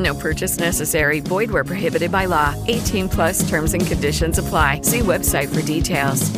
No 0.00 0.14
purchase 0.14 0.58
necessary. 0.58 1.20
Void 1.20 1.50
where 1.50 1.64
prohibited 1.64 2.10
by 2.10 2.24
law. 2.24 2.54
18 2.66 3.08
plus 3.08 3.48
terms 3.48 3.74
and 3.74 3.86
conditions 3.86 4.38
apply. 4.38 4.80
See 4.82 5.00
website 5.00 5.54
for 5.54 5.62
details. 5.62 6.30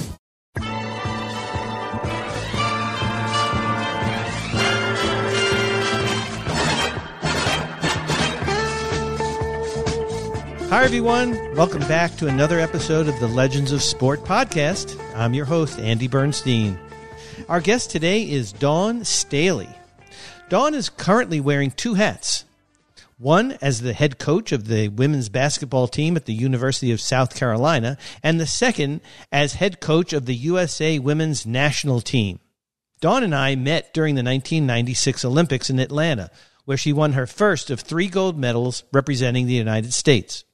Hi, 10.73 10.85
everyone. 10.85 11.55
Welcome 11.55 11.83
back 11.83 12.17
to 12.17 12.29
another 12.29 12.59
episode 12.59 13.07
of 13.07 13.21
the 13.21 13.29
Legends 13.29 13.73
of 13.73 13.83
Sport 13.83 14.21
podcast. 14.25 14.99
I'm 15.15 15.35
your 15.35 15.45
host, 15.45 15.79
Andy 15.79 16.09
Bernstein. 16.09 16.79
Our 17.47 17.61
guest 17.61 17.91
today 17.91 18.23
is 18.23 18.53
Dawn 18.53 19.05
Staley. 19.05 19.69
Dawn 20.49 20.73
is 20.73 20.89
currently 20.89 21.41
wearing 21.41 21.73
two 21.73 21.93
hats 21.93 22.47
one 23.23 23.57
as 23.63 23.81
the 23.81 23.93
head 23.93 24.19
coach 24.19 24.51
of 24.51 24.67
the 24.67 24.89
women's 24.89 25.29
basketball 25.29 25.87
team 25.87 26.17
at 26.17 26.27
the 26.27 26.35
University 26.35 26.91
of 26.91 27.01
South 27.01 27.37
Carolina, 27.37 27.97
and 28.23 28.41
the 28.41 28.47
second 28.47 29.01
as 29.31 29.55
head 29.55 29.81
coach 29.81 30.13
of 30.13 30.27
the 30.27 30.35
USA 30.35 30.99
women's 30.99 31.47
national 31.47 32.01
team. 32.01 32.41
Dawn 33.01 33.23
and 33.23 33.35
I 33.35 33.55
met 33.55 33.95
during 33.95 34.17
the 34.17 34.23
1996 34.23 35.25
Olympics 35.25 35.71
in 35.71 35.79
Atlanta, 35.79 36.31
where 36.65 36.77
she 36.77 36.93
won 36.93 37.13
her 37.13 37.27
first 37.27 37.71
of 37.71 37.81
three 37.81 38.09
gold 38.09 38.39
medals 38.39 38.85
representing 38.93 39.47
the 39.47 39.55
United 39.55 39.93
States. 39.93 40.45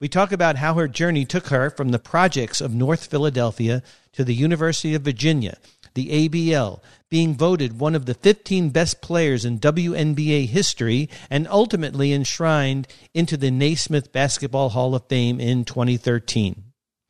We 0.00 0.08
talk 0.08 0.30
about 0.30 0.56
how 0.56 0.74
her 0.74 0.86
journey 0.86 1.24
took 1.24 1.48
her 1.48 1.70
from 1.70 1.88
the 1.88 1.98
projects 1.98 2.60
of 2.60 2.74
North 2.74 3.06
Philadelphia 3.06 3.82
to 4.12 4.22
the 4.22 4.34
University 4.34 4.94
of 4.94 5.02
Virginia, 5.02 5.58
the 5.98 6.28
ABL, 6.28 6.80
being 7.10 7.34
voted 7.34 7.80
one 7.80 7.96
of 7.96 8.06
the 8.06 8.14
15 8.14 8.70
best 8.70 9.02
players 9.02 9.44
in 9.44 9.58
WNBA 9.58 10.46
history, 10.46 11.08
and 11.28 11.48
ultimately 11.48 12.12
enshrined 12.12 12.86
into 13.14 13.36
the 13.36 13.50
Naismith 13.50 14.12
Basketball 14.12 14.68
Hall 14.68 14.94
of 14.94 15.08
Fame 15.08 15.40
in 15.40 15.64
2013. 15.64 16.62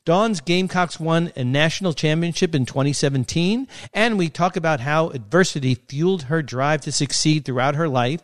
Dawn's 0.07 0.41
Gamecocks 0.41 0.99
won 0.99 1.31
a 1.37 1.45
national 1.45 1.93
championship 1.93 2.55
in 2.55 2.65
2017, 2.65 3.69
and 3.93 4.17
we 4.17 4.31
talk 4.31 4.57
about 4.57 4.81
how 4.81 5.11
adversity 5.11 5.75
fueled 5.75 6.23
her 6.23 6.41
drive 6.41 6.81
to 6.81 6.91
succeed 6.91 7.45
throughout 7.45 7.75
her 7.75 7.91
life 7.91 8.23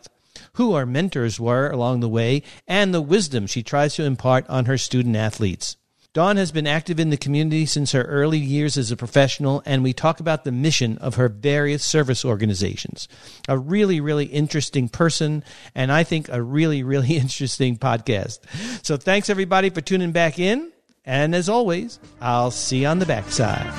who 0.53 0.73
our 0.73 0.87
mentors 0.87 1.39
were 1.39 1.69
along 1.69 1.99
the 1.99 2.09
way, 2.09 2.41
and 2.67 2.91
the 2.91 3.01
wisdom 3.01 3.45
she 3.45 3.61
tries 3.61 3.93
to 3.93 4.03
impart 4.03 4.49
on 4.49 4.65
her 4.65 4.79
student 4.79 5.15
athletes. 5.15 5.77
Dawn 6.15 6.37
has 6.37 6.53
been 6.53 6.65
active 6.65 6.97
in 6.97 7.09
the 7.09 7.17
community 7.17 7.65
since 7.65 7.91
her 7.91 8.03
early 8.03 8.37
years 8.37 8.77
as 8.77 8.89
a 8.89 8.95
professional, 8.95 9.61
and 9.65 9.83
we 9.83 9.91
talk 9.91 10.21
about 10.21 10.45
the 10.45 10.51
mission 10.53 10.97
of 10.99 11.15
her 11.15 11.27
various 11.27 11.83
service 11.83 12.23
organizations. 12.23 13.09
A 13.49 13.57
really, 13.57 13.99
really 13.99 14.27
interesting 14.27 14.87
person, 14.87 15.43
and 15.75 15.91
I 15.91 16.05
think 16.05 16.29
a 16.29 16.41
really, 16.41 16.83
really 16.83 17.17
interesting 17.17 17.77
podcast. 17.77 18.39
So 18.81 18.95
thanks 18.95 19.29
everybody 19.29 19.69
for 19.69 19.81
tuning 19.81 20.13
back 20.13 20.39
in, 20.39 20.71
and 21.03 21.35
as 21.35 21.49
always, 21.49 21.99
I'll 22.21 22.49
see 22.49 22.83
you 22.83 22.87
on 22.87 22.99
the 22.99 23.05
backside. 23.05 23.69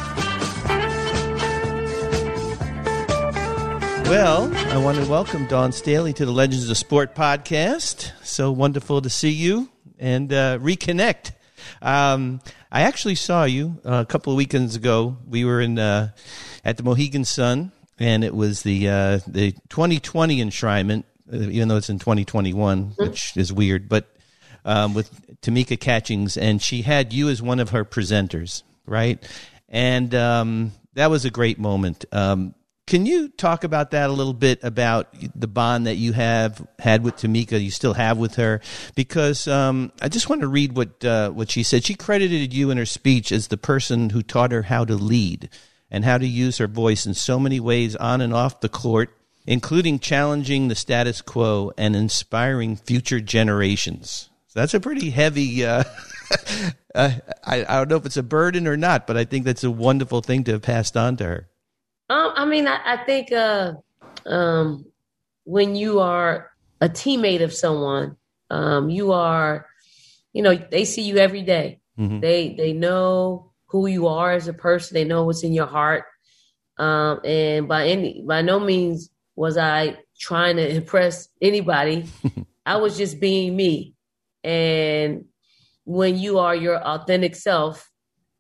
Well, 4.11 4.55
I 4.55 4.77
want 4.77 4.99
to 4.99 5.11
welcome 5.11 5.47
Dawn 5.47 5.73
Staley 5.73 6.13
to 6.13 6.27
the 6.27 6.33
Legends 6.33 6.69
of 6.69 6.77
Sport 6.77 7.15
podcast. 7.15 8.13
So 8.23 8.53
wonderful 8.53 9.01
to 9.01 9.09
see 9.09 9.31
you 9.31 9.71
and 9.99 10.31
uh, 10.35 10.59
reconnect. 10.59 11.31
Um, 11.83 12.41
I 12.71 12.83
actually 12.83 13.15
saw 13.15 13.45
you 13.45 13.81
uh, 13.85 14.03
a 14.03 14.07
couple 14.07 14.33
of 14.33 14.37
weekends 14.37 14.77
ago. 14.77 15.17
We 15.29 15.45
were 15.45 15.61
in 15.61 15.79
uh, 15.79 16.11
at 16.65 16.77
the 16.77 16.83
Mohegan 16.83 17.25
Sun, 17.25 17.73
and 17.99 18.25
it 18.25 18.35
was 18.35 18.63
the 18.63 18.89
uh, 18.89 19.21
the 19.27 19.53
2020 19.69 20.43
enshrinement, 20.43 21.05
uh, 21.33 21.37
even 21.37 21.69
though 21.69 21.77
it's 21.77 21.91
in 21.91 21.99
2021, 21.99 22.95
which 22.97 23.37
is 23.37 23.53
weird. 23.53 23.89
But 23.89 24.07
um, 24.65 24.95
with 24.95 25.41
Tamika 25.41 25.79
Catchings, 25.79 26.37
and 26.37 26.61
she 26.61 26.83
had 26.83 27.13
you 27.13 27.29
as 27.29 27.41
one 27.41 27.61
of 27.61 27.71
her 27.71 27.85
presenters, 27.85 28.63
right? 28.85 29.23
And 29.69 30.15
um, 30.15 30.73
that 30.95 31.11
was 31.11 31.25
a 31.25 31.31
great 31.31 31.59
moment. 31.59 32.05
Um, 32.13 32.55
can 32.87 33.05
you 33.05 33.29
talk 33.29 33.65
about 33.65 33.91
that 33.91 34.11
a 34.11 34.13
little 34.13 34.33
bit 34.33 34.63
about 34.63 35.09
the 35.35 35.49
bond 35.49 35.89
that 35.89 35.97
you 35.97 36.13
have 36.13 36.65
had 36.79 37.03
with 37.03 37.17
Tamika, 37.17 37.61
you 37.61 37.73
still 37.73 37.95
have 37.95 38.17
with 38.17 38.37
her? 38.37 38.61
Because 38.95 39.49
um, 39.49 39.91
I 40.01 40.09
just 40.09 40.29
want 40.29 40.43
to 40.43 40.49
read 40.49 40.77
what 40.77 41.05
uh, 41.05 41.31
what 41.31 41.51
she 41.51 41.65
said. 41.65 41.85
She 41.85 41.97
credited 41.97 42.55
you 42.55 42.71
in 42.71 42.79
her 42.79 42.87
speech 42.87 43.33
as 43.33 43.49
the 43.49 43.57
person 43.57 44.11
who 44.11 44.23
taught 44.23 44.53
her 44.53 44.63
how 44.63 44.85
to 44.85 44.95
lead 44.95 45.49
and 45.91 46.05
how 46.05 46.17
to 46.17 46.27
use 46.27 46.59
her 46.59 46.69
voice 46.69 47.07
in 47.07 47.15
so 47.15 47.41
many 47.41 47.59
ways 47.59 47.97
on 47.97 48.21
and 48.21 48.33
off 48.33 48.61
the 48.61 48.69
court, 48.69 49.11
including 49.47 49.99
challenging 49.99 50.69
the 50.69 50.75
status 50.77 51.21
quo 51.21 51.73
and 51.77 51.97
inspiring 51.97 52.77
future 52.77 53.21
generations. 53.21 54.31
So 54.47 54.61
that's 54.61 54.75
a 54.75 54.81
pretty 54.81 55.11
heavy. 55.11 55.65
Uh, 55.65 55.83
uh, 56.95 57.11
I, 57.45 57.65
I 57.65 57.79
don't 57.79 57.89
know 57.89 57.97
if 57.97 58.07
it's 58.07 58.17
a 58.17 58.23
burden 58.23 58.69
or 58.69 58.77
not, 58.77 59.09
but 59.09 59.17
I 59.17 59.25
think 59.25 59.45
that's 59.45 59.65
a 59.65 59.71
wonderful 59.73 60.21
thing 60.21 60.45
to 60.45 60.53
have 60.53 60.63
passed 60.63 60.97
on 60.97 61.17
to 61.17 61.25
her. 61.25 61.49
Um, 62.09 62.33
I 62.35 62.45
mean, 62.45 62.69
I, 62.69 62.81
I 62.85 63.05
think 63.05 63.33
uh, 63.33 63.75
um, 64.27 64.87
when 65.45 65.75
you 65.75 66.01
are 66.01 66.51
a 66.81 66.89
teammate 66.89 67.43
of 67.43 67.53
someone, 67.53 68.17
um, 68.51 68.91
you 68.91 69.13
are, 69.13 69.67
you 70.33 70.43
know, 70.43 70.55
they 70.55 70.85
see 70.85 71.03
you 71.03 71.17
every 71.17 71.43
day. 71.43 71.81
Mm-hmm. 71.99 72.21
They 72.21 72.55
they 72.55 72.73
know 72.73 73.53
who 73.67 73.87
you 73.87 74.07
are 74.07 74.33
as 74.33 74.49
a 74.49 74.53
person. 74.53 74.95
They 74.95 75.05
know 75.05 75.25
what's 75.25 75.43
in 75.43 75.53
your 75.53 75.67
heart. 75.67 76.05
Um, 76.79 77.21
and 77.25 77.67
by 77.67 77.89
any 77.89 78.23
by 78.23 78.43
no 78.43 78.61
means 78.61 79.11
was 79.35 79.57
I 79.57 79.99
trying 80.19 80.57
to 80.57 80.77
impress 80.77 81.29
anybody. 81.41 82.07
I 82.67 82.77
was 82.77 82.97
just 82.97 83.21
being 83.21 83.57
me. 83.57 83.95
And 84.45 85.27
when 85.85 86.19
you 86.19 86.39
are 86.39 86.55
your 86.55 86.79
authentic 86.79 87.35
self, 87.37 87.91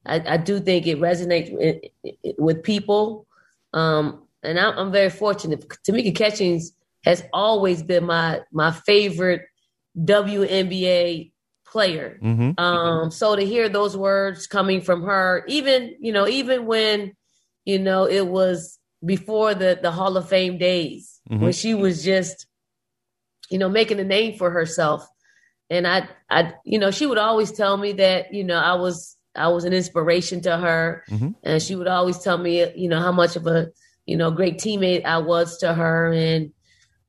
I, 0.04 0.22
I 0.26 0.36
do 0.36 0.60
think 0.60 0.86
it 0.86 1.00
resonates 1.00 1.52
with, 1.52 2.34
with 2.38 2.62
people. 2.62 3.25
Um, 3.72 4.22
and 4.42 4.58
I'm, 4.58 4.78
I'm 4.78 4.92
very 4.92 5.10
fortunate. 5.10 5.66
Tamika 5.86 6.14
Catchings 6.14 6.72
has 7.04 7.22
always 7.32 7.82
been 7.82 8.04
my 8.04 8.40
my 8.52 8.70
favorite 8.70 9.42
WNBA 9.98 11.32
player. 11.66 12.18
Mm-hmm. 12.22 12.58
Um, 12.62 13.10
so 13.10 13.36
to 13.36 13.44
hear 13.44 13.68
those 13.68 13.96
words 13.96 14.46
coming 14.46 14.80
from 14.80 15.02
her, 15.02 15.44
even 15.48 15.96
you 16.00 16.12
know, 16.12 16.26
even 16.28 16.66
when 16.66 17.14
you 17.64 17.78
know 17.78 18.04
it 18.06 18.26
was 18.26 18.78
before 19.04 19.54
the 19.54 19.78
the 19.80 19.90
Hall 19.90 20.16
of 20.16 20.28
Fame 20.28 20.58
days, 20.58 21.20
Mhm. 21.30 21.40
when 21.40 21.52
she 21.52 21.74
was 21.74 22.04
just 22.04 22.46
you 23.50 23.58
know 23.58 23.68
making 23.68 24.00
a 24.00 24.04
name 24.04 24.36
for 24.38 24.50
herself, 24.50 25.06
and 25.70 25.86
I 25.86 26.08
I 26.30 26.54
you 26.64 26.78
know 26.78 26.90
she 26.90 27.06
would 27.06 27.18
always 27.18 27.52
tell 27.52 27.76
me 27.76 27.92
that 27.92 28.32
you 28.32 28.44
know 28.44 28.58
I 28.58 28.74
was 28.74 29.16
I 29.36 29.48
was 29.48 29.64
an 29.64 29.72
inspiration 29.72 30.40
to 30.42 30.56
her, 30.56 31.04
Mhm. 31.10 31.34
and 31.42 31.62
she 31.62 31.74
would 31.76 31.88
always 31.88 32.18
tell 32.18 32.38
me 32.38 32.72
you 32.74 32.88
know 32.88 33.00
how 33.00 33.12
much 33.12 33.36
of 33.36 33.46
a 33.46 33.68
you 34.06 34.16
know 34.16 34.30
great 34.30 34.58
teammate 34.58 35.04
I 35.04 35.18
was 35.18 35.58
to 35.58 35.74
her, 35.74 36.12
and 36.12 36.52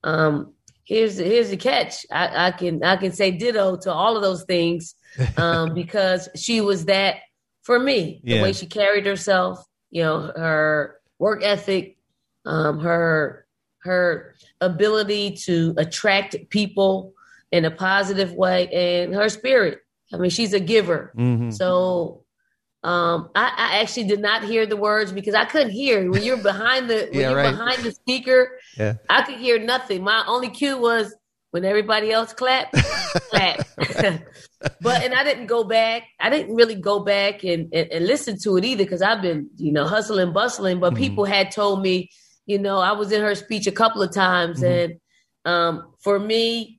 um 0.03 0.53
here's 0.83 1.17
the, 1.17 1.23
here's 1.23 1.49
the 1.49 1.57
catch. 1.57 2.05
I, 2.11 2.47
I 2.47 2.51
can 2.51 2.83
I 2.83 2.95
can 2.97 3.11
say 3.11 3.31
ditto 3.31 3.77
to 3.77 3.91
all 3.93 4.15
of 4.15 4.21
those 4.23 4.43
things 4.45 4.95
um, 5.37 5.73
because 5.73 6.29
she 6.35 6.61
was 6.61 6.85
that 6.85 7.17
for 7.63 7.79
me. 7.79 8.21
The 8.23 8.35
Yeah. 8.35 8.41
way 8.43 8.53
she 8.53 8.65
carried 8.65 9.05
herself, 9.05 9.59
you 9.91 10.03
know, 10.03 10.31
her 10.35 10.99
work 11.19 11.43
ethic, 11.43 11.97
um, 12.45 12.79
her 12.79 13.45
her 13.79 14.35
ability 14.61 15.31
to 15.45 15.73
attract 15.77 16.35
people 16.49 17.13
in 17.51 17.63
a 17.65 17.71
positive 17.71 18.33
way, 18.33 18.67
and 18.69 19.13
her 19.13 19.29
spirit. 19.29 19.79
I 20.13 20.17
mean, 20.17 20.29
she's 20.29 20.53
a 20.53 20.59
giver. 20.59 21.13
Mhm. 21.17 21.53
So 21.53 22.23
Um, 22.83 23.29
I, 23.35 23.51
I, 23.57 23.79
actually 23.81 24.05
did 24.07 24.21
not 24.21 24.43
hear 24.43 24.65
the 24.65 24.77
words 24.77 25.11
because 25.11 25.33
I 25.33 25.45
couldn't 25.45 25.71
hear 25.71 26.09
when 26.09 26.21
you're 26.23 26.37
behind 26.37 26.89
the 26.89 27.09
when 27.11 27.13
Yeah, 27.19 27.29
you're 27.29 27.37
right. 27.37 27.49
behind 27.51 27.83
the 27.83 27.91
speaker. 27.91 28.59
Yeah. 28.77 28.93
I 29.09 29.23
could 29.23 29.39
hear 29.39 29.57
nothing. 29.59 30.03
My 30.03 30.23
only 30.27 30.49
cue 30.49 30.77
was 30.79 31.13
when 31.51 31.65
everybody 31.65 32.11
else 32.11 32.33
clapped, 32.33 32.73
clap. 33.31 33.65
but 34.81 35.03
and 35.03 35.13
I 35.13 35.23
didn't 35.23 35.47
go 35.47 35.63
back. 35.63 36.03
I 36.19 36.29
didn't 36.29 36.55
really 36.55 36.75
go 36.75 36.99
back 36.99 37.43
and 37.43 37.67
and, 37.73 37.91
and 37.91 38.05
listen 38.07 38.37
to 38.43 38.57
it 38.57 38.63
either 38.63 38.83
because 38.83 39.01
I've 39.01 39.23
been 39.23 39.49
you 39.57 39.71
know 39.71 39.85
hustling, 39.85 40.31
bustling. 40.31 40.79
But 40.79 40.95
people 40.95 41.25
had 41.25 41.51
told 41.51 41.81
me, 41.81 42.09
you 42.45 42.59
know, 42.59 42.77
I 42.77 42.91
was 42.93 43.11
in 43.11 43.21
her 43.21 43.35
speech 43.35 43.65
a 43.67 43.71
couple 43.71 44.01
of 44.03 44.13
times, 44.13 44.61
and 44.61 44.99
um, 45.45 45.91
for 45.99 46.19
me, 46.19 46.76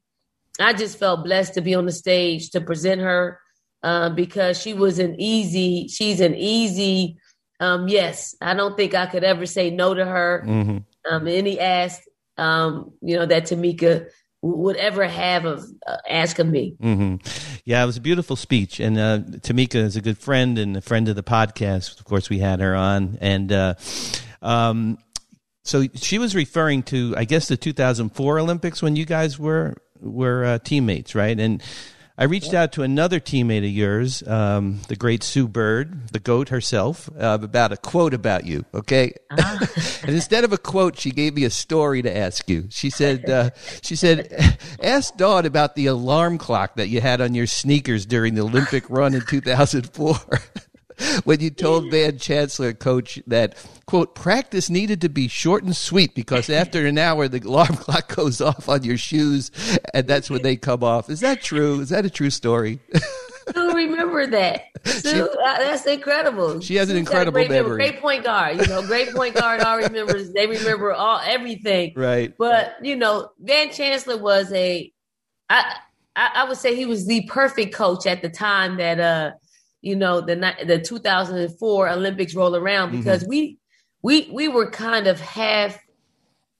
I 0.58 0.72
just 0.72 0.98
felt 0.98 1.24
blessed 1.24 1.54
to 1.54 1.60
be 1.60 1.74
on 1.74 1.86
the 1.86 1.92
stage 1.92 2.50
to 2.50 2.60
present 2.60 3.00
her 3.00 3.40
uh, 3.82 4.10
because 4.10 4.60
she 4.60 4.74
was 4.74 4.98
an 4.98 5.14
easy. 5.20 5.88
She's 5.88 6.20
an 6.20 6.34
easy. 6.34 7.18
Um, 7.60 7.88
yes, 7.88 8.34
I 8.40 8.54
don't 8.54 8.76
think 8.76 8.94
I 8.94 9.06
could 9.06 9.24
ever 9.24 9.46
say 9.46 9.70
no 9.70 9.94
to 9.94 10.04
her. 10.04 10.44
Mhm. 10.46 10.84
Um, 11.10 11.26
and 11.26 11.46
he 11.46 11.58
asked, 11.58 12.02
um, 12.36 12.92
you 13.00 13.16
know, 13.16 13.26
that 13.26 13.44
Tamika 13.44 14.06
would 14.42 14.76
ever 14.76 15.06
have 15.06 15.44
of 15.44 15.64
uh, 15.86 15.96
asking 16.08 16.50
me. 16.50 16.76
hmm 16.80 17.16
Yeah, 17.64 17.82
it 17.82 17.86
was 17.86 17.96
a 17.96 18.00
beautiful 18.00 18.36
speech, 18.36 18.78
and 18.78 18.96
uh, 18.98 19.18
Tamika 19.40 19.76
is 19.76 19.96
a 19.96 20.00
good 20.00 20.18
friend 20.18 20.58
and 20.58 20.76
a 20.76 20.80
friend 20.80 21.08
of 21.08 21.16
the 21.16 21.22
podcast. 21.24 21.98
Of 21.98 22.04
course, 22.04 22.30
we 22.30 22.38
had 22.38 22.60
her 22.60 22.74
on, 22.76 23.18
and 23.20 23.50
uh, 23.52 23.74
um, 24.42 24.98
so 25.64 25.86
she 25.94 26.18
was 26.18 26.34
referring 26.34 26.82
to, 26.84 27.14
I 27.16 27.24
guess, 27.24 27.48
the 27.48 27.56
2004 27.56 28.38
Olympics 28.38 28.80
when 28.80 28.96
you 28.96 29.04
guys 29.04 29.38
were 29.38 29.76
were 30.00 30.44
uh, 30.44 30.58
teammates, 30.58 31.14
right? 31.14 31.38
And 31.38 31.62
I 32.20 32.24
reached 32.24 32.52
out 32.52 32.72
to 32.72 32.82
another 32.82 33.20
teammate 33.20 33.58
of 33.58 33.70
yours, 33.70 34.26
um, 34.26 34.80
the 34.88 34.96
great 34.96 35.22
Sue 35.22 35.46
Bird, 35.46 36.08
the 36.08 36.18
goat 36.18 36.48
herself, 36.48 37.08
uh, 37.16 37.38
about 37.40 37.70
a 37.70 37.76
quote 37.76 38.12
about 38.12 38.44
you. 38.44 38.64
Okay, 38.74 39.12
and 39.30 40.08
instead 40.08 40.42
of 40.42 40.52
a 40.52 40.58
quote, 40.58 40.98
she 40.98 41.12
gave 41.12 41.34
me 41.34 41.44
a 41.44 41.50
story 41.50 42.02
to 42.02 42.16
ask 42.16 42.50
you. 42.50 42.66
She 42.70 42.90
said, 42.90 43.30
uh, 43.30 43.50
"She 43.82 43.94
said, 43.94 44.58
ask 44.82 45.16
Dawn 45.16 45.46
about 45.46 45.76
the 45.76 45.86
alarm 45.86 46.38
clock 46.38 46.74
that 46.74 46.88
you 46.88 47.00
had 47.00 47.20
on 47.20 47.34
your 47.34 47.46
sneakers 47.46 48.04
during 48.04 48.34
the 48.34 48.42
Olympic 48.42 48.90
run 48.90 49.14
in 49.14 49.20
2004." 49.20 50.16
When 51.24 51.40
you 51.40 51.50
told 51.50 51.90
Van 51.90 52.18
Chancellor 52.18 52.72
coach 52.72 53.20
that 53.26 53.56
quote 53.86 54.14
practice 54.14 54.70
needed 54.70 55.00
to 55.02 55.08
be 55.08 55.28
short 55.28 55.62
and 55.64 55.76
sweet 55.76 56.14
because 56.14 56.48
after 56.50 56.86
an 56.86 56.98
hour 56.98 57.28
the 57.28 57.40
alarm 57.40 57.76
clock 57.76 58.14
goes 58.14 58.40
off 58.40 58.68
on 58.68 58.84
your 58.84 58.96
shoes 58.96 59.50
and 59.94 60.06
that's 60.06 60.30
when 60.30 60.42
they 60.42 60.56
come 60.56 60.82
off. 60.82 61.10
Is 61.10 61.20
that 61.20 61.42
true? 61.42 61.80
Is 61.80 61.90
that 61.90 62.04
a 62.04 62.10
true 62.10 62.30
story? 62.30 62.80
Sue, 63.54 63.72
remember 63.72 64.26
that. 64.26 64.64
Sue, 64.84 65.28
uh, 65.28 65.58
that's 65.58 65.86
incredible. 65.86 66.60
She 66.60 66.76
has 66.76 66.90
an 66.90 66.96
incredible 66.96 67.32
great 67.32 67.50
memory. 67.50 67.76
Great 67.76 68.00
point 68.00 68.24
guard. 68.24 68.60
You 68.60 68.66
know, 68.66 68.82
great 68.86 69.14
point 69.14 69.34
guard 69.34 69.60
all 69.60 69.78
remembers. 69.78 70.32
They 70.32 70.46
remember 70.46 70.92
all 70.92 71.20
everything. 71.24 71.92
right. 71.96 72.34
But 72.36 72.76
you 72.82 72.96
know, 72.96 73.30
Van 73.38 73.70
Chancellor 73.70 74.18
was 74.18 74.52
a, 74.52 74.92
I, 75.48 75.76
I, 76.14 76.30
I 76.36 76.44
would 76.48 76.58
say 76.58 76.74
he 76.74 76.86
was 76.86 77.06
the 77.06 77.26
perfect 77.28 77.74
coach 77.74 78.06
at 78.06 78.22
the 78.22 78.28
time 78.28 78.76
that, 78.76 79.00
uh, 79.00 79.32
you 79.88 79.96
know, 79.96 80.20
the 80.20 80.36
the 80.66 80.78
2004 80.78 81.88
Olympics 81.88 82.34
roll 82.34 82.54
around 82.54 82.88
Mm-hmm. 82.90 82.98
because 82.98 83.24
we, 83.26 83.58
we, 84.02 84.28
we 84.32 84.46
were 84.48 84.70
kind 84.70 85.06
of 85.06 85.18
half 85.20 85.78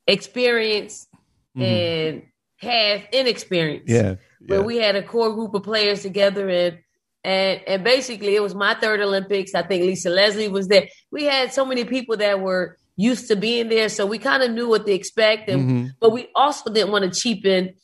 experienced 0.07 1.09
and 1.57 2.23
half 2.57 3.03
inexperienced 3.13 3.87
Mm-hmm. 3.89 4.07
Yeah. 4.09 4.15
where 4.59 4.63
we 4.63 4.77
had 4.77 4.95
a 4.97 5.03
core 5.03 5.33
group 5.35 5.55
of 5.55 5.63
players 5.65 6.03
together 6.03 6.49
and 6.49 6.79
and 7.25 7.61
and 7.67 7.85
basically 7.85 8.35
it 8.37 8.43
was 8.43 8.55
my 8.55 8.75
third 8.75 9.01
Olympics. 9.01 9.55
I 9.55 9.63
think 9.63 9.83
Lisa 9.85 10.09
Leslie 10.11 10.49
was 10.49 10.69
there. 10.69 10.87
We 11.11 11.25
had 11.25 11.53
so 11.53 11.65
many 11.67 11.85
people 11.85 12.17
that 12.19 12.41
were 12.41 12.77
used 12.97 13.27
to 13.29 13.37
being 13.37 13.69
there, 13.69 13.89
so 13.89 14.07
we 14.07 14.19
kind 14.19 14.43
of 14.45 14.51
knew 14.53 14.69
what 14.69 14.87
to 14.87 14.93
expect. 14.93 15.49
And 15.51 15.61
Mhm. 15.69 15.91
but 16.01 16.11
we 16.13 16.29
also 16.35 16.73
didn't 16.73 16.93
want 16.93 17.05
to 17.13 17.21
cheapen 17.21 17.75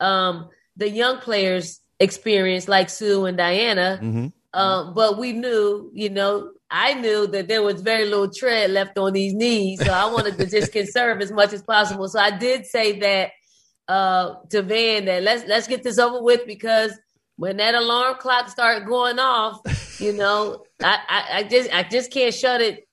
um, 0.00 0.48
the 0.76 0.88
young 0.88 1.18
players' 1.18 1.80
experience, 1.98 2.68
like 2.68 2.88
Sue 2.88 3.24
and 3.26 3.36
Diana. 3.36 3.98
Mhm. 4.02 4.32
Um, 4.54 4.94
but 4.94 5.18
we 5.18 5.32
knew, 5.32 5.90
you 5.92 6.10
know, 6.10 6.52
I 6.70 6.94
knew 6.94 7.26
that 7.28 7.48
there 7.48 7.62
was 7.62 7.82
very 7.82 8.04
little 8.04 8.30
tread 8.30 8.70
left 8.70 8.96
on 8.98 9.12
these 9.12 9.34
knees, 9.34 9.84
so 9.84 9.92
I 9.92 10.10
wanted 10.10 10.38
to 10.38 10.46
just 10.46 10.72
conserve 10.78 11.20
as 11.20 11.32
much 11.32 11.52
as 11.52 11.62
possible. 11.62 12.08
So 12.08 12.18
I 12.20 12.36
did 12.36 12.64
say 12.64 12.98
that 13.00 13.30
uh, 13.88 14.34
to 14.50 14.62
Van 14.62 15.04
that 15.06 15.22
let's 15.22 15.46
let's 15.46 15.66
get 15.66 15.82
this 15.82 15.98
over 15.98 16.22
with 16.22 16.46
because 16.46 16.92
when 17.36 17.56
that 17.56 17.74
alarm 17.74 18.16
clock 18.18 18.48
start 18.48 18.86
going 18.86 19.18
off, 19.18 19.60
you 20.00 20.12
know, 20.12 20.64
I, 20.82 20.98
I, 21.08 21.38
I 21.38 21.42
just 21.42 21.72
I 21.74 21.82
just 21.82 22.12
can't 22.12 22.32
shut 22.32 22.60
it 22.60 22.86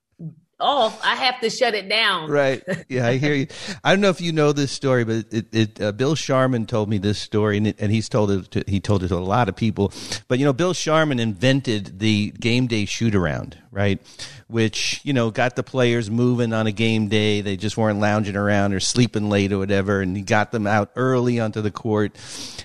off. 0.62 1.00
I 1.04 1.16
have 1.16 1.40
to 1.42 1.50
shut 1.50 1.74
it 1.74 1.90
down. 1.90 2.30
Right. 2.30 2.64
Yeah, 2.88 3.08
I 3.08 3.18
hear 3.18 3.34
you. 3.34 3.48
I 3.84 3.92
don't 3.92 4.02
know 4.02 4.10
if 4.10 4.22
you 4.22 4.32
know 4.32 4.52
this 4.52 4.72
story, 4.72 5.04
but 5.04 5.26
it, 5.32 5.54
it 5.54 5.82
uh, 5.82 5.92
Bill 5.92 6.16
Sharman 6.16 6.66
told 6.66 6.90
me 6.90 6.98
this 6.98 7.20
story, 7.20 7.58
and, 7.58 7.68
it, 7.68 7.78
and 7.80 7.92
he's 7.92 8.10
told 8.10 8.32
it. 8.32 8.52
To, 8.52 8.64
he 8.68 8.80
told 8.80 9.04
it 9.04 9.10
to 9.10 9.16
a 9.16 9.18
lot 9.18 9.50
of 9.50 9.56
people. 9.56 9.92
But 10.28 10.40
you 10.40 10.46
know, 10.46 10.54
Bill 10.54 10.74
Sharman 10.74 11.20
invented 11.20 12.00
the 12.00 12.32
game 12.32 12.68
day 12.68 12.86
shoot 12.86 13.16
around, 13.16 13.58
right? 13.72 14.00
Which 14.48 15.00
you 15.04 15.14
know 15.14 15.32
got 15.32 15.56
the 15.56 15.64
players 15.64 16.10
moving 16.10 16.54
on 16.54 16.68
a 16.68 16.72
game 16.72 17.08
day. 17.08 17.42
They 17.42 17.58
just 17.58 17.78
weren't 17.78 18.00
lounging 18.00 18.36
around 18.36 18.74
or 18.74 18.80
sleeping 18.80 19.30
late 19.30 19.52
or 19.52 19.58
whatever, 19.58 20.02
and 20.02 20.16
he 20.16 20.24
got 20.24 20.52
them 20.52 20.68
out 20.68 20.92
early 20.96 21.40
onto 21.40 21.62
the 21.62 21.72
court. 21.72 22.16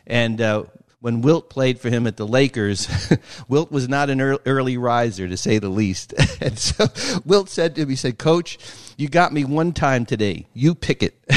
And 0.06 0.40
uh, 0.40 0.64
when 1.06 1.22
Wilt 1.22 1.48
played 1.48 1.78
for 1.78 1.88
him 1.88 2.04
at 2.08 2.16
the 2.16 2.26
Lakers, 2.26 2.88
Wilt 3.48 3.70
was 3.70 3.88
not 3.88 4.10
an 4.10 4.20
early 4.20 4.76
riser 4.76 5.28
to 5.28 5.36
say 5.36 5.60
the 5.60 5.68
least. 5.68 6.12
and 6.40 6.58
so 6.58 6.86
Wilt 7.24 7.48
said 7.48 7.76
to 7.76 7.82
him, 7.82 7.90
he 7.90 7.94
said, 7.94 8.18
Coach, 8.18 8.58
you 8.96 9.08
got 9.08 9.32
me 9.32 9.44
one 9.44 9.72
time 9.72 10.04
today. 10.04 10.48
You 10.52 10.74
pick 10.74 11.04
it. 11.04 11.16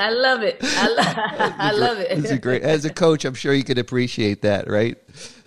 I 0.00 0.10
love 0.10 0.42
it. 0.42 0.56
I, 0.60 0.88
lo- 0.88 1.52
I 1.56 1.70
love 1.70 1.98
It's 2.00 2.32
a 2.32 2.34
it. 2.34 2.40
great 2.40 2.62
as 2.62 2.84
a 2.84 2.92
coach, 2.92 3.24
I'm 3.24 3.34
sure 3.34 3.54
you 3.54 3.62
could 3.62 3.78
appreciate 3.78 4.42
that, 4.42 4.68
right? 4.68 4.98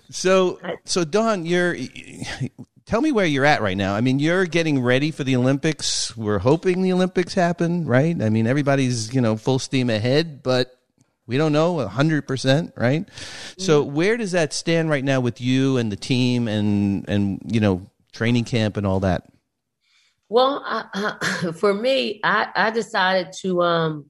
So 0.09 0.57
so 0.85 1.03
Dawn, 1.03 1.45
you're 1.45 1.75
tell 2.85 3.01
me 3.01 3.11
where 3.11 3.25
you're 3.25 3.43
at 3.43 3.61
right 3.61 3.75
now. 3.75 3.93
I 3.93 3.99
mean, 3.99 4.19
you're 4.19 4.45
getting 4.45 4.81
ready 4.81 5.11
for 5.11 5.25
the 5.25 5.35
Olympics. 5.35 6.15
We're 6.15 6.39
hoping 6.39 6.81
the 6.81 6.93
Olympics 6.93 7.33
happen, 7.33 7.85
right? 7.85 8.15
I 8.21 8.29
mean, 8.29 8.47
everybody's, 8.47 9.13
you 9.13 9.19
know, 9.19 9.35
full 9.35 9.59
steam 9.59 9.89
ahead, 9.89 10.41
but 10.41 10.76
we 11.27 11.37
don't 11.37 11.51
know 11.51 11.75
100%, 11.75 12.71
right? 12.77 13.07
So 13.57 13.83
where 13.83 14.17
does 14.17 14.31
that 14.31 14.53
stand 14.53 14.89
right 14.89 15.03
now 15.03 15.19
with 15.19 15.39
you 15.41 15.77
and 15.77 15.91
the 15.91 15.95
team 15.97 16.47
and 16.47 17.07
and 17.09 17.41
you 17.45 17.59
know, 17.59 17.89
training 18.13 18.45
camp 18.45 18.77
and 18.77 18.87
all 18.87 19.01
that? 19.01 19.23
Well, 20.29 20.63
I, 20.65 20.85
I, 20.93 21.51
for 21.51 21.73
me, 21.73 22.19
I, 22.23 22.47
I 22.55 22.71
decided 22.71 23.33
to 23.41 23.61
um, 23.61 24.09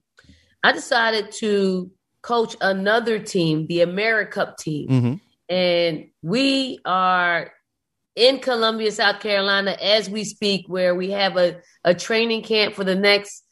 I 0.62 0.72
decided 0.72 1.32
to 1.38 1.90
coach 2.22 2.56
another 2.60 3.18
team, 3.18 3.66
the 3.66 3.78
AmeriCup 3.80 4.56
team, 4.56 4.88
Mhm. 4.88 5.20
and 5.48 6.06
we 6.22 6.78
are 6.84 7.52
in 8.16 8.40
Columbia, 8.40 8.90
South 8.90 9.20
Carolina, 9.20 9.76
as 9.80 10.10
we 10.10 10.24
speak, 10.24 10.64
where 10.68 10.94
we 10.96 11.10
have 11.12 11.36
a, 11.36 11.60
a 11.84 11.94
training 11.94 12.42
camp 12.42 12.74
for 12.74 12.82
the 12.82 12.96
next 12.96 13.44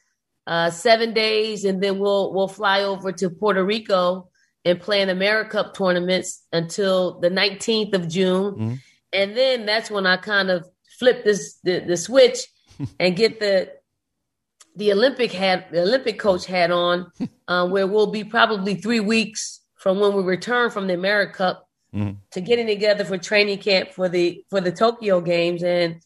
uh, 0.47 0.71
seven 0.71 1.13
days, 1.13 1.65
and 1.65 1.83
then 1.83 1.99
we'll 1.99 2.33
we'll 2.33 2.49
fly 2.49 2.83
over 2.83 3.13
to 3.13 3.31
Puerto 3.31 3.65
Rico 3.65 4.29
and 4.65 4.81
play 4.81 5.01
in 5.01 5.09
AmeriCup 5.09 5.75
tournaments 5.75 6.45
until 6.53 7.19
the 7.21 7.31
19th 7.31 7.95
of 7.95 8.09
June, 8.09 8.55
Mhm. 8.55 8.81
and 9.13 9.37
then 9.37 9.67
that's 9.67 9.91
when 9.91 10.07
I 10.07 10.17
kind 10.17 10.51
of 10.51 10.69
flip 10.99 11.25
this 11.25 11.59
the, 11.65 11.81
the 11.81 11.97
switch 11.97 12.39
and 13.01 13.17
get 13.17 13.41
the 13.41 13.73
the 14.77 14.93
Olympic 14.93 15.33
hat, 15.33 15.73
the 15.73 15.81
Olympic 15.83 16.19
coach 16.19 16.45
hat 16.47 16.71
on, 16.71 17.11
uh, 17.49 17.67
where 17.69 17.87
we'll 17.87 18.09
be 18.09 18.25
probably 18.25 18.75
three 18.75 19.01
weeks 19.01 19.61
from 19.75 20.01
when 20.01 20.15
we 20.15 20.23
return 20.23 20.71
from 20.71 20.87
the 20.87 20.95
AmeriCup 20.95 21.59
Mhm. 21.95 22.17
to 22.33 22.41
getting 22.41 22.67
together 22.67 23.05
for 23.05 23.17
training 23.17 23.59
camp 23.59 23.91
for 23.93 24.09
the 24.09 24.45
for 24.51 24.61
the 24.61 24.73
Tokyo 24.73 25.21
Games, 25.21 25.63
and 25.63 26.03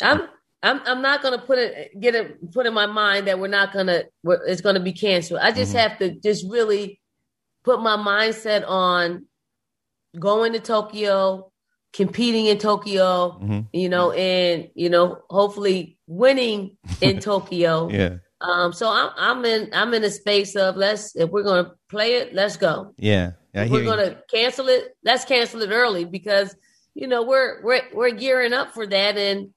I'm 0.00 0.22
I'm 0.62 0.80
I'm 0.84 1.00
not 1.02 1.22
gonna 1.22 1.38
put 1.38 1.58
it 1.58 1.98
get 1.98 2.14
it 2.14 2.52
put 2.52 2.66
in 2.66 2.74
my 2.74 2.86
mind 2.86 3.26
that 3.26 3.38
we're 3.38 3.48
not 3.48 3.72
gonna 3.72 4.04
we're, 4.22 4.44
it's 4.46 4.60
gonna 4.60 4.80
be 4.80 4.92
canceled. 4.92 5.40
I 5.42 5.52
just 5.52 5.74
have 5.74 5.98
to 5.98 6.10
just 6.20 6.44
really 6.48 7.00
put 7.64 7.80
my 7.80 7.96
mindset 7.96 8.64
on 8.68 9.26
going 10.18 10.52
to 10.52 10.60
Tokyo, 10.60 11.50
competing 11.92 12.46
in 12.46 12.58
Tokyo, 12.58 13.38
Mhm. 13.42 13.66
you 13.72 13.88
know, 13.88 14.12
and 14.12 14.68
you 14.74 14.90
know, 14.90 15.22
hopefully 15.30 15.98
winning 16.06 16.76
in 17.00 17.20
Tokyo. 17.20 17.88
Yeah. 17.90 18.16
Um, 18.42 18.72
so 18.72 18.88
I'm 18.90 19.10
I'm 19.16 19.44
in 19.44 19.70
I'm 19.72 19.94
in 19.94 20.04
a 20.04 20.10
space 20.10 20.56
of 20.56 20.76
let's 20.76 21.16
if 21.16 21.30
we're 21.30 21.42
gonna 21.42 21.72
play 21.88 22.14
it, 22.16 22.34
let's 22.34 22.56
go. 22.56 22.92
Yeah. 22.98 23.32
We're 23.54 23.84
gonna 23.84 24.18
cancel 24.32 24.68
it, 24.68 24.94
let's 25.04 25.24
cancel 25.24 25.62
it 25.62 25.70
early 25.70 26.04
because 26.04 26.54
you 26.94 27.06
know 27.06 27.22
we're 27.22 27.62
we're 27.62 27.82
we're 27.94 28.10
gearing 28.12 28.52
up 28.52 28.72
for 28.74 28.86
that 28.86 29.16
and 29.16 29.48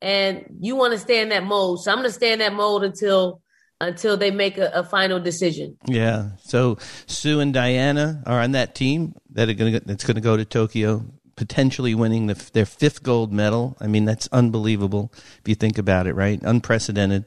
and 0.00 0.44
you 0.60 0.76
want 0.76 0.92
to 0.92 0.98
stay 0.98 1.20
in 1.20 1.30
that 1.30 1.44
mode. 1.44 1.80
So 1.80 1.90
I'm 1.90 1.98
gonna 1.98 2.10
stay 2.10 2.32
in 2.32 2.38
that 2.40 2.52
mode 2.52 2.84
until 2.84 3.42
until 3.80 4.16
they 4.16 4.30
make 4.30 4.58
a, 4.58 4.70
a 4.74 4.82
final 4.82 5.20
decision. 5.20 5.76
Yeah. 5.86 6.30
So 6.42 6.78
Sue 7.06 7.40
and 7.40 7.52
Diana 7.54 8.22
are 8.26 8.40
on 8.40 8.52
that 8.52 8.74
team 8.74 9.14
that 9.30 9.48
are 9.48 9.54
going 9.54 9.72
to 9.74 9.80
that's 9.80 10.04
going 10.04 10.16
to 10.16 10.20
go 10.20 10.36
to 10.36 10.44
Tokyo, 10.44 11.04
potentially 11.36 11.94
winning 11.94 12.26
the, 12.26 12.50
their 12.52 12.66
fifth 12.66 13.02
gold 13.02 13.32
medal. 13.32 13.76
I 13.80 13.86
mean, 13.86 14.04
that's 14.04 14.28
unbelievable 14.32 15.12
if 15.14 15.48
you 15.48 15.54
think 15.54 15.78
about 15.78 16.06
it, 16.06 16.14
right? 16.14 16.40
Unprecedented. 16.42 17.26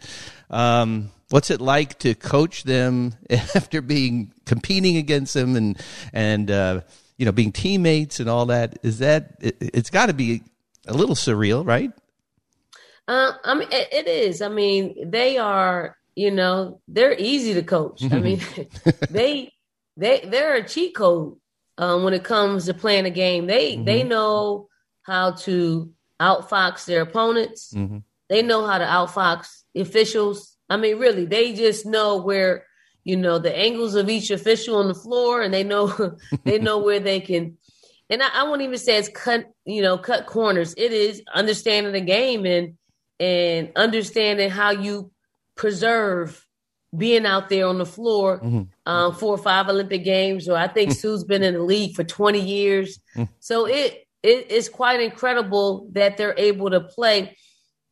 Um, 0.49 1.11
what's 1.29 1.49
it 1.49 1.61
like 1.61 1.99
to 1.99 2.13
coach 2.13 2.63
them 2.63 3.15
after 3.29 3.81
being 3.81 4.33
competing 4.45 4.97
against 4.97 5.33
them 5.33 5.55
and 5.55 5.81
and 6.13 6.51
uh, 6.51 6.81
you 7.17 7.25
know 7.25 7.31
being 7.31 7.51
teammates 7.51 8.19
and 8.19 8.29
all 8.29 8.47
that? 8.47 8.77
Is 8.83 8.99
that 8.99 9.37
it, 9.39 9.55
it's 9.59 9.89
got 9.89 10.07
to 10.07 10.13
be 10.13 10.43
a 10.87 10.93
little 10.93 11.15
surreal, 11.15 11.65
right? 11.65 11.91
Uh, 13.07 13.33
I 13.43 13.55
mean, 13.55 13.67
it, 13.71 13.87
it 13.91 14.07
is. 14.07 14.41
I 14.41 14.49
mean, 14.49 15.09
they 15.09 15.37
are. 15.37 15.97
You 16.13 16.29
know, 16.29 16.81
they're 16.89 17.17
easy 17.17 17.53
to 17.53 17.63
coach. 17.63 18.03
I 18.11 18.19
mean, 18.19 18.41
they 19.09 19.51
they 19.97 20.21
they're 20.21 20.55
a 20.55 20.67
cheat 20.67 20.95
code 20.95 21.37
um, 21.77 22.03
when 22.03 22.13
it 22.13 22.23
comes 22.23 22.65
to 22.65 22.73
playing 22.73 23.05
a 23.05 23.11
game. 23.11 23.47
They 23.47 23.73
mm-hmm. 23.73 23.85
they 23.85 24.03
know 24.03 24.67
how 25.03 25.31
to 25.31 25.91
outfox 26.19 26.85
their 26.85 27.01
opponents. 27.01 27.73
Mm-hmm. 27.73 27.99
They 28.29 28.41
know 28.41 28.65
how 28.65 28.77
to 28.77 28.85
outfox 28.85 29.63
officials. 29.75 30.57
I 30.69 30.77
mean, 30.77 30.99
really, 30.99 31.25
they 31.25 31.53
just 31.53 31.85
know 31.85 32.17
where 32.17 32.65
you 33.03 33.17
know 33.17 33.39
the 33.39 33.55
angles 33.55 33.95
of 33.95 34.09
each 34.09 34.31
official 34.31 34.77
on 34.77 34.87
the 34.87 34.93
floor, 34.95 35.41
and 35.41 35.53
they 35.53 35.63
know 35.63 36.17
they 36.43 36.59
know 36.59 36.77
where 36.77 36.99
they 36.99 37.19
can. 37.19 37.57
And 38.09 38.21
I, 38.21 38.41
I 38.41 38.43
won't 38.43 38.61
even 38.61 38.77
say 38.77 38.97
it's 38.97 39.09
cut, 39.09 39.45
you 39.65 39.81
know, 39.81 39.97
cut 39.97 40.25
corners. 40.25 40.73
It 40.77 40.91
is 40.91 41.23
understanding 41.33 41.93
the 41.93 42.01
game 42.01 42.45
and 42.45 42.77
and 43.21 43.71
understanding 43.75 44.49
how 44.49 44.71
you 44.71 45.11
preserve 45.55 46.45
being 46.97 47.25
out 47.25 47.49
there 47.49 47.67
on 47.67 47.77
the 47.77 47.85
floor 47.85 48.39
mm-hmm. 48.39 48.63
um, 48.85 49.13
four 49.13 49.35
or 49.35 49.37
five 49.37 49.69
Olympic 49.69 50.03
games, 50.03 50.49
or 50.49 50.57
I 50.57 50.67
think 50.67 50.91
Sue's 50.91 51.23
been 51.23 51.43
in 51.43 51.53
the 51.53 51.61
league 51.61 51.95
for 51.95 52.03
20 52.03 52.41
years. 52.41 52.99
Mm-hmm. 53.15 53.31
So 53.39 53.65
it, 53.65 54.07
it 54.23 54.51
is 54.51 54.69
quite 54.69 54.99
incredible 54.99 55.87
that 55.93 56.17
they're 56.17 56.35
able 56.35 56.71
to 56.71 56.81
play, 56.81 57.37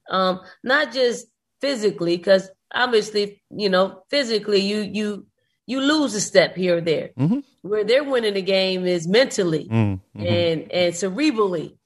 um, 0.09 0.41
not 0.63 0.91
just 0.91 1.27
physically, 1.62 2.17
because 2.17 2.50
obviously, 2.74 3.41
you 3.51 3.69
know, 3.69 4.03
physically 4.09 4.59
you 4.59 4.81
you 4.81 5.27
you 5.65 5.81
lose 5.81 6.15
a 6.15 6.21
step 6.21 6.55
here 6.55 6.77
or 6.77 6.81
there. 6.81 7.12
Mm-hmm. 7.17 7.39
Where 7.62 7.83
they're 7.83 8.03
winning 8.03 8.33
the 8.33 8.41
game 8.41 8.86
is 8.86 9.07
mentally 9.07 9.67
mm-hmm. 9.67 10.25
and 10.25 10.71
and 10.71 10.93
cerebrally, 10.93 11.77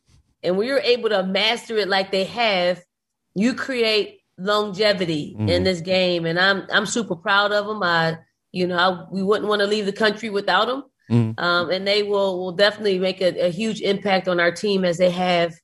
and 0.42 0.58
when 0.58 0.68
you're 0.68 0.80
able 0.80 1.10
to 1.10 1.24
master 1.24 1.78
it 1.78 1.88
like 1.88 2.12
they 2.12 2.26
have, 2.26 2.82
you 3.36 3.54
create 3.54 4.22
longevity 4.38 5.36
mm-hmm. 5.38 5.50
in 5.50 5.64
this 5.64 5.82
game, 5.82 6.26
and 6.26 6.40
I'm 6.40 6.68
I'm 6.72 6.86
super 6.86 7.16
proud 7.16 7.52
of 7.52 7.68
them. 7.68 7.84
I 7.84 8.18
you 8.52 8.68
know 8.68 8.78
I, 8.78 9.06
we 9.12 9.24
wouldn't 9.24 9.50
want 9.50 9.62
to 9.62 9.68
leave 9.68 9.86
the 9.86 9.94
country 9.94 10.30
without 10.30 10.68
them, 10.68 10.84
mm-hmm. 11.10 11.40
um, 11.44 11.70
and 11.70 11.88
they 11.88 12.04
will 12.04 12.40
will 12.40 12.52
definitely 12.52 13.00
make 13.00 13.22
a, 13.22 13.48
a, 13.48 13.50
huge 13.50 13.82
impact 13.82 14.28
on 14.28 14.40
our 14.40 14.52
team 14.52 14.86
as 14.86 14.98
they 14.98 15.12
have. 15.12 15.56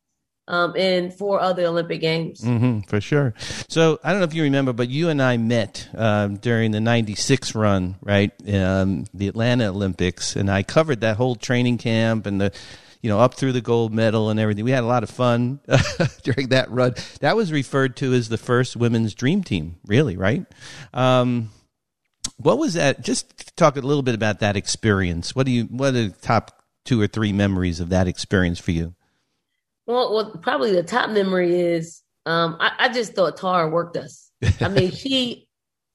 Um, 0.47 0.75
in 0.75 1.11
four 1.11 1.39
other 1.39 1.63
Olympic 1.65 2.01
Games. 2.01 2.41
Mm-hmm, 2.41 2.79
for 2.89 2.99
sure. 2.99 3.35
So 3.67 3.99
I 4.03 4.09
don't 4.09 4.19
know 4.19 4.25
if 4.25 4.33
you 4.33 4.41
remember, 4.41 4.73
but 4.73 4.89
you 4.89 5.09
and 5.09 5.21
I 5.21 5.37
met 5.37 5.87
um, 5.93 6.37
during 6.37 6.71
the 6.71 6.81
96 6.81 7.53
run, 7.53 7.97
right? 8.01 8.31
Um, 8.51 9.05
the 9.13 9.27
Atlanta 9.27 9.67
Olympics. 9.67 10.35
And 10.35 10.49
I 10.49 10.63
covered 10.63 11.01
that 11.01 11.17
whole 11.17 11.35
training 11.35 11.77
camp 11.77 12.25
and 12.25 12.41
the 12.41 12.51
you 13.01 13.09
know, 13.09 13.19
up 13.19 13.35
through 13.35 13.53
the 13.53 13.61
gold 13.61 13.93
medal 13.93 14.29
and 14.29 14.39
everything. 14.39 14.65
We 14.65 14.71
had 14.71 14.83
a 14.83 14.87
lot 14.87 15.03
of 15.03 15.09
fun 15.09 15.59
during 16.23 16.49
that 16.49 16.69
run. 16.69 16.95
That 17.21 17.35
was 17.35 17.51
referred 17.51 17.95
to 17.97 18.13
as 18.13 18.29
the 18.29 18.37
first 18.37 18.75
women's 18.75 19.13
dream 19.13 19.43
team, 19.43 19.77
really, 19.85 20.17
right? 20.17 20.45
Um, 20.93 21.51
what 22.37 22.57
was 22.57 22.73
that? 22.73 23.01
Just 23.01 23.55
talk 23.55 23.77
a 23.77 23.81
little 23.81 24.03
bit 24.03 24.15
about 24.15 24.39
that 24.39 24.55
experience. 24.57 25.35
What 25.35 25.45
do 25.45 25.51
you? 25.51 25.63
What 25.65 25.89
are 25.89 25.91
the 25.91 26.09
top 26.21 26.61
two 26.85 27.01
or 27.01 27.07
three 27.07 27.33
memories 27.33 27.79
of 27.79 27.89
that 27.89 28.07
experience 28.07 28.59
for 28.59 28.71
you? 28.71 28.95
Well, 29.85 30.13
well, 30.13 30.31
probably 30.41 30.73
the 30.73 30.83
top 30.83 31.09
memory 31.09 31.59
is 31.59 32.03
um, 32.25 32.57
I, 32.59 32.71
I 32.79 32.89
just 32.89 33.13
thought 33.13 33.37
Tara 33.37 33.69
worked 33.69 33.97
us. 33.97 34.31
I 34.61 34.67
mean, 34.67 34.91
she 34.95 35.47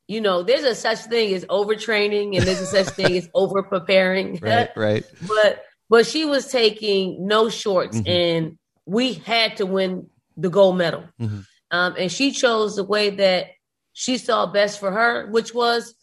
you 0.06 0.20
know, 0.20 0.42
there's 0.42 0.64
a 0.64 0.74
such 0.74 1.00
thing 1.00 1.32
as 1.34 1.44
overtraining 1.46 2.36
and 2.36 2.46
there's 2.46 2.60
a 2.60 2.66
such 2.66 2.88
thing 2.88 3.16
as 3.16 3.28
over 3.34 3.62
preparing. 3.62 4.38
Right, 4.42 4.70
right. 4.76 5.04
but 5.26 5.64
but 5.88 6.06
she 6.06 6.24
was 6.24 6.50
taking 6.50 7.26
no 7.26 7.48
shorts, 7.48 7.96
mm-hmm. 7.96 8.08
and 8.08 8.58
we 8.86 9.14
had 9.14 9.56
to 9.58 9.66
win 9.66 10.08
the 10.36 10.50
gold 10.50 10.76
medal. 10.76 11.04
Mm-hmm. 11.20 11.40
Um, 11.70 11.94
and 11.98 12.12
she 12.12 12.32
chose 12.32 12.76
the 12.76 12.84
way 12.84 13.10
that 13.10 13.46
she 13.92 14.18
saw 14.18 14.46
best 14.46 14.80
for 14.80 14.90
her, 14.90 15.30
which 15.30 15.54
was, 15.54 15.94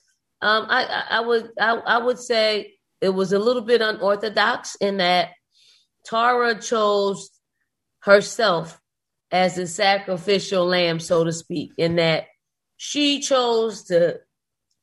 um, 0.41 0.65
I, 0.69 1.03
I, 1.09 1.19
would, 1.21 1.49
I, 1.59 1.75
I 1.75 1.97
would 1.97 2.19
say 2.19 2.75
it 2.99 3.09
was 3.09 3.33
a 3.33 3.39
little 3.39 3.61
bit 3.61 3.81
unorthodox 3.81 4.75
in 4.75 4.97
that 4.97 5.29
Tara 6.05 6.59
chose 6.59 7.29
herself 7.99 8.79
as 9.31 9.55
the 9.55 9.67
sacrificial 9.67 10.65
lamb, 10.65 10.99
so 10.99 11.23
to 11.23 11.31
speak, 11.31 11.71
in 11.77 11.95
that 11.95 12.25
she 12.77 13.21
chose 13.21 13.83
to 13.83 14.19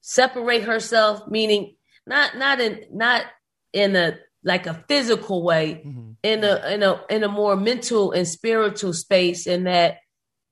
separate 0.01 0.65
herself, 0.65 1.29
meaning 1.29 1.75
not 2.07 2.37
not 2.37 2.61
in 2.61 2.85
not 2.93 3.25
in 3.73 3.97
a 3.97 4.19
like 4.49 4.67
a 4.67 4.83
physical 4.89 5.45
way 5.45 5.83
mm-hmm. 5.87 6.13
in 6.23 6.43
a 6.43 6.73
in 6.73 6.83
a 6.83 7.01
in 7.11 7.23
a 7.23 7.29
more 7.29 7.55
mental 7.55 8.13
and 8.13 8.27
spiritual 8.27 8.95
space 8.95 9.47
in 9.47 9.65
that 9.65 9.99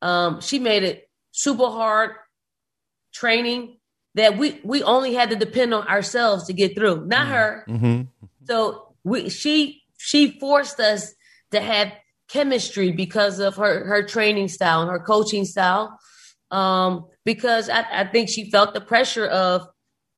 um, 0.02 0.40
she 0.42 0.58
made 0.58 0.82
it 0.84 1.08
super 1.32 1.68
hard 1.68 2.10
training 3.12 3.78
that 4.14 4.36
we 4.36 4.60
we 4.62 4.82
only 4.82 5.14
had 5.14 5.30
to 5.30 5.36
depend 5.36 5.72
on 5.72 5.88
ourselves 5.88 6.44
to 6.44 6.52
get 6.52 6.76
through 6.76 7.06
not 7.06 7.22
mm-hmm. 7.22 7.32
her 7.32 7.64
mm-hmm. 7.68 8.02
so 8.44 8.94
we 9.02 9.30
she 9.30 9.82
she 9.96 10.38
forced 10.38 10.78
us 10.78 11.14
to 11.50 11.60
have 11.60 11.90
chemistry 12.28 12.92
because 12.92 13.38
of 13.38 13.56
her 13.56 13.86
her 13.86 14.02
training 14.02 14.48
style 14.48 14.82
and 14.82 14.90
her 14.90 15.00
coaching 15.00 15.46
style 15.46 15.98
um, 16.50 17.06
because 17.24 17.70
I, 17.70 17.84
I 17.90 18.04
think 18.04 18.28
she 18.28 18.50
felt 18.50 18.74
the 18.74 18.80
pressure 18.80 19.26
of 19.26 19.66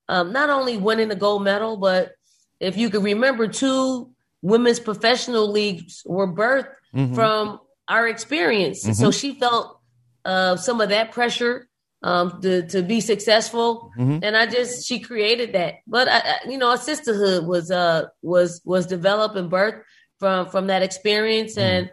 um, 0.09 0.33
not 0.33 0.51
only 0.51 0.77
winning 0.77 1.09
the 1.09 1.17
gold 1.17 1.45
medal 1.45 1.77
but 1.77 2.18
if 2.61 2.77
you 2.77 2.91
can 2.91 3.03
remember, 3.03 3.49
two 3.49 4.11
women's 4.43 4.81
professional 4.81 5.51
leagues 5.51 6.03
were 6.07 6.33
birthed 6.33 6.75
mm-hmm. 6.95 7.15
from 7.15 7.61
our 7.89 8.07
experience. 8.09 8.85
Mm-hmm. 8.85 8.93
So 8.95 9.11
she 9.11 9.35
felt 9.35 9.81
uh, 10.25 10.57
some 10.57 10.81
of 10.81 10.91
that 10.91 11.13
pressure 11.13 11.69
um, 12.03 12.41
to 12.43 12.67
to 12.69 12.83
be 12.83 13.01
successful, 13.01 13.91
mm-hmm. 13.99 14.19
and 14.23 14.37
I 14.37 14.47
just 14.47 14.87
she 14.87 15.01
created 15.01 15.55
that. 15.55 15.77
But 15.87 16.09
I, 16.09 16.19
I, 16.19 16.37
you 16.49 16.59
know, 16.59 16.73
a 16.73 16.79
sisterhood 16.79 17.47
was 17.47 17.71
uh 17.71 18.05
was 18.23 18.61
was 18.65 18.87
developed 18.87 19.37
and 19.37 19.51
birthed 19.51 19.83
from 20.19 20.49
from 20.49 20.69
that 20.69 20.83
experience, 20.83 21.57
mm-hmm. 21.57 21.89
and 21.89 21.91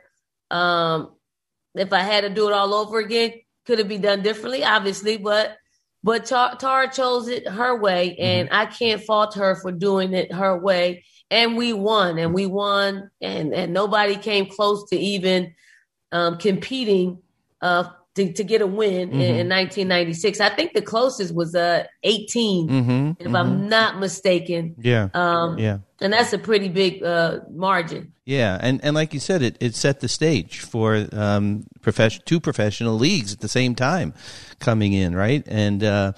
um, 0.51 1.15
if 1.73 1.91
I 1.91 2.01
had 2.01 2.21
to 2.21 2.29
do 2.29 2.47
it 2.47 2.53
all 2.53 2.73
over 2.73 2.99
again, 2.99 3.33
could 3.65 3.79
it 3.79 3.87
be 3.87 3.97
done 3.97 4.21
differently? 4.21 4.63
Obviously, 4.63 5.17
but 5.17 5.57
but 6.05 6.25
Tara 6.25 6.87
chose 6.93 7.27
it 7.27 7.47
her 7.47 7.75
way, 7.75 8.11
mm-hmm. 8.11 8.23
and 8.23 8.49
mm-hmm. 8.49 8.61
I 8.61 8.67
can't 8.67 9.01
fault 9.01 9.33
her 9.33 9.55
for 9.55 9.71
doing 9.71 10.13
it 10.13 10.31
her 10.31 10.55
way. 10.55 11.03
And 11.31 11.57
we 11.57 11.73
won, 11.73 12.19
and 12.19 12.31
we 12.31 12.45
won, 12.45 13.09
and 13.19 13.55
and 13.55 13.73
nobody 13.73 14.15
came 14.15 14.45
close 14.45 14.87
to 14.91 14.95
even 14.95 15.55
um, 16.11 16.37
competing 16.37 17.23
uh, 17.59 17.85
to, 18.13 18.31
to 18.33 18.43
get 18.43 18.61
a 18.61 18.67
win 18.67 19.09
mm-hmm. 19.09 19.19
in, 19.19 19.35
in, 19.35 19.49
1996. 19.49 20.39
I 20.39 20.49
think 20.49 20.73
the 20.73 20.83
closest 20.83 21.33
was 21.33 21.55
uh, 21.55 21.85
18, 22.03 22.67
mm-hmm. 22.69 23.11
if 23.17 23.33
I'm 23.33 23.61
mm-hmm. 23.61 23.69
not 23.69 23.99
mistaken. 23.99 24.75
Yeah, 24.77 25.09
um, 25.15 25.57
yeah, 25.57 25.79
and 26.01 26.11
that's 26.11 26.33
a 26.33 26.37
pretty 26.37 26.69
big 26.69 27.03
uh, 27.03 27.39
margin. 27.49 28.11
Yeah, 28.25 28.57
and, 28.59 28.83
and 28.83 28.95
like 28.95 29.13
you 29.13 29.19
said, 29.19 29.43
it, 29.43 29.55
it 29.61 29.75
set 29.75 29.99
the 29.99 30.07
stage 30.07 30.61
for 30.61 31.07
um, 31.13 31.67
profession, 31.81 32.23
two 32.25 32.39
professional 32.39 32.95
leagues 32.95 33.31
at 33.33 33.39
the 33.39 33.47
same 33.47 33.75
time 33.75 34.15
coming 34.59 34.93
in, 34.93 35.15
right? 35.15 35.43
And 35.45 35.83
uh, 35.83 36.13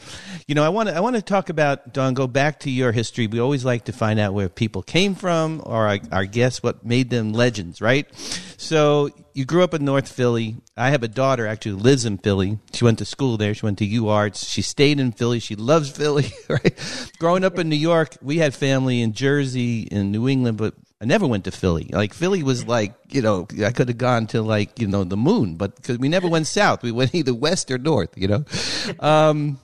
you 0.48 0.56
know, 0.56 0.64
I 0.64 0.70
want 0.70 0.88
to 0.88 0.96
I 0.96 1.02
want 1.02 1.18
to 1.18 1.22
talk 1.22 1.50
about 1.50 1.94
Dawn. 1.94 2.14
Go 2.14 2.26
back 2.26 2.62
to 2.62 2.72
your 2.72 2.94
history. 2.94 3.28
We 3.28 3.40
always 3.40 3.66
like 3.66 3.86
to 3.86 3.92
find 3.92 4.22
out 4.22 4.34
where 4.34 4.48
people 4.48 4.84
came 4.84 5.16
from, 5.16 5.62
or 5.66 5.88
our, 5.88 6.00
our 6.14 6.26
guests 6.26 6.64
what 6.64 6.86
made 6.86 7.10
them 7.10 7.34
legends, 7.34 7.82
right? 7.82 8.08
So 8.56 9.10
you 9.34 9.46
grew 9.46 9.64
up 9.64 9.74
in 9.76 9.86
North 9.86 10.12
Philly. 10.12 10.56
I 10.76 10.90
have 10.90 11.04
a 11.04 11.08
daughter 11.08 11.46
actually 11.46 11.74
who 11.74 11.78
lives 11.78 12.06
in 12.06 12.18
Philly. 12.18 12.58
She 12.74 12.84
went 12.84 12.98
to 13.00 13.06
school 13.06 13.38
there. 13.38 13.54
She 13.54 13.66
went 13.66 13.78
to 13.80 13.88
UArts. 13.88 14.50
She 14.50 14.64
stayed 14.64 15.00
in 15.00 15.12
Philly. 15.12 15.40
She 15.40 15.56
loves 15.56 15.92
Philly, 15.92 16.32
right? 16.50 17.12
Growing 17.20 17.44
up 17.44 17.60
in 17.60 17.70
New 17.70 17.76
York, 17.76 18.18
we 18.22 18.38
had 18.38 18.56
family 18.56 19.02
in 19.02 19.14
Jersey, 19.14 19.67
in 19.90 20.12
New 20.12 20.28
England, 20.28 20.58
but 20.58 20.74
I 21.02 21.06
never 21.06 21.28
went 21.28 21.46
to 21.46 21.52
Philly. 21.52 21.90
Like 21.92 22.14
Philly 22.14 22.42
was 22.42 22.66
like, 22.66 22.94
you 23.10 23.22
know, 23.22 23.48
I 23.64 23.72
could 23.72 23.88
have 23.88 23.98
gone 23.98 24.28
to 24.28 24.42
like, 24.42 24.80
you 24.80 24.88
know, 24.88 25.04
the 25.04 25.18
moon, 25.18 25.56
but 25.56 25.76
because 25.76 26.00
we 26.00 26.10
never 26.10 26.28
went 26.28 26.48
south, 26.48 26.82
we 26.82 26.92
went 26.92 27.14
either 27.16 27.34
west 27.34 27.70
or 27.70 27.78
north. 27.78 28.18
You 28.18 28.28
know, 28.28 28.46
um, 29.00 29.60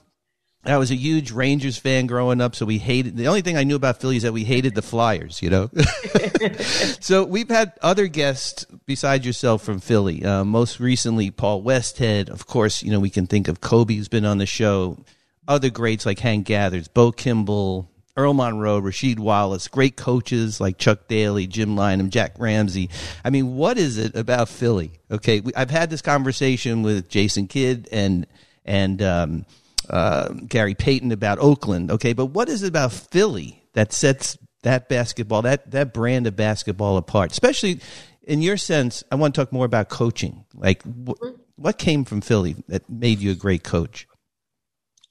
I 0.64 0.78
was 0.78 0.90
a 0.90 0.96
huge 0.96 1.30
Rangers 1.32 1.76
fan 1.76 2.06
growing 2.06 2.40
up, 2.40 2.54
so 2.54 2.64
we 2.64 2.78
hated. 2.78 3.16
The 3.16 3.26
only 3.26 3.42
thing 3.42 3.56
I 3.56 3.64
knew 3.64 3.76
about 3.76 4.00
Philly 4.00 4.16
is 4.16 4.22
that 4.22 4.32
we 4.32 4.44
hated 4.44 4.74
the 4.74 4.82
Flyers. 4.82 5.42
You 5.42 5.50
know, 5.50 5.70
so 7.00 7.24
we've 7.24 7.50
had 7.50 7.72
other 7.82 8.06
guests 8.06 8.64
besides 8.86 9.26
yourself 9.26 9.62
from 9.62 9.80
Philly. 9.80 10.24
Uh, 10.24 10.44
most 10.44 10.78
recently, 10.78 11.30
Paul 11.30 11.62
Westhead. 11.62 12.30
Of 12.30 12.46
course, 12.46 12.82
you 12.82 12.92
know 12.92 13.00
we 13.00 13.10
can 13.10 13.26
think 13.26 13.48
of 13.48 13.60
Kobe, 13.60 13.96
who's 13.96 14.08
been 14.08 14.24
on 14.24 14.38
the 14.38 14.46
show. 14.46 15.04
other 15.48 15.68
greats 15.68 16.06
like 16.06 16.20
Hank 16.20 16.46
Gathers, 16.46 16.88
Bo 16.88 17.12
Kimble, 17.12 17.90
Earl 18.16 18.34
Monroe, 18.34 18.80
Rasheed 18.80 19.18
Wallace, 19.18 19.66
great 19.66 19.96
coaches 19.96 20.60
like 20.60 20.78
Chuck 20.78 21.08
Daly, 21.08 21.46
Jim 21.46 21.74
Lynam, 21.74 22.10
Jack 22.10 22.36
Ramsay. 22.38 22.90
I 23.24 23.30
mean, 23.30 23.56
what 23.56 23.76
is 23.76 23.98
it 23.98 24.14
about 24.14 24.48
Philly? 24.48 24.92
Okay, 25.10 25.40
we, 25.40 25.52
I've 25.54 25.70
had 25.70 25.90
this 25.90 26.02
conversation 26.02 26.82
with 26.82 27.08
Jason 27.08 27.48
Kidd 27.48 27.88
and 27.90 28.26
and 28.64 29.02
um, 29.02 29.46
uh, 29.90 30.28
Gary 30.28 30.74
Payton 30.74 31.12
about 31.12 31.38
Oakland. 31.38 31.90
Okay, 31.90 32.12
but 32.12 32.26
what 32.26 32.48
is 32.48 32.62
it 32.62 32.68
about 32.68 32.92
Philly 32.92 33.62
that 33.72 33.92
sets 33.92 34.38
that 34.62 34.88
basketball 34.88 35.42
that 35.42 35.70
that 35.72 35.92
brand 35.92 36.26
of 36.26 36.36
basketball 36.36 36.96
apart? 36.96 37.32
Especially 37.32 37.80
in 38.22 38.42
your 38.42 38.56
sense, 38.56 39.02
I 39.10 39.16
want 39.16 39.34
to 39.34 39.40
talk 39.40 39.52
more 39.52 39.64
about 39.66 39.88
coaching. 39.88 40.44
Like, 40.54 40.82
wh- 40.82 41.20
what 41.56 41.78
came 41.78 42.04
from 42.04 42.20
Philly 42.20 42.56
that 42.68 42.88
made 42.88 43.18
you 43.18 43.32
a 43.32 43.34
great 43.34 43.64
coach? 43.64 44.06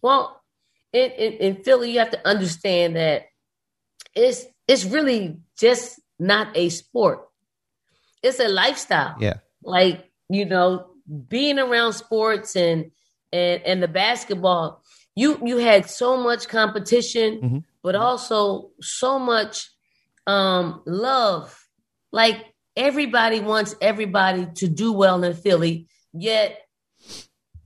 Well, 0.01 0.42
in, 0.93 1.12
in, 1.12 1.33
in 1.33 1.63
Philly, 1.63 1.91
you 1.91 2.00
have 2.00 2.12
to 2.12 2.27
understand 2.27 2.95
that 2.95 3.25
it's 4.15 4.45
it's 4.67 4.85
really 4.85 5.38
just 5.59 6.00
not 6.19 6.55
a 6.55 6.69
sport. 6.69 7.27
It's 8.21 8.39
a 8.39 8.47
lifestyle. 8.47 9.15
Yeah. 9.19 9.38
Like, 9.63 10.09
you 10.29 10.45
know, 10.45 10.88
being 11.27 11.59
around 11.59 11.93
sports 11.93 12.55
and 12.55 12.91
and 13.33 13.62
and 13.63 13.83
the 13.83 13.88
basketball, 13.88 14.83
you 15.15 15.39
you 15.43 15.57
had 15.57 15.89
so 15.89 16.17
much 16.17 16.47
competition, 16.47 17.41
Mm-hmm. 17.41 17.57
but 17.81 17.95
also 17.95 18.71
so 18.81 19.19
much 19.19 19.69
um 20.27 20.81
love. 20.85 21.59
Like 22.12 22.45
everybody 22.77 23.39
wants 23.39 23.75
everybody 23.81 24.47
to 24.55 24.67
do 24.67 24.93
well 24.93 25.23
in 25.23 25.33
Philly, 25.33 25.88
yet 26.13 26.59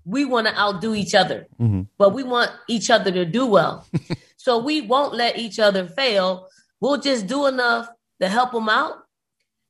we 0.08 0.24
want 0.24 0.48
to 0.48 0.58
outdo 0.58 0.96
each 0.96 1.14
other, 1.14 1.48
Mm-hmm. 1.60 1.82
but 1.98 2.14
we 2.14 2.24
want 2.24 2.50
each 2.70 2.90
other 2.90 3.12
to 3.12 3.26
do 3.26 3.46
well. 3.46 3.86
so 4.38 4.58
we 4.60 4.80
won't 4.82 5.14
let 5.14 5.38
each 5.38 5.60
other 5.60 5.86
fail. 5.86 6.48
We'll 6.80 7.02
just 7.02 7.28
do 7.28 7.46
enough 7.48 7.90
to 8.22 8.30
help 8.30 8.52
them 8.54 8.70
out, 8.70 8.96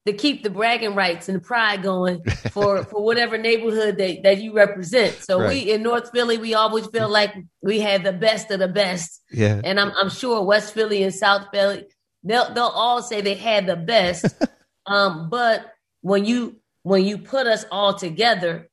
to 0.05 0.13
keep 0.13 0.43
the 0.43 0.49
bragging 0.49 0.93
rights 0.95 1.27
and 1.27 1.37
the 1.37 1.41
pride 1.41 1.81
going 1.81 2.23
for 2.51 2.83
for 2.83 3.03
whatever 3.03 3.37
neighborhood 3.37 3.97
that, 3.97 4.21
that 4.23 4.37
you 4.43 4.53
represent. 4.53 5.13
So 5.27 5.39
Right. 5.39 5.49
we 5.49 5.71
in 5.73 5.81
North 5.83 6.11
Philly, 6.11 6.37
we 6.37 6.53
always 6.53 6.85
feel 6.87 7.09
like 7.09 7.33
we 7.61 7.79
had 7.79 8.03
the 8.03 8.13
best 8.13 8.51
of 8.51 8.59
the 8.59 8.67
best. 8.83 9.21
Yeah. 9.31 9.59
And 9.63 9.79
I'm 9.79 9.91
I'm 9.99 10.09
sure 10.09 10.43
West 10.43 10.73
Philly 10.73 11.01
and 11.03 11.13
South 11.13 11.47
Philly, 11.51 11.85
they'll 12.23 12.53
they'll 12.53 12.75
all 12.83 13.01
say 13.01 13.21
they 13.21 13.35
had 13.35 13.65
the 13.65 13.75
best. 13.75 14.25
um, 14.85 15.29
but 15.29 15.73
when 16.01 16.23
you 16.25 16.57
when 16.83 17.03
you 17.05 17.17
put 17.17 17.47
us 17.47 17.65
all 17.71 17.93
together, 17.95 18.69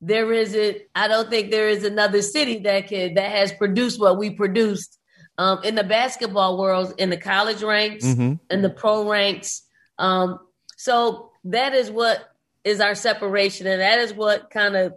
there 0.00 0.32
isn't 0.32 0.78
I 0.94 1.08
don't 1.08 1.30
think 1.30 1.50
there 1.50 1.68
is 1.68 1.84
another 1.84 2.22
city 2.22 2.58
that 2.60 2.88
can 2.88 3.14
that 3.14 3.30
has 3.30 3.52
produced 3.52 4.00
what 4.00 4.18
we 4.18 4.30
produced. 4.30 4.98
Um, 5.38 5.62
in 5.64 5.74
the 5.74 5.84
basketball 5.84 6.56
world, 6.58 6.94
in 6.96 7.10
the 7.10 7.18
college 7.18 7.62
ranks, 7.62 8.06
Mhm. 8.06 8.40
in 8.48 8.62
the 8.62 8.70
pro 8.70 9.06
ranks. 9.06 9.62
Um, 9.98 10.38
so 10.78 11.30
that 11.44 11.74
is 11.74 11.90
what 11.90 12.26
is 12.64 12.80
our 12.80 12.94
separation, 12.94 13.66
and 13.66 13.80
that 13.82 13.98
is 13.98 14.14
what 14.14 14.48
kind 14.50 14.74
of 14.76 14.94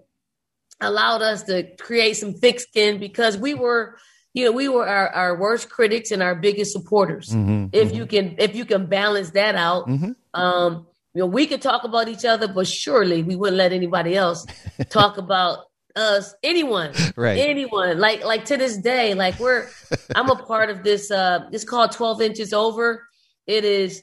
allowed 0.79 1.21
us 1.21 1.43
to 1.43 1.63
create 1.75 2.13
some 2.15 2.33
thick 2.33 2.61
skin 2.61 2.99
because 3.01 3.37
we 3.37 3.53
were 3.53 3.97
you 4.33 4.45
know 4.45 4.51
we 4.53 4.69
were 4.69 4.87
our, 4.87 5.09
our 5.09 5.37
worst 5.37 5.69
critics 5.69 6.11
and 6.11 6.23
our 6.23 6.35
biggest 6.35 6.71
supporters 6.71 7.29
Mhm. 7.31 7.69
if 7.73 7.93
you 7.93 8.05
can 8.05 8.35
if 8.37 8.55
you 8.55 8.63
can 8.63 8.85
balance 8.85 9.31
that 9.31 9.55
out 9.55 9.87
Mhm. 9.89 10.15
um 10.33 10.87
you 11.19 11.25
know 11.25 11.29
we 11.29 11.45
could 11.47 11.61
talk 11.61 11.83
about 11.83 12.07
each 12.07 12.23
other 12.23 12.47
but 12.47 12.65
surely 12.65 13.23
we 13.23 13.35
wouldn't 13.35 13.57
let 13.57 13.73
anybody 13.73 14.15
else 14.15 14.45
talk 14.89 15.17
about 15.25 15.65
us 15.97 16.33
anyone 16.43 16.95
Right. 17.17 17.37
anyone 17.39 17.99
like 17.99 18.23
like 18.23 18.45
to 18.45 18.55
this 18.55 18.77
day 18.77 19.13
like 19.15 19.37
we're 19.37 19.67
i'm 20.15 20.29
a 20.29 20.37
part 20.37 20.69
of 20.69 20.81
this 20.83 21.11
uh 21.11 21.39
it's 21.51 21.65
called 21.65 21.91
12 21.91 22.21
inches 22.21 22.53
over 22.53 23.05
it 23.47 23.65
is 23.65 24.01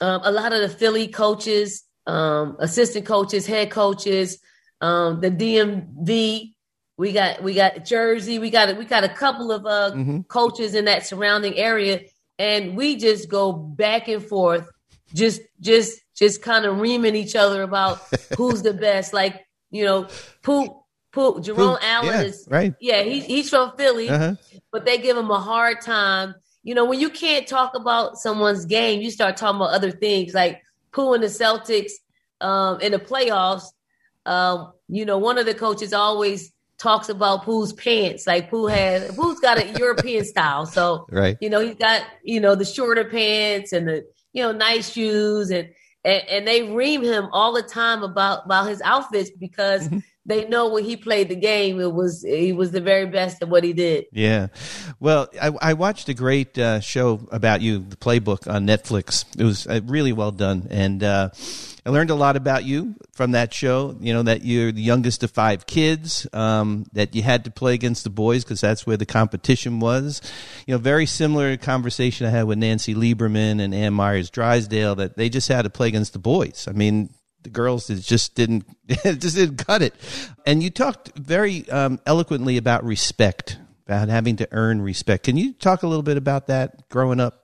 um, 0.00 0.20
a 0.22 0.30
lot 0.30 0.52
of 0.52 0.60
the 0.60 0.68
philly 0.68 1.08
coaches 1.08 1.82
um 2.06 2.56
assistant 2.60 3.06
coaches 3.06 3.44
head 3.44 3.72
coaches 3.72 4.38
um 4.80 5.18
the 5.20 5.30
dmv 5.32 6.52
we 6.96 7.12
got 7.12 7.42
we 7.42 7.54
got 7.54 7.84
jersey 7.84 8.38
we 8.38 8.50
got 8.50 8.76
we 8.78 8.84
got 8.84 9.02
a 9.02 9.08
couple 9.08 9.50
of 9.50 9.66
uh 9.66 9.90
Mhm. 9.96 10.28
coaches 10.28 10.76
in 10.76 10.84
that 10.84 11.04
surrounding 11.06 11.54
area 11.56 12.02
and 12.38 12.76
we 12.76 12.94
just 12.96 13.28
go 13.28 13.52
back 13.52 14.06
and 14.06 14.22
forth 14.24 14.66
just 15.12 15.40
just 15.60 15.98
just 16.20 16.40
kind 16.42 16.64
of 16.66 16.78
reaming 16.80 17.16
each 17.16 17.34
other 17.34 17.62
about 17.62 17.98
who's 18.38 18.62
the 18.62 18.72
best 18.74 19.12
like 19.12 19.44
you 19.72 19.84
know 19.84 20.06
Pooh, 20.42 20.68
Pooh, 21.12 21.40
Jerome 21.40 21.76
Pooh, 21.76 21.78
Allen 21.82 22.06
yeah, 22.06 22.22
is 22.22 22.46
right. 22.48 22.74
yeah 22.80 23.02
he's 23.02 23.24
he's 23.24 23.50
from 23.50 23.72
Philly 23.76 24.08
Uh-huh. 24.08 24.34
but 24.70 24.84
they 24.84 24.98
give 24.98 25.16
him 25.16 25.30
a 25.30 25.40
hard 25.40 25.80
time. 25.80 26.34
You 26.62 26.74
know, 26.74 26.84
when 26.84 27.00
you 27.00 27.08
can't 27.08 27.46
talk 27.48 27.74
about 27.74 28.18
someone's 28.18 28.66
game, 28.66 29.00
you 29.00 29.10
start 29.10 29.38
talking 29.38 29.56
about 29.56 29.72
other 29.72 29.90
things 29.90 30.34
like 30.34 30.60
Pooh 30.92 31.14
and 31.14 31.22
the 31.22 31.28
Celtics 31.28 31.92
um, 32.42 32.78
in 32.82 32.92
the 32.92 32.98
playoffs. 32.98 33.64
Um, 34.26 34.72
you 34.86 35.06
know, 35.06 35.16
one 35.16 35.38
of 35.38 35.46
the 35.46 35.54
coaches 35.54 35.94
always 35.94 36.52
talks 36.78 37.08
about 37.08 37.44
Pooh's 37.44 37.72
pants. 37.72 38.26
Like 38.26 38.50
Pooh 38.50 38.66
has, 38.66 39.10
Pooh's 39.16 39.40
got 39.40 39.56
a 39.58 39.66
European 39.78 40.24
style, 40.26 40.66
so 40.66 41.06
Right. 41.10 41.38
you 41.40 41.48
know 41.48 41.60
he's 41.60 41.76
got 41.76 42.02
you 42.22 42.40
know 42.40 42.54
the 42.54 42.66
shorter 42.66 43.04
pants 43.04 43.72
and 43.72 43.88
the 43.88 44.04
you 44.34 44.42
know 44.42 44.52
nice 44.52 44.92
shoes 44.92 45.50
and 45.50 45.70
and, 46.04 46.22
and 46.28 46.48
they 46.48 46.62
ream 46.62 47.02
him 47.02 47.28
all 47.32 47.52
the 47.52 47.62
time 47.62 48.02
about 48.02 48.46
about 48.46 48.68
his 48.68 48.80
outfits 48.82 49.30
because 49.30 49.88
they 50.26 50.46
know 50.48 50.68
when 50.68 50.84
he 50.84 50.96
played 50.96 51.28
the 51.28 51.36
game 51.36 51.80
it 51.80 51.92
was 51.92 52.22
he 52.22 52.52
was 52.52 52.70
the 52.70 52.80
very 52.80 53.06
best 53.06 53.42
at 53.42 53.48
what 53.48 53.64
he 53.64 53.72
did. 53.72 54.06
Yeah. 54.12 54.48
Well, 54.98 55.28
I, 55.40 55.52
I 55.60 55.72
watched 55.74 56.08
a 56.08 56.14
great 56.14 56.58
uh, 56.58 56.80
show 56.80 57.26
about 57.32 57.62
you, 57.62 57.78
the 57.78 57.96
playbook 57.96 58.52
on 58.52 58.66
Netflix. 58.66 59.24
It 59.38 59.44
was 59.44 59.66
uh, 59.66 59.80
really 59.84 60.12
well 60.12 60.30
done. 60.30 60.68
And 60.70 61.02
uh, 61.02 61.30
I 61.84 61.90
learned 61.90 62.10
a 62.10 62.14
lot 62.14 62.36
about 62.36 62.64
you 62.64 62.94
from 63.12 63.32
that 63.32 63.54
show. 63.54 63.96
You 64.00 64.12
know, 64.12 64.22
that 64.24 64.44
you're 64.44 64.72
the 64.72 64.82
youngest 64.82 65.22
of 65.22 65.30
five 65.30 65.66
kids, 65.66 66.26
um, 66.32 66.86
that 66.92 67.14
you 67.14 67.22
had 67.22 67.44
to 67.44 67.50
play 67.50 67.74
against 67.74 68.04
the 68.04 68.10
boys 68.10 68.44
because 68.44 68.60
that's 68.60 68.86
where 68.86 68.96
the 68.96 69.06
competition 69.06 69.80
was. 69.80 70.20
You 70.66 70.74
know, 70.74 70.78
very 70.78 71.06
similar 71.06 71.56
conversation 71.56 72.26
I 72.26 72.30
had 72.30 72.44
with 72.44 72.58
Nancy 72.58 72.94
Lieberman 72.94 73.60
and 73.60 73.74
Ann 73.74 73.94
Myers 73.94 74.30
Drysdale 74.30 74.94
that 74.96 75.16
they 75.16 75.28
just 75.28 75.48
had 75.48 75.62
to 75.62 75.70
play 75.70 75.88
against 75.88 76.12
the 76.12 76.18
boys. 76.18 76.66
I 76.68 76.72
mean, 76.72 77.14
the 77.42 77.50
girls 77.50 77.88
it 77.88 78.00
just 78.00 78.34
didn't 78.34 78.64
just 78.88 79.36
didn't 79.36 79.56
cut 79.56 79.82
it. 79.82 79.94
And 80.44 80.62
you 80.62 80.70
talked 80.70 81.16
very 81.16 81.68
um, 81.70 81.98
eloquently 82.06 82.56
about 82.56 82.84
respect, 82.84 83.58
about 83.86 84.08
having 84.08 84.36
to 84.36 84.48
earn 84.52 84.82
respect. 84.82 85.24
Can 85.24 85.36
you 85.36 85.54
talk 85.54 85.82
a 85.82 85.86
little 85.86 86.02
bit 86.02 86.16
about 86.16 86.48
that 86.48 86.88
growing 86.88 87.20
up? 87.20 87.40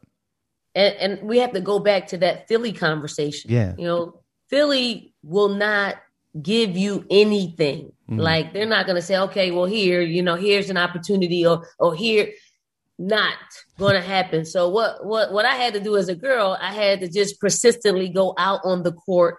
and, 0.76 0.94
and 0.96 1.28
we 1.28 1.38
have 1.38 1.52
to 1.52 1.60
go 1.60 1.78
back 1.78 2.08
to 2.08 2.18
that 2.18 2.46
Philly 2.48 2.72
conversation. 2.72 3.50
Yeah. 3.50 3.74
You 3.78 3.84
know, 3.84 4.20
Philly 4.48 5.14
will 5.22 5.50
not 5.50 5.96
give 6.40 6.76
you 6.76 7.04
anything. 7.10 7.92
Mm-hmm. 8.08 8.20
Like 8.20 8.52
they're 8.52 8.66
not 8.66 8.86
going 8.86 8.96
to 8.96 9.02
say, 9.02 9.16
okay, 9.18 9.50
well, 9.50 9.64
here, 9.64 10.00
you 10.00 10.22
know, 10.22 10.36
here's 10.36 10.70
an 10.70 10.76
opportunity 10.76 11.46
or, 11.46 11.66
or 11.78 11.94
here, 11.94 12.30
not 12.98 13.34
going 13.78 13.94
to 13.94 14.00
happen. 14.00 14.44
So 14.44 14.68
what, 14.68 15.04
what, 15.04 15.32
what 15.32 15.44
I 15.44 15.54
had 15.54 15.74
to 15.74 15.80
do 15.80 15.96
as 15.96 16.08
a 16.08 16.14
girl, 16.14 16.56
I 16.60 16.72
had 16.72 17.00
to 17.00 17.08
just 17.08 17.40
persistently 17.40 18.08
go 18.08 18.34
out 18.38 18.60
on 18.64 18.82
the 18.82 18.92
court 18.92 19.36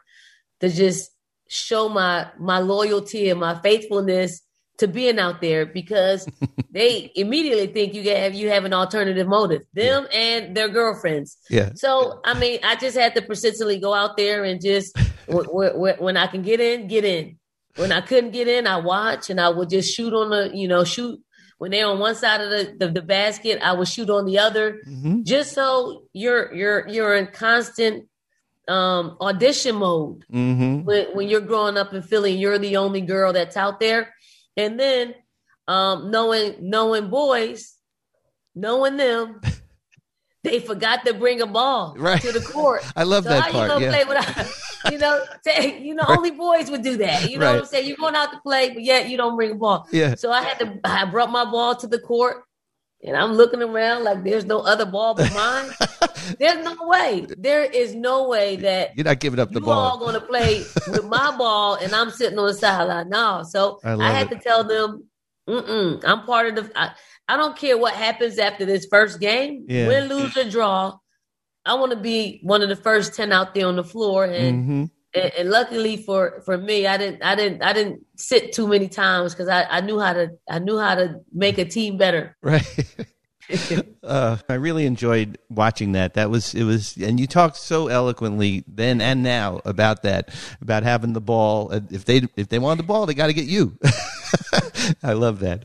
to 0.60 0.70
just 0.70 1.12
show 1.48 1.90
my, 1.90 2.28
my 2.40 2.60
loyalty 2.60 3.30
and 3.30 3.40
my 3.40 3.60
faithfulness 3.62 4.42
to 4.78 4.88
being 4.88 5.18
out 5.20 5.42
there 5.42 5.66
because 5.66 6.28
they 6.72 7.12
immediately 7.16 7.68
think 7.68 7.94
you 7.94 8.04
have 8.16 8.34
you 8.34 8.50
have 8.50 8.66
an 8.66 8.74
alternative 8.74 9.28
motive 9.28 9.62
them 9.74 10.08
and 10.14 10.56
their 10.56 10.70
girlfriends 10.70 11.38
Yeah. 11.50 11.72
so 11.76 12.20
i 12.26 12.34
mean 12.38 12.60
i 12.64 12.76
just 12.76 12.98
had 12.98 13.16
to 13.16 13.22
persistently 13.22 13.80
go 13.80 13.94
out 13.94 14.18
there 14.18 14.44
and 14.44 14.62
just 14.62 14.96
w- 15.28 15.46
w- 15.48 15.72
w- 15.72 15.96
when 16.00 16.18
i 16.18 16.28
can 16.28 16.42
get 16.44 16.60
in 16.60 16.88
get 16.88 17.04
in 17.06 17.38
when 17.78 17.92
i 17.92 18.02
couldn't 18.02 18.32
get 18.32 18.48
in 18.48 18.68
i 18.68 18.78
watch 18.78 19.30
and 19.30 19.40
i 19.42 19.50
would 19.50 19.70
just 19.70 19.94
shoot 19.94 20.14
on 20.14 20.30
the 20.30 20.52
you 20.54 20.68
know 20.68 20.84
shoot 20.84 21.20
when 21.60 21.72
they're 21.72 21.88
on 21.88 21.98
one 21.98 22.14
side 22.14 22.40
of 22.42 22.50
the, 22.52 22.76
the, 22.80 22.88
the 22.92 23.02
basket 23.02 23.60
i 23.64 23.74
would 23.74 23.88
shoot 23.88 24.10
on 24.10 24.26
the 24.26 24.38
other 24.40 24.80
Mm-hmm. 24.88 25.24
just 25.24 25.54
so 25.54 26.04
you're 26.14 26.54
you're 26.54 26.88
you're 26.88 27.16
in 27.16 27.28
constant 27.28 28.08
um 28.68 29.16
audition 29.22 29.76
mode 29.76 30.26
Mm-hmm. 30.32 30.84
when, 30.84 31.08
when 31.16 31.30
you're 31.30 31.42
growing 31.42 31.78
up 31.78 31.94
in 31.94 32.02
Philly 32.02 32.34
and 32.34 32.42
you're 32.42 32.60
the 32.60 32.78
only 32.78 33.00
girl 33.02 33.32
that's 33.34 33.56
out 33.56 33.80
there. 33.80 34.14
And 34.58 34.80
then 34.80 35.16
um, 35.68 36.12
knowing 36.12 36.56
knowing 36.60 37.10
boys, 37.10 37.76
knowing 38.56 38.98
them, 38.98 39.40
they 40.44 40.60
forgot 40.60 41.06
to 41.06 41.14
bring 41.14 41.42
a 41.42 41.48
ball 41.48 41.96
Right. 41.98 42.22
to 42.22 42.32
the 42.32 42.42
court. 42.42 42.84
I 42.96 43.04
love 43.04 43.24
so 43.24 43.30
that 43.30 43.44
how 43.44 43.52
part, 43.52 43.64
You 43.64 43.68
gonna 43.68 43.86
yeah. 43.86 43.92
play 43.92 44.04
without, 44.06 44.52
you 44.92 44.98
know, 44.98 45.24
say, 45.44 45.80
you 45.82 45.94
know, 45.94 46.06
only 46.08 46.32
boys 46.32 46.72
would 46.72 46.82
do 46.82 46.98
that. 46.98 47.30
You 47.30 47.38
know 47.38 47.52
what 47.54 47.60
I'm 47.62 47.66
saying? 47.66 47.88
You're 47.88 47.98
going 47.98 48.16
out 48.16 48.32
to 48.32 48.40
play, 48.42 48.70
but 48.70 48.84
yet 48.84 49.10
you 49.10 49.18
don't 49.18 49.36
bring 49.36 49.52
a 49.52 49.56
ball. 49.56 49.88
Yeah. 49.92 50.16
So 50.16 50.32
I 50.32 50.42
had 50.42 50.60
to. 50.60 50.80
I 50.84 51.06
brought 51.06 51.32
my 51.32 51.46
ball 51.46 51.76
to 51.76 51.88
the 51.88 52.00
court, 52.00 52.44
and 53.04 53.16
I'm 53.16 53.34
looking 53.34 53.62
around 53.62 54.04
like 54.04 54.24
there's 54.24 54.46
no 54.46 54.60
other 54.60 54.86
ball 54.86 55.14
but 55.16 55.32
mine. 55.34 55.70
there's 56.40 56.64
no 56.66 56.76
way. 56.88 57.26
There 57.38 57.64
is 57.64 57.94
no 57.96 58.28
way 58.28 58.56
that 58.58 58.96
You're 58.98 59.06
not 59.06 59.20
giving 59.20 59.40
up 59.40 59.52
the 59.52 59.62
ball. 59.62 59.70
you 59.74 59.90
all 59.92 60.00
going 60.00 60.14
to 60.16 60.22
play 60.26 60.64
with 60.88 61.06
my 61.06 61.36
ball 61.38 61.76
and 61.76 61.94
I'm 61.96 62.10
sitting 62.10 62.38
on 62.40 62.48
the 62.48 62.54
sideline. 62.54 63.10
No, 63.10 63.44
so 63.48 63.80
I 63.84 63.94
I, 63.94 64.12
had 64.12 64.32
it. 64.32 64.36
to 64.36 64.42
tell 64.42 64.64
them 64.64 65.06
Mm-mm. 65.48 66.04
I'm 66.06 66.26
part 66.26 66.48
of 66.48 66.56
the. 66.56 66.72
I, 66.80 66.92
I 67.30 67.38
don't 67.38 67.56
care 67.56 67.78
what 67.78 67.94
happens 67.94 68.38
after 68.38 68.66
this 68.66 68.86
first 68.90 69.20
game, 69.22 69.66
Yeah. 69.70 69.88
win, 69.88 70.10
lose, 70.10 70.36
or 70.36 70.50
draw. 70.50 70.98
I 71.66 71.76
want 71.76 71.92
to 71.94 71.98
be 71.98 72.40
one 72.44 72.62
of 72.62 72.68
the 72.70 72.76
first 72.76 73.14
ten 73.16 73.32
out 73.32 73.54
there 73.54 73.68
on 73.68 73.76
the 73.78 73.84
floor, 73.84 74.26
and, 74.26 74.66
hmm 74.66 74.84
and 75.24 75.34
and 75.38 75.50
luckily 75.50 75.98
for 75.98 76.42
for 76.46 76.58
me, 76.58 76.88
I 76.88 76.98
didn't 76.98 77.24
I 77.24 77.36
didn't 77.36 77.62
I 77.64 77.74
didn't 77.74 78.06
sit 78.16 78.54
too 78.54 78.68
many 78.68 78.88
times 78.88 79.34
because 79.34 79.50
I 79.50 79.64
I 79.64 79.82
knew 79.82 80.00
how 80.00 80.14
to 80.14 80.30
I 80.50 80.60
knew 80.60 80.78
how 80.78 80.96
to 80.96 81.22
make 81.34 81.58
a 81.58 81.66
team 81.66 81.98
better. 81.98 82.36
Right. 82.42 82.66
uh, 84.04 84.38
I 84.50 84.56
really 84.56 84.86
enjoyed 84.86 85.38
watching 85.50 85.94
that. 85.94 86.16
That 86.16 86.30
was 86.30 86.54
it 86.54 86.64
was, 86.64 86.98
and 86.98 87.20
you 87.20 87.28
talked 87.28 87.56
so 87.56 87.88
eloquently 87.88 88.64
then 88.68 89.00
and 89.02 89.24
now 89.24 89.62
about 89.64 90.04
that, 90.04 90.36
about 90.62 90.84
having 90.84 91.14
the 91.14 91.22
ball. 91.22 91.74
Uh, 91.74 91.80
If 91.90 92.06
they 92.06 92.24
if 92.36 92.50
they 92.50 92.60
want 92.60 92.78
the 92.78 92.84
ball, 92.84 93.06
they 93.06 93.14
got 93.14 93.28
to 93.28 93.34
get 93.34 93.46
you. 93.46 93.78
I 95.04 95.14
love 95.14 95.40
that. 95.40 95.64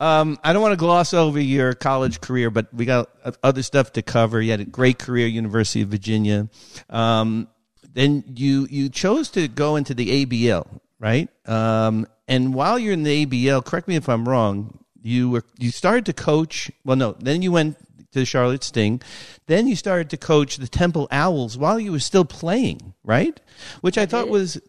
Um, 0.00 0.38
I 0.44 0.52
don't 0.52 0.62
want 0.62 0.72
to 0.72 0.76
gloss 0.76 1.12
over 1.12 1.40
your 1.40 1.74
college 1.74 2.20
career, 2.20 2.50
but 2.50 2.72
we 2.72 2.84
got 2.84 3.10
other 3.42 3.62
stuff 3.62 3.92
to 3.92 4.02
cover. 4.02 4.40
You 4.40 4.52
had 4.52 4.60
a 4.60 4.64
great 4.64 4.98
career, 4.98 5.26
University 5.26 5.82
of 5.82 5.88
Virginia. 5.88 6.48
Um, 6.88 7.48
then 7.94 8.24
you 8.36 8.66
you 8.70 8.88
chose 8.88 9.30
to 9.30 9.48
go 9.48 9.76
into 9.76 9.94
the 9.94 10.26
ABL, 10.26 10.66
right? 10.98 11.28
Um, 11.48 12.06
and 12.28 12.54
while 12.54 12.78
you're 12.78 12.92
in 12.92 13.04
the 13.04 13.24
ABL, 13.26 13.64
correct 13.64 13.88
me 13.88 13.96
if 13.96 14.08
I'm 14.08 14.28
wrong. 14.28 14.78
You 15.02 15.30
were 15.30 15.44
you 15.58 15.70
started 15.70 16.06
to 16.06 16.12
coach. 16.12 16.70
Well, 16.84 16.96
no, 16.96 17.12
then 17.12 17.40
you 17.40 17.52
went 17.52 17.78
to 18.12 18.18
the 18.20 18.24
Charlotte 18.24 18.64
Sting. 18.64 19.00
Then 19.46 19.66
you 19.68 19.76
started 19.76 20.10
to 20.10 20.16
coach 20.16 20.56
the 20.56 20.68
Temple 20.68 21.08
Owls 21.10 21.56
while 21.56 21.78
you 21.78 21.92
were 21.92 22.00
still 22.00 22.24
playing, 22.24 22.94
right? 23.04 23.38
Which 23.80 23.96
I 23.96 24.06
thought 24.06 24.28
was 24.28 24.60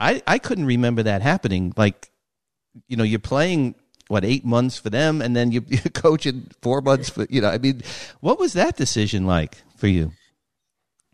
I 0.00 0.22
I 0.26 0.38
couldn't 0.38 0.66
remember 0.66 1.04
that 1.04 1.22
happening. 1.22 1.72
Like, 1.76 2.10
you 2.88 2.96
know, 2.96 3.04
you're 3.04 3.18
playing 3.20 3.76
what 4.08 4.24
eight 4.24 4.44
months 4.44 4.78
for 4.78 4.90
them, 4.90 5.22
and 5.22 5.36
then 5.36 5.52
you, 5.52 5.64
you're 5.68 5.80
coaching 5.92 6.50
four 6.60 6.80
months 6.80 7.08
for 7.08 7.26
you 7.30 7.40
know. 7.40 7.50
I 7.50 7.58
mean, 7.58 7.82
what 8.20 8.38
was 8.38 8.54
that 8.54 8.76
decision 8.76 9.26
like 9.26 9.58
for 9.76 9.86
you? 9.86 10.12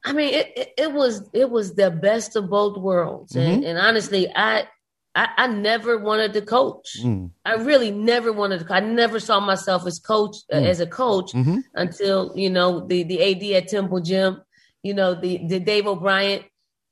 I 0.04 0.12
mean, 0.12 0.32
it, 0.34 0.52
it, 0.56 0.68
it 0.78 0.92
was 0.92 1.28
it 1.32 1.50
was 1.50 1.74
the 1.74 1.90
best 1.90 2.36
of 2.36 2.48
both 2.48 2.78
worlds, 2.78 3.36
and, 3.36 3.64
and 3.64 3.78
honestly, 3.78 4.28
I, 4.34 4.66
I 5.14 5.28
I 5.36 5.46
never 5.48 5.98
wanted 5.98 6.32
to 6.34 6.42
coach. 6.42 6.96
Mm. 7.02 7.30
I 7.44 7.54
really 7.54 7.90
never 7.90 8.32
wanted 8.32 8.66
to. 8.66 8.72
I 8.74 8.80
never 8.80 9.20
saw 9.20 9.40
myself 9.40 9.86
as 9.86 9.98
coach 9.98 10.36
uh, 10.52 10.56
as 10.56 10.80
a 10.80 10.86
coach 10.86 11.32
Mhm. 11.32 11.64
until 11.74 12.32
you 12.36 12.48
know 12.50 12.86
the 12.86 13.02
the 13.02 13.20
AD 13.22 13.62
at 13.62 13.68
Temple 13.68 14.00
Gym. 14.00 14.40
You 14.82 14.94
know 14.94 15.14
the 15.14 15.40
the 15.46 15.60
Dave 15.60 15.86
O'Brien. 15.86 16.44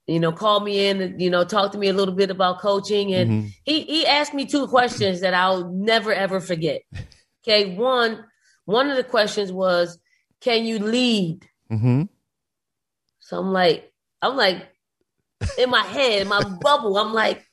You 0.07 0.21
know, 0.21 0.33
called 0.33 0.64
me 0.64 0.87
in 0.88 1.03
and 1.03 1.21
you 1.21 1.29
know 1.29 1.44
talked 1.44 1.73
to 1.75 1.79
me 1.79 1.88
a 1.88 1.92
little 1.92 2.14
bit 2.14 2.31
about 2.31 2.61
coaching, 2.61 3.12
and 3.14 3.31
Mhm. 3.31 3.53
he 3.64 3.83
he 3.83 4.07
asked 4.07 4.33
me 4.35 4.47
two 4.47 4.66
questions 4.66 5.21
that 5.21 5.35
I'll 5.35 5.71
never 5.71 6.12
ever 6.12 6.40
forget. 6.40 6.83
Okay, 7.47 7.77
one 7.77 8.25
one 8.66 8.90
of 8.90 8.97
the 8.97 9.05
questions 9.05 9.51
was, 9.53 9.99
"Can 10.40 10.66
you 10.66 10.79
lead?" 10.79 11.47
Mm-hmm. 13.29 13.37
So 13.37 13.41
I'm 13.41 13.53
like, 13.53 13.93
I'm 14.23 14.37
like, 14.37 14.69
in 15.57 15.71
my 15.71 15.83
head, 15.83 16.23
in 16.23 16.29
my 16.29 16.43
bubble, 16.61 16.99
I'm 16.99 17.12
like, 17.12 17.45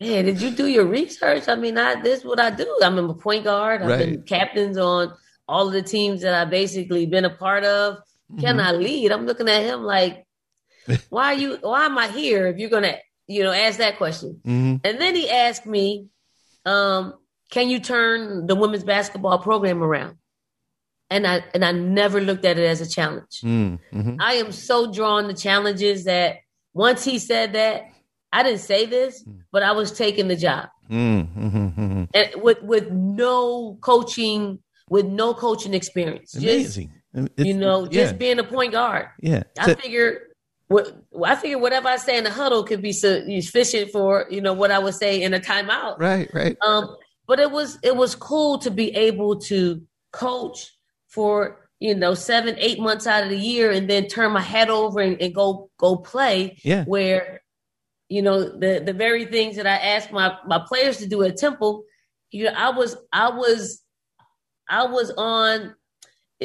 man, 0.00 0.24
did 0.24 0.40
you 0.40 0.50
do 0.50 0.66
your 0.66 0.86
research? 0.86 1.48
I 1.48 1.54
mean, 1.54 1.78
I 1.78 2.00
this 2.00 2.20
is 2.20 2.24
what 2.24 2.40
I 2.40 2.50
do. 2.50 2.78
I'm 2.82 2.98
a 2.98 3.14
point 3.14 3.44
guard. 3.44 3.82
I've 3.82 3.98
been 3.98 4.22
captains 4.22 4.76
on 4.76 5.12
all 5.46 5.66
of 5.66 5.72
the 5.72 5.82
teams 5.82 6.22
that 6.22 6.34
I've 6.34 6.50
basically 6.50 7.06
been 7.06 7.24
a 7.24 7.30
part 7.30 7.64
of. 7.64 7.98
Can 8.40 8.58
I 8.58 8.72
lead? 8.72 9.12
I'm 9.12 9.26
looking 9.26 9.48
at 9.48 9.62
him 9.62 9.82
like, 9.84 10.26
why 11.08 11.26
are 11.26 11.34
you? 11.34 11.58
Why 11.60 11.84
am 11.84 11.96
I 11.98 12.08
here? 12.08 12.46
If 12.48 12.58
you're 12.58 12.70
gonna, 12.70 12.96
you 13.26 13.44
know, 13.44 13.52
ask 13.52 13.78
that 13.78 13.98
question. 13.98 14.40
Mm-hmm. 14.44 14.76
And 14.84 15.00
then 15.00 15.14
he 15.14 15.30
asked 15.30 15.66
me, 15.66 16.08
um, 16.64 17.14
can 17.50 17.68
you 17.68 17.78
turn 17.78 18.46
the 18.46 18.56
women's 18.56 18.84
basketball 18.84 19.38
program 19.38 19.82
around? 19.82 20.16
And 21.14 21.26
I 21.28 21.44
and 21.54 21.64
I 21.64 21.70
never 21.70 22.20
looked 22.20 22.44
at 22.44 22.58
it 22.58 22.66
as 22.66 22.80
a 22.80 22.88
challenge. 22.88 23.40
Mm-hmm. 23.42 24.16
I 24.20 24.34
am 24.34 24.50
so 24.50 24.92
drawn 24.92 25.28
to 25.28 25.34
challenges 25.34 26.04
that 26.04 26.38
once 26.72 27.04
he 27.04 27.18
said 27.20 27.52
that, 27.52 27.84
I 28.32 28.42
didn't 28.42 28.60
say 28.60 28.84
this, 28.86 29.24
but 29.52 29.62
I 29.62 29.72
was 29.72 29.92
taking 29.92 30.26
the 30.26 30.34
job. 30.34 30.68
Mm-hmm. 30.90 32.04
And 32.12 32.30
with 32.42 32.60
with 32.62 32.90
no 32.90 33.78
coaching, 33.80 34.58
with 34.88 35.06
no 35.06 35.34
coaching 35.34 35.72
experience. 35.74 36.34
Amazing. 36.34 36.90
It's- 37.14 37.46
you 37.46 37.54
know, 37.54 37.84
yeah, 37.84 37.90
just 38.02 38.18
being 38.18 38.40
a 38.40 38.44
point 38.44 38.72
guard. 38.72 39.06
yeah. 39.20 39.44
I 39.56 39.66
So- 39.66 39.74
figured 39.76 40.18
what 40.66 40.96
I 41.24 41.36
figured 41.36 41.60
whatever 41.62 41.86
I 41.88 41.96
say 41.96 42.18
in 42.18 42.24
the 42.24 42.30
huddle 42.30 42.64
could 42.64 42.82
be 42.82 42.90
sufficient 42.92 43.92
for, 43.92 44.26
you 44.30 44.40
know, 44.40 44.52
what 44.52 44.72
I 44.72 44.80
would 44.80 44.94
say 44.94 45.22
in 45.22 45.32
a 45.32 45.38
timeout. 45.38 45.98
right, 46.00 46.28
right. 46.34 46.56
Um, 46.60 46.96
but 47.28 47.38
it 47.38 47.52
was 47.52 47.78
it 47.84 47.94
was 47.94 48.16
cool 48.16 48.58
to 48.58 48.70
be 48.72 48.90
able 48.96 49.38
to 49.42 49.80
coach 50.10 50.73
for 51.14 51.68
you 51.80 51.94
know 51.94 52.14
seven 52.14 52.56
eight 52.58 52.80
months 52.80 53.06
out 53.06 53.24
of 53.24 53.30
the 53.30 53.38
year 53.38 53.70
and 53.70 53.88
then 53.88 54.06
turn 54.06 54.32
my 54.32 54.40
head 54.40 54.68
over 54.70 55.00
and, 55.00 55.20
and 55.20 55.34
go 55.34 55.70
go 55.78 55.96
play 55.96 56.58
Yeah. 56.64 56.84
where 56.84 57.42
you 58.08 58.22
know 58.22 58.42
the 58.58 58.82
the 58.84 58.92
very 58.92 59.24
things 59.26 59.56
that 59.56 59.66
I 59.66 59.76
asked 59.76 60.12
my 60.12 60.36
my 60.46 60.60
players 60.66 60.98
to 60.98 61.06
do 61.06 61.22
at 61.22 61.36
Temple 61.36 61.84
you 62.30 62.44
know 62.44 62.52
I 62.56 62.70
was 62.70 62.96
I 63.12 63.30
was 63.30 63.82
I 64.68 64.86
was 64.86 65.10
on 65.16 65.74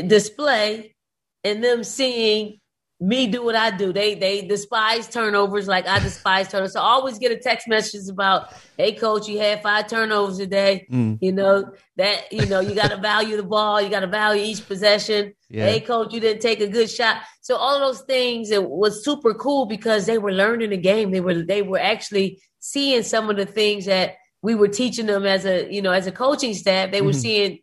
display 0.08 0.95
and 1.43 1.63
them 1.63 1.84
seeing 1.84 2.60
me 3.01 3.27
do 3.27 3.43
what 3.43 3.55
I 3.55 3.71
do. 3.71 3.93
They 3.93 4.15
they 4.15 4.41
despise 4.45 5.07
turnovers 5.07 5.67
like 5.67 5.88
I 5.88 5.99
despise 5.99 6.49
turnovers. 6.49 6.73
So 6.73 6.81
I 6.81 6.83
always 6.83 7.17
get 7.17 7.31
a 7.31 7.38
text 7.38 7.67
message 7.67 8.09
about, 8.09 8.53
hey 8.77 8.93
coach, 8.93 9.27
you 9.27 9.39
had 9.39 9.63
five 9.63 9.88
turnovers 9.88 10.38
today. 10.38 10.85
Mm. 10.91 11.17
You 11.21 11.31
know, 11.31 11.71
that 11.95 12.31
you 12.33 12.45
know, 12.47 12.59
you 12.59 12.75
gotta 12.75 12.97
value 12.97 13.38
the 13.38 13.43
ball, 13.43 13.81
you 13.81 13.89
gotta 13.89 14.07
value 14.07 14.43
each 14.43 14.67
possession. 14.67 15.33
Yeah. 15.49 15.65
Hey 15.65 15.79
coach, 15.79 16.13
you 16.13 16.19
didn't 16.19 16.41
take 16.41 16.59
a 16.59 16.67
good 16.67 16.89
shot. 16.89 17.21
So 17.41 17.55
all 17.55 17.75
of 17.75 17.81
those 17.81 18.01
things 18.05 18.51
it 18.51 18.69
was 18.69 19.03
super 19.03 19.33
cool 19.33 19.65
because 19.65 20.05
they 20.05 20.17
were 20.17 20.33
learning 20.33 20.71
the 20.71 20.77
game. 20.77 21.12
They 21.12 21.21
were 21.21 21.41
they 21.41 21.62
were 21.62 21.79
actually 21.79 22.41
seeing 22.59 23.03
some 23.03 23.29
of 23.29 23.38
the 23.38 23.45
things 23.45 23.85
that 23.85 24.15
we 24.41 24.55
were 24.55 24.67
teaching 24.67 25.05
them 25.05 25.25
as 25.25 25.45
a 25.45 25.71
you 25.71 25.81
know 25.81 25.91
as 25.91 26.05
a 26.05 26.12
coaching 26.12 26.53
staff. 26.53 26.91
They 26.91 27.01
were 27.01 27.12
Mhm. 27.12 27.21
seeing 27.21 27.59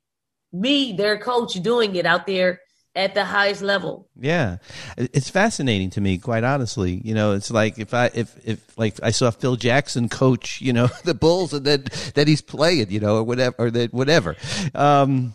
me, 0.53 0.94
their 0.94 1.18
coach, 1.18 1.53
doing 1.55 1.94
it 1.96 2.07
out 2.07 2.27
there 2.27 2.61
at 2.97 3.15
the 3.15 3.25
highest 3.25 3.61
level. 3.63 4.09
Yeah, 4.19 4.57
it's 4.97 5.29
fascinating 5.29 5.91
to 5.91 6.01
me, 6.01 6.17
quite 6.19 6.43
honestly. 6.43 7.01
You 7.05 7.15
know, 7.15 7.33
it's 7.33 7.51
like 7.51 7.79
if 7.79 7.93
I 7.95 8.11
if 8.15 8.35
if 8.45 8.79
like 8.79 8.99
I 9.03 9.11
saw 9.11 9.31
Phil 9.31 9.57
Jackson 9.57 10.09
coach, 10.09 10.61
you 10.61 10.73
know, 10.73 10.89
the 11.05 11.15
Bulls, 11.15 11.53
and 11.53 11.65
then 11.65 11.85
that 12.15 12.27
he's 12.27 12.41
playing, 12.41 12.91
you 12.91 12.99
know, 12.99 13.17
or 13.17 13.23
whatever, 13.23 13.55
or 13.59 13.71
that 13.71 13.93
whatever. 13.93 14.35
Um, 14.75 15.35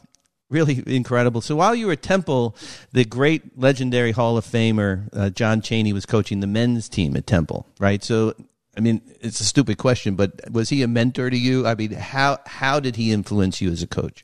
really 0.49 0.83
incredible. 0.87 1.39
So 1.39 1.55
while 1.55 1.75
you 1.75 1.85
were 1.85 1.93
at 1.93 2.01
Temple, 2.01 2.57
the 2.91 3.05
great 3.05 3.57
legendary 3.57 4.11
Hall 4.11 4.35
of 4.37 4.45
Famer 4.45 5.07
uh, 5.13 5.29
John 5.29 5.61
Chaney 5.61 5.93
was 5.93 6.05
coaching 6.05 6.41
the 6.41 6.47
men's 6.47 6.89
team 6.89 7.15
at 7.15 7.27
Temple, 7.27 7.67
right? 7.79 8.03
So. 8.03 8.33
I 8.73 8.79
mean, 8.79 9.01
it's 9.19 9.41
a 9.41 9.43
stupid 9.43 9.77
question, 9.77 10.15
but 10.15 10.49
was 10.49 10.69
he 10.69 10.81
a 10.81 10.87
mentor 10.87 11.29
to 11.29 11.37
you? 11.37 11.67
I 11.67 11.75
mean, 11.75 11.91
how 11.91 12.39
how 12.45 12.79
did 12.79 12.95
he 12.95 13.11
influence 13.11 13.59
you 13.59 13.69
as 13.69 13.83
a 13.83 13.87
coach? 13.87 14.23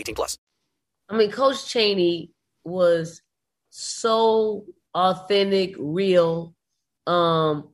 18 0.01 0.15
plus. 0.15 0.37
I 1.09 1.17
mean, 1.17 1.31
Coach 1.31 1.67
Chaney 1.67 2.31
was 2.63 3.21
so 3.69 4.65
authentic, 4.93 5.75
real, 5.77 6.53
um, 7.07 7.69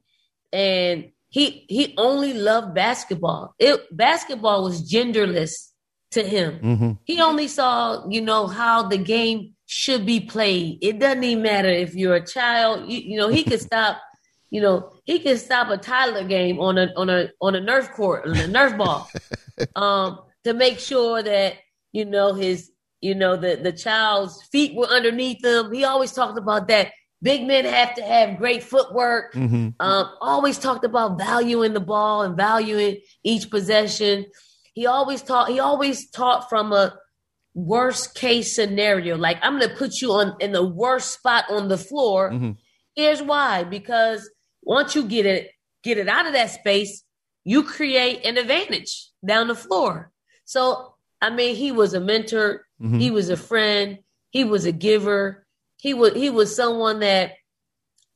and 0.53 1.11
he 1.29 1.65
he 1.67 1.93
only 1.97 2.33
loved 2.33 2.73
basketball. 2.73 3.53
It 3.59 3.95
basketball 3.95 4.63
was 4.63 4.89
genderless 4.89 5.71
to 6.11 6.23
him. 6.23 6.59
Mm-hmm. 6.59 6.91
He 7.03 7.21
only 7.21 7.47
saw, 7.47 8.07
you 8.09 8.21
know, 8.21 8.47
how 8.47 8.87
the 8.87 8.97
game 8.97 9.53
should 9.65 10.05
be 10.05 10.21
played. 10.21 10.79
It 10.81 10.99
doesn't 10.99 11.23
even 11.23 11.43
matter 11.43 11.69
if 11.69 11.95
you're 11.95 12.15
a 12.15 12.25
child. 12.25 12.89
You, 12.89 12.99
you 12.99 13.17
know, 13.17 13.27
he 13.27 13.43
could 13.43 13.61
stop. 13.69 13.99
You 14.49 14.61
know, 14.61 14.93
he 15.03 15.19
could 15.19 15.39
stop 15.39 15.69
a 15.69 15.77
Tyler 15.77 16.23
game 16.23 16.59
on 16.59 16.77
a 16.77 16.87
on 16.95 17.09
a 17.09 17.29
on 17.41 17.55
a 17.55 17.59
Nerf 17.59 17.91
court, 17.91 18.25
on 18.25 18.37
a 18.37 18.47
Nerf 18.47 18.77
ball, 18.77 19.09
um, 19.75 20.19
to 20.45 20.53
make 20.53 20.79
sure 20.79 21.21
that 21.21 21.55
you 21.97 22.05
know 22.05 22.33
his 22.33 22.71
you 23.01 23.15
know 23.15 23.35
the 23.35 23.55
the 23.55 23.71
child's 23.71 24.43
feet 24.51 24.75
were 24.75 24.85
underneath 24.85 25.43
him. 25.43 25.73
He 25.73 25.83
always 25.83 26.11
talked 26.11 26.37
about 26.37 26.67
that. 26.67 26.91
Big 27.23 27.47
men 27.47 27.65
have 27.65 27.95
to 27.95 28.03
have 28.03 28.37
great 28.37 28.61
footwork. 28.61 29.33
Mm-hmm. 29.33 29.69
Um, 29.79 30.11
always 30.21 30.59
talked 30.59 30.85
about 30.85 31.17
valuing 31.17 31.73
the 31.73 31.79
ball 31.79 32.21
and 32.21 32.37
valuing 32.37 32.99
each 33.23 33.49
possession. 33.49 34.27
he 34.75 34.85
always 34.85 35.23
taught 35.23 35.49
he 35.49 35.59
always 35.59 36.11
taught 36.11 36.49
from 36.49 36.71
a 36.71 36.95
worst 37.55 38.13
case 38.13 38.55
scenario. 38.55 39.17
Like 39.17 39.39
I'm 39.41 39.59
gonna 39.59 39.75
put 39.75 39.99
you 39.99 40.11
on 40.11 40.35
in 40.39 40.51
the 40.51 40.63
worst 40.65 41.13
spot 41.13 41.45
on 41.49 41.69
the 41.69 41.79
floor. 41.79 42.29
Mm-hmm. 42.29 42.51
Here's 42.95 43.23
why: 43.23 43.63
because 43.63 44.29
once 44.61 44.93
you 44.95 45.03
get 45.03 45.25
it 45.25 45.49
get 45.83 45.97
it 45.97 46.07
out 46.07 46.27
of 46.27 46.33
that 46.33 46.51
space, 46.51 47.03
you 47.43 47.63
create 47.63 48.23
an 48.23 48.37
advantage 48.37 49.09
down 49.25 49.47
the 49.47 49.55
floor. 49.55 50.11
So 50.45 50.93
I 51.21 51.29
mean, 51.29 51.55
he 51.55 51.71
was 51.71 51.93
a 51.93 51.99
mentor, 51.99 52.65
Mhm. 52.81 52.99
he 53.01 53.11
was 53.11 53.29
a 53.29 53.37
friend, 53.37 53.99
he 54.29 54.43
was 54.43 54.65
a 54.65 54.71
giver. 54.71 55.45
He 55.77 55.93
was 55.93 56.13
he 56.13 56.29
was 56.29 56.55
someone 56.55 56.99
that, 57.01 57.33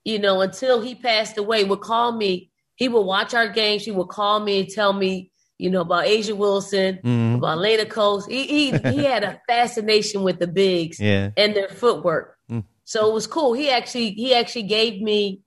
you 0.04 0.20
know, 0.20 0.42
until 0.42 0.82
he 0.82 0.96
passed 0.96 1.38
away, 1.38 1.64
would 1.64 1.82
call 1.82 2.12
me. 2.12 2.52
He 2.76 2.88
would 2.90 3.02
watch 3.02 3.34
our 3.34 3.48
games. 3.48 3.86
He 3.86 3.92
would 3.92 4.08
call 4.10 4.40
me 4.40 4.60
and 4.62 4.70
tell 4.70 4.94
me, 4.94 5.32
you 5.60 5.70
know, 5.70 5.82
about 5.82 6.06
A'ja 6.06 6.36
Wilson, 6.36 7.00
Mhm. 7.04 7.36
about 7.36 7.58
Alaina 7.60 7.86
Coates. 7.86 8.26
He 8.26 8.46
he 8.48 8.72
he 8.92 9.04
had 9.04 9.24
a 9.24 9.40
fascination 9.48 10.24
with 10.24 10.40
the 10.40 10.48
bigs 10.48 11.00
Yeah. 11.00 11.30
and 11.38 11.56
their 11.56 11.70
footwork. 11.70 12.38
Mm. 12.50 12.64
So 12.84 13.10
it 13.10 13.14
was 13.14 13.28
cool. 13.28 13.54
He 13.54 13.70
actually 13.70 14.12
he 14.12 14.34
actually 14.34 14.64
gave 14.64 15.02
me 15.02 15.42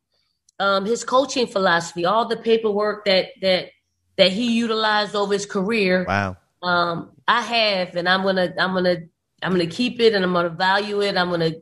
um, 0.60 0.84
his 0.86 1.02
coaching 1.02 1.48
philosophy, 1.48 2.04
all 2.04 2.26
the 2.28 2.36
paperwork 2.36 3.04
that 3.06 3.26
that 3.42 3.70
that 4.16 4.30
he 4.30 4.52
utilized 4.52 5.16
over 5.16 5.32
his 5.32 5.46
career. 5.46 6.04
Wow. 6.06 6.36
Um, 6.64 7.12
I 7.28 7.42
have, 7.42 7.94
and 7.96 8.08
I'm 8.08 8.22
gonna 8.22 8.54
I'm 8.58 8.72
gonna 8.72 8.96
I'm 9.42 9.52
gonna 9.52 9.66
keep 9.66 10.00
it, 10.00 10.14
and 10.14 10.24
I'm 10.24 10.32
gonna 10.32 10.48
value 10.48 11.02
it. 11.02 11.16
I'm 11.16 11.30
gonna 11.30 11.52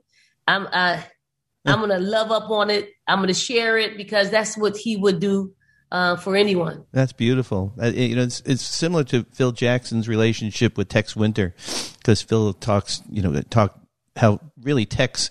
I'm 0.47 0.69
I, 0.73 1.05
I'm 1.67 1.81
gonna 1.81 1.99
love 1.99 2.31
up 2.31 2.51
on 2.51 2.71
it. 2.71 2.91
I'm 3.07 3.21
gonna 3.21 3.35
share 3.35 3.79
it 3.79 3.97
because 3.97 4.31
that's 4.31 4.57
what 4.57 4.77
he 4.77 4.97
would 4.97 5.19
do 5.19 5.55
uh, 5.91 6.17
for 6.17 6.37
anyone. 6.37 6.85
That's 6.93 7.13
beautiful. 7.13 7.75
Uh, 7.81 7.87
you 7.87 8.17
know, 8.17 8.23
it's 8.23 8.41
it's 8.47 8.63
similar 8.63 9.05
to 9.05 9.25
Phil 9.33 9.53
Jackson's 9.53 10.09
relationship 10.09 10.79
with 10.79 10.89
Tex 10.89 11.17
Winter, 11.17 11.55
because 11.99 12.23
Phil 12.23 12.53
talks, 12.53 13.03
you 13.11 13.23
know, 13.23 13.41
talk 13.43 13.79
how 14.17 14.41
really 14.63 14.87
Tex 14.87 15.31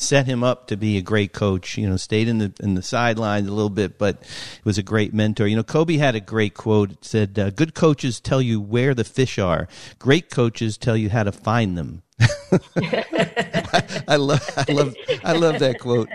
set 0.00 0.26
him 0.26 0.42
up 0.42 0.66
to 0.68 0.76
be 0.76 0.96
a 0.96 1.02
great 1.02 1.32
coach. 1.32 1.76
You 1.76 1.88
know, 1.88 1.96
stayed 1.96 2.28
in 2.28 2.38
the 2.38 2.52
in 2.60 2.74
the 2.74 2.82
sidelines 2.82 3.48
a 3.48 3.52
little 3.52 3.70
bit, 3.70 3.98
but 3.98 4.22
was 4.64 4.78
a 4.78 4.82
great 4.82 5.12
mentor. 5.14 5.46
You 5.46 5.56
know, 5.56 5.62
Kobe 5.62 5.96
had 5.96 6.14
a 6.14 6.20
great 6.20 6.54
quote. 6.54 6.92
It 6.92 7.04
said, 7.04 7.38
uh, 7.38 7.50
"Good 7.50 7.74
coaches 7.74 8.20
tell 8.20 8.42
you 8.42 8.60
where 8.60 8.94
the 8.94 9.04
fish 9.04 9.38
are. 9.38 9.68
Great 9.98 10.30
coaches 10.30 10.76
tell 10.78 10.96
you 10.96 11.10
how 11.10 11.24
to 11.24 11.32
find 11.32 11.76
them." 11.76 12.02
I, 12.20 14.02
I 14.08 14.16
love, 14.16 14.50
I 14.56 14.72
love, 14.72 14.94
I 15.24 15.32
love 15.32 15.58
that 15.60 15.78
quote. 15.80 16.08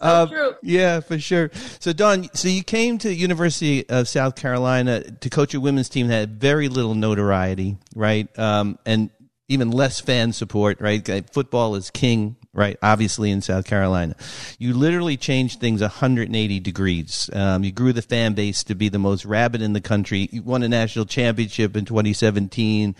Um, 0.00 0.28
true. 0.28 0.54
Yeah, 0.62 1.00
for 1.00 1.18
sure. 1.18 1.50
So, 1.80 1.92
Dawn, 1.92 2.28
so 2.34 2.48
you 2.48 2.62
came 2.62 2.98
to 2.98 3.08
the 3.08 3.14
University 3.14 3.88
of 3.88 4.08
South 4.08 4.36
Carolina 4.36 5.02
to 5.02 5.30
coach 5.30 5.54
a 5.54 5.60
women's 5.60 5.88
team 5.88 6.08
that 6.08 6.14
had 6.14 6.40
very 6.40 6.68
little 6.68 6.94
notoriety, 6.94 7.78
right? 7.94 8.36
Um, 8.38 8.78
and 8.86 9.10
even 9.48 9.70
less 9.70 9.98
fan 9.98 10.32
support, 10.32 10.80
right? 10.80 11.08
Football 11.32 11.74
is 11.74 11.90
king, 11.90 12.36
right? 12.52 12.76
Obviously 12.82 13.30
in 13.30 13.40
South 13.40 13.64
Carolina. 13.66 14.14
You 14.58 14.74
literally 14.74 15.16
changed 15.16 15.58
things 15.58 15.80
180 15.80 16.60
degrees. 16.60 17.30
Um, 17.32 17.64
you 17.64 17.72
grew 17.72 17.94
the 17.94 18.02
fan 18.02 18.34
base 18.34 18.62
to 18.64 18.74
be 18.74 18.90
the 18.90 18.98
most 18.98 19.24
rabid 19.24 19.62
in 19.62 19.72
the 19.72 19.80
country. 19.80 20.28
You 20.30 20.42
won 20.42 20.62
a 20.62 20.68
national 20.68 21.06
championship 21.06 21.76
in 21.76 21.86
2017. 21.86 22.94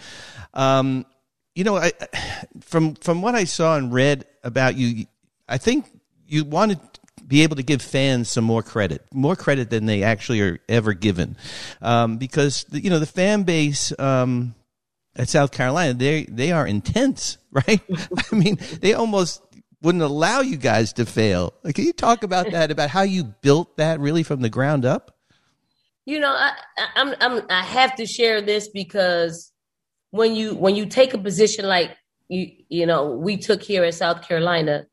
Um, 0.54 1.04
you 1.54 1.64
know, 1.64 1.76
I, 1.76 1.92
from 2.61 2.94
from 2.94 3.20
what 3.20 3.34
I 3.34 3.44
saw 3.44 3.76
and 3.76 3.92
read 3.92 4.24
about 4.42 4.76
you, 4.76 5.06
I 5.48 5.58
think 5.58 5.87
you 6.26 6.44
wanted 6.44 6.80
to 6.94 7.24
be 7.24 7.42
able 7.42 7.56
to 7.56 7.62
give 7.62 7.82
fans 7.82 8.30
some 8.30 8.44
more 8.44 8.62
credit, 8.62 9.04
more 9.12 9.37
credit 9.37 9.68
than 9.68 9.84
they 9.84 10.02
actually 10.02 10.40
are 10.40 10.61
ever 10.68 10.94
given, 10.94 11.37
um, 11.82 12.16
because 12.16 12.64
the, 12.70 12.80
you 12.80 12.88
know 12.90 13.00
the 13.00 13.06
fan 13.06 13.42
base. 13.42 13.92
Um, 13.98 14.54
at 15.18 15.28
South 15.28 15.50
Carolina, 15.52 15.94
they 15.94 16.24
they 16.24 16.52
are 16.52 16.66
intense, 16.66 17.38
right? 17.50 17.81
I 18.33 18.35
mean, 18.35 18.59
they 18.81 18.94
almost 18.94 19.42
wouldn't 19.83 20.02
allow 20.02 20.40
you 20.40 20.57
guys 20.57 20.92
to 20.94 21.04
fail. 21.07 21.54
Like, 21.62 21.74
can 21.76 21.85
you 21.85 21.92
talk 21.92 22.22
about 22.22 22.50
that? 22.52 22.70
About 22.70 22.90
how 22.90 23.02
you 23.02 23.24
built 23.24 23.76
that 23.76 24.00
really 24.00 24.22
from 24.22 24.40
the 24.40 24.48
ground 24.50 24.85
up? 24.85 25.14
You 26.07 26.20
know, 26.20 26.31
I, 26.31 26.52
I, 26.78 26.87
I'm 26.96 27.14
I'm 27.20 27.42
I 27.50 27.62
have 27.62 27.96
to 27.96 28.07
share 28.07 28.40
this 28.40 28.68
because 28.68 29.52
when 30.11 30.35
you 30.35 30.54
when 30.54 30.74
you 30.76 30.87
take 30.87 31.12
a 31.14 31.18
position 31.18 31.66
like 31.66 31.96
you 32.28 32.50
you 32.68 32.87
know 32.87 33.11
we 33.12 33.37
took 33.37 33.62
here 33.62 33.85
at 33.85 33.94
South 33.94 34.26
Carolina, 34.26 34.87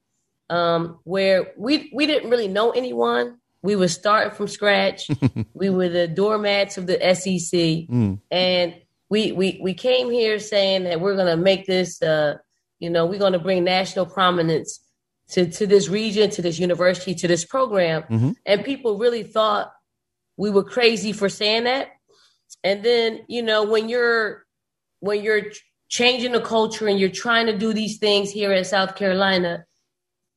um, 0.49 0.99
where 1.05 1.53
we 1.57 1.89
we 1.93 2.05
didn't 2.05 2.29
really 2.29 2.47
know 2.49 2.71
anyone. 2.71 3.37
We 3.61 3.75
were 3.75 3.87
starting 3.87 4.35
from 4.35 4.47
scratch. 4.47 5.07
we 5.53 5.69
were 5.71 5.89
the 5.89 6.07
doormats 6.07 6.77
of 6.77 6.85
the 6.85 6.97
SEC, 7.15 7.59
Mm. 7.89 8.19
and 8.29 8.75
we 9.15 9.31
we 9.31 9.47
we 9.61 9.73
came 9.73 10.11
here 10.11 10.39
saying 10.39 10.83
that 10.83 10.99
we're 10.99 11.15
going 11.15 11.33
to 11.37 11.41
make 11.51 11.65
this. 11.65 12.01
Uh, 12.01 12.35
you 12.79 12.89
know, 12.89 13.05
we're 13.05 13.23
going 13.25 13.37
to 13.39 13.45
bring 13.47 13.63
national 13.63 14.05
prominence 14.05 14.69
to 15.33 15.49
to 15.57 15.65
this 15.65 15.87
region, 15.87 16.29
to 16.31 16.41
this 16.41 16.59
university, 16.59 17.15
to 17.15 17.27
this 17.33 17.45
program, 17.45 18.03
Mhm. 18.03 18.35
and 18.45 18.65
people 18.71 18.97
really 18.97 19.23
thought 19.23 19.71
we 20.35 20.49
were 20.55 20.65
crazy 20.77 21.13
for 21.13 21.29
saying 21.29 21.63
that. 21.63 21.87
And 22.63 22.83
then, 22.83 23.09
you 23.35 23.41
know, 23.41 23.63
when 23.73 23.87
you're 23.87 24.45
when 24.99 25.23
you're 25.23 25.43
changing 25.87 26.33
the 26.33 26.41
culture 26.41 26.87
and 26.89 26.99
you're 26.99 27.21
trying 27.25 27.45
to 27.51 27.57
do 27.57 27.71
these 27.73 27.97
things 28.05 28.27
here 28.31 28.51
at 28.51 28.67
South 28.67 28.95
Carolina, 28.99 29.65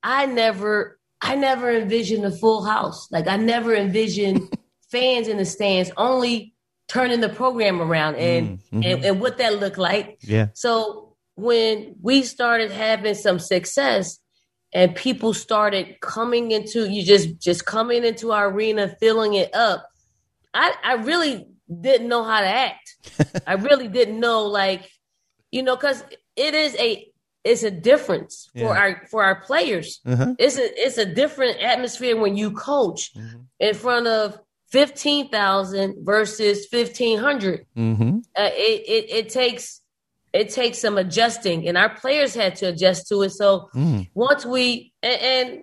I 0.05 0.27
never 0.27 1.01
I 1.21 1.35
never 1.35 1.69
envisioned 1.83 2.25
a 2.25 2.31
full 2.31 2.63
house. 2.65 3.01
Like 3.11 3.27
I 3.27 3.37
never 3.37 3.75
envisioned 3.75 4.41
fans 4.93 5.27
in 5.27 5.37
the 5.37 5.45
stands, 5.45 5.91
only 5.97 6.55
turning 6.89 7.21
the 7.21 7.29
program 7.29 7.81
around 7.81 8.17
and 8.17 8.59
Mm, 8.59 8.61
mhm. 8.83 8.93
and, 8.93 9.05
and 9.05 9.21
what 9.21 9.39
that 9.39 9.61
looked 9.61 9.79
like. 9.79 10.19
Yeah. 10.23 10.49
So 10.55 11.15
when 11.37 11.95
we 12.03 12.23
started 12.23 12.71
having 12.71 13.15
some 13.15 13.39
success 13.39 14.19
and 14.73 14.95
people 14.95 15.33
started 15.35 16.01
coming 16.01 16.51
into 16.51 16.91
you 16.91 17.03
just 17.05 17.39
just 17.41 17.65
coming 17.65 18.05
into 18.05 18.33
our 18.33 18.49
arena, 18.51 18.95
filling 19.01 19.35
it 19.35 19.55
up, 19.55 19.87
I 20.55 20.75
I 20.83 20.95
really 20.95 21.47
didn't 21.81 22.09
know 22.09 22.25
how 22.25 22.41
to 22.41 22.47
act. 22.47 22.97
I 23.47 23.55
really 23.55 23.89
didn't 23.89 24.19
know 24.21 24.47
like 24.47 24.91
you 25.51 25.63
know 25.63 25.77
cuz 25.77 26.03
it 26.37 26.55
is 26.55 26.75
a 26.77 27.05
it's 27.45 27.63
a 27.63 27.71
difference 27.71 28.49
for 28.53 28.61
Yeah. 28.75 28.81
our 28.81 29.07
for 29.11 29.23
our 29.23 29.41
players. 29.43 30.01
Uh-huh. 30.05 30.35
It's 30.39 30.59
a 30.59 30.67
it's 30.87 30.99
a 30.99 31.07
different 31.07 31.63
atmosphere 31.63 32.17
when 32.17 32.37
you 32.37 32.51
coach 32.51 33.13
in 33.61 33.75
front 33.75 34.07
of 34.07 34.41
15,000 34.71 35.97
versus 36.05 36.67
1500 36.71 37.67
Mm-hmm. 37.77 38.19
uh, 38.37 38.51
it, 38.53 38.83
it 38.89 39.11
it 39.11 39.29
takes 39.31 39.81
it 40.33 40.51
takes 40.51 40.79
some 40.79 40.99
adjusting, 40.99 41.67
and 41.67 41.79
our 41.79 41.89
players 41.89 42.35
had 42.35 42.55
to 42.57 42.67
adjust 42.67 43.09
to 43.09 43.23
it. 43.23 43.31
So 43.31 43.71
Mm. 43.75 44.09
once 44.15 44.45
we 44.45 44.93
and, 45.03 45.21
and 45.23 45.63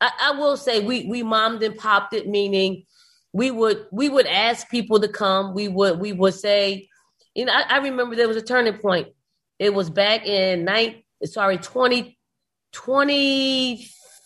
I, 0.00 0.10
I 0.20 0.30
will 0.38 0.56
say 0.56 0.80
we 0.80 1.04
we 1.06 1.22
mommed 1.22 1.62
and 1.62 1.76
popped 1.76 2.14
it, 2.14 2.28
meaning 2.28 2.84
we 3.32 3.50
would 3.50 3.86
we 3.90 4.08
would 4.08 4.26
ask 4.26 4.68
people 4.70 5.00
to 5.00 5.08
come. 5.08 5.52
We 5.54 5.66
would 5.68 5.98
we 5.98 6.12
would 6.12 6.34
say, 6.34 6.88
you 7.34 7.44
know, 7.44 7.52
I, 7.52 7.64
I 7.68 7.78
remember 7.78 8.14
there 8.14 8.28
was 8.28 8.36
a 8.36 8.42
turning 8.42 8.78
point. 8.78 9.08
It 9.58 9.74
was 9.74 9.90
back 9.90 10.26
in 10.26 10.64
night 10.64 11.04
sorry 11.24 11.58
20, 11.58 12.16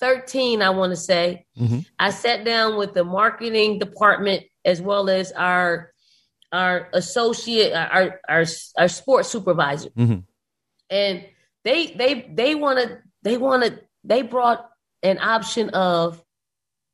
2013, 0.00 0.62
I 0.62 0.70
want 0.70 0.90
to 0.92 0.96
say. 0.96 1.46
Mhm. 1.58 1.86
I 1.98 2.10
sat 2.10 2.44
down 2.44 2.76
with 2.76 2.94
the 2.94 3.04
marketing 3.04 3.78
department 3.78 4.44
as 4.64 4.80
well 4.80 5.08
as 5.10 5.32
our 5.32 5.92
our 6.52 6.88
associate 6.94 7.72
our 7.72 8.20
our 8.28 8.44
our 8.76 8.88
sports 8.88 9.28
supervisor 9.28 9.88
Mhm. 9.90 10.24
and 10.90 11.24
they 11.62 11.86
they 11.92 12.22
they 12.34 12.56
wanted 12.56 12.98
they 13.22 13.36
wanted 13.36 13.86
they 14.02 14.22
brought 14.22 14.68
an 15.04 15.18
option 15.20 15.70
of 15.70 16.20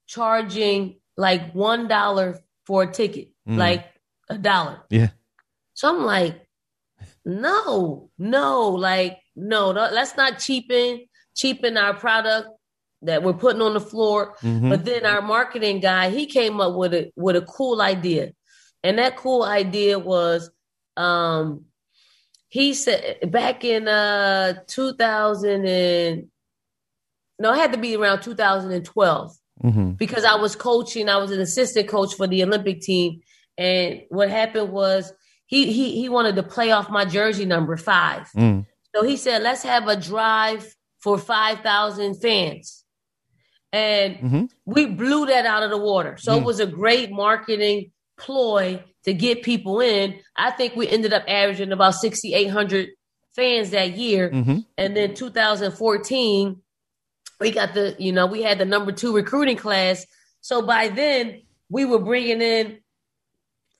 charging 0.06 1.00
like 1.16 1.52
one 1.54 1.88
dollar 1.88 2.38
for 2.66 2.82
a 2.82 2.92
ticket 2.92 3.28
Mm. 3.48 3.56
like 3.56 3.86
a 4.28 4.36
dollar 4.36 4.82
Yeah. 4.90 5.08
so 5.72 5.88
i'm 5.88 6.04
like 6.04 6.46
no 7.24 8.10
no 8.18 8.68
like 8.70 9.18
no 9.36 9.72
no, 9.72 9.88
let's 9.90 10.16
not 10.18 10.38
cheapen 10.38 11.06
cheapen 11.34 11.76
our 11.78 11.94
product 11.94 12.48
that 13.02 13.22
we're 13.22 13.32
putting 13.34 13.62
on 13.62 13.74
the 13.74 13.80
floor 13.80 14.36
Mhm. 14.42 14.70
but 14.70 14.84
then 14.84 15.04
our 15.06 15.22
marketing 15.22 15.80
guy, 15.80 16.10
he 16.10 16.26
came 16.26 16.60
up 16.60 16.74
with 16.74 16.94
a 16.94 17.12
with 17.16 17.36
a 17.36 17.42
cool 17.42 17.80
idea. 17.82 18.32
And 18.82 18.98
that 18.98 19.16
cool 19.16 19.42
idea 19.42 19.98
was 19.98 20.50
um 20.96 21.64
he 22.48 22.72
said 22.74 23.30
back 23.30 23.64
in 23.64 23.86
uh 23.88 24.54
2000 24.66 25.66
and 25.66 26.28
no, 27.38 27.52
it 27.52 27.56
had 27.58 27.72
to 27.72 27.78
be 27.78 27.96
around 27.96 28.22
2012 28.22 29.36
Mm-hmm. 29.64 29.92
because 29.92 30.24
I 30.26 30.34
was 30.34 30.54
coaching, 30.54 31.08
I 31.08 31.16
was 31.16 31.30
an 31.30 31.40
assistant 31.40 31.88
coach 31.88 32.14
for 32.14 32.26
the 32.26 32.42
Olympic 32.42 32.82
team. 32.82 33.20
And 33.56 34.02
what 34.10 34.28
happened 34.28 34.70
was 34.70 35.10
he 35.46 35.72
he 35.72 35.92
he 36.00 36.08
wanted 36.10 36.36
to 36.36 36.42
play 36.42 36.72
off 36.72 36.90
my 36.90 37.06
jersey 37.06 37.46
number 37.46 37.76
5. 37.78 38.28
Mm. 38.36 38.66
So 38.94 39.02
he 39.02 39.16
said, 39.16 39.42
let's 39.42 39.62
have 39.62 39.88
a 39.88 39.96
drive 39.96 40.74
for 40.98 41.16
5,000 41.18 42.20
fans. 42.20 42.84
And 43.72 44.16
Mhm. 44.16 44.48
we 44.64 44.86
blew 44.86 45.26
that 45.26 45.44
out 45.46 45.62
of 45.62 45.70
the 45.70 45.78
water. 45.78 46.16
So 46.18 46.36
it 46.36 46.40
Mm. 46.40 46.44
was 46.44 46.60
a 46.60 46.66
great 46.66 47.10
marketing 47.10 47.92
ploy 48.16 48.82
to 49.04 49.12
get 49.12 49.42
people 49.42 49.80
in. 49.80 50.20
I 50.36 50.50
think 50.50 50.74
we 50.76 50.88
ended 50.88 51.12
up 51.12 51.24
averaging 51.28 51.72
about 51.72 51.94
6,800 51.94 52.90
fans 53.34 53.70
that 53.70 53.92
year. 53.96 54.30
Mm-hmm. 54.30 54.58
And 54.78 54.96
then 54.96 55.14
2014, 55.14 56.62
we 57.38 57.50
got 57.50 57.74
the, 57.74 57.94
you 57.98 58.12
know, 58.12 58.26
we 58.26 58.42
had 58.42 58.58
the 58.58 58.64
number 58.64 58.92
two 58.92 59.14
recruiting 59.14 59.56
class. 59.56 60.06
So 60.40 60.62
by 60.62 60.88
then, 60.88 61.42
we 61.68 61.84
were 61.84 61.98
bringing 61.98 62.40
in 62.40 62.78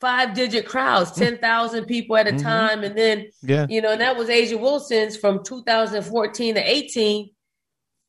five 0.00 0.34
digit 0.34 0.66
crowds, 0.66 1.12
10,000 1.12 1.86
people 1.86 2.16
at 2.18 2.28
a 2.28 2.32
Mhm. 2.32 2.42
time. 2.42 2.84
And 2.84 2.98
then, 2.98 3.30
Yeah. 3.42 3.66
you 3.70 3.80
know, 3.80 3.92
and 3.92 4.00
that 4.02 4.16
was 4.18 4.28
A'ja 4.28 4.60
Wilson's 4.60 5.16
from 5.16 5.42
2014 5.42 6.56
to 6.56 6.60
18. 6.60 7.30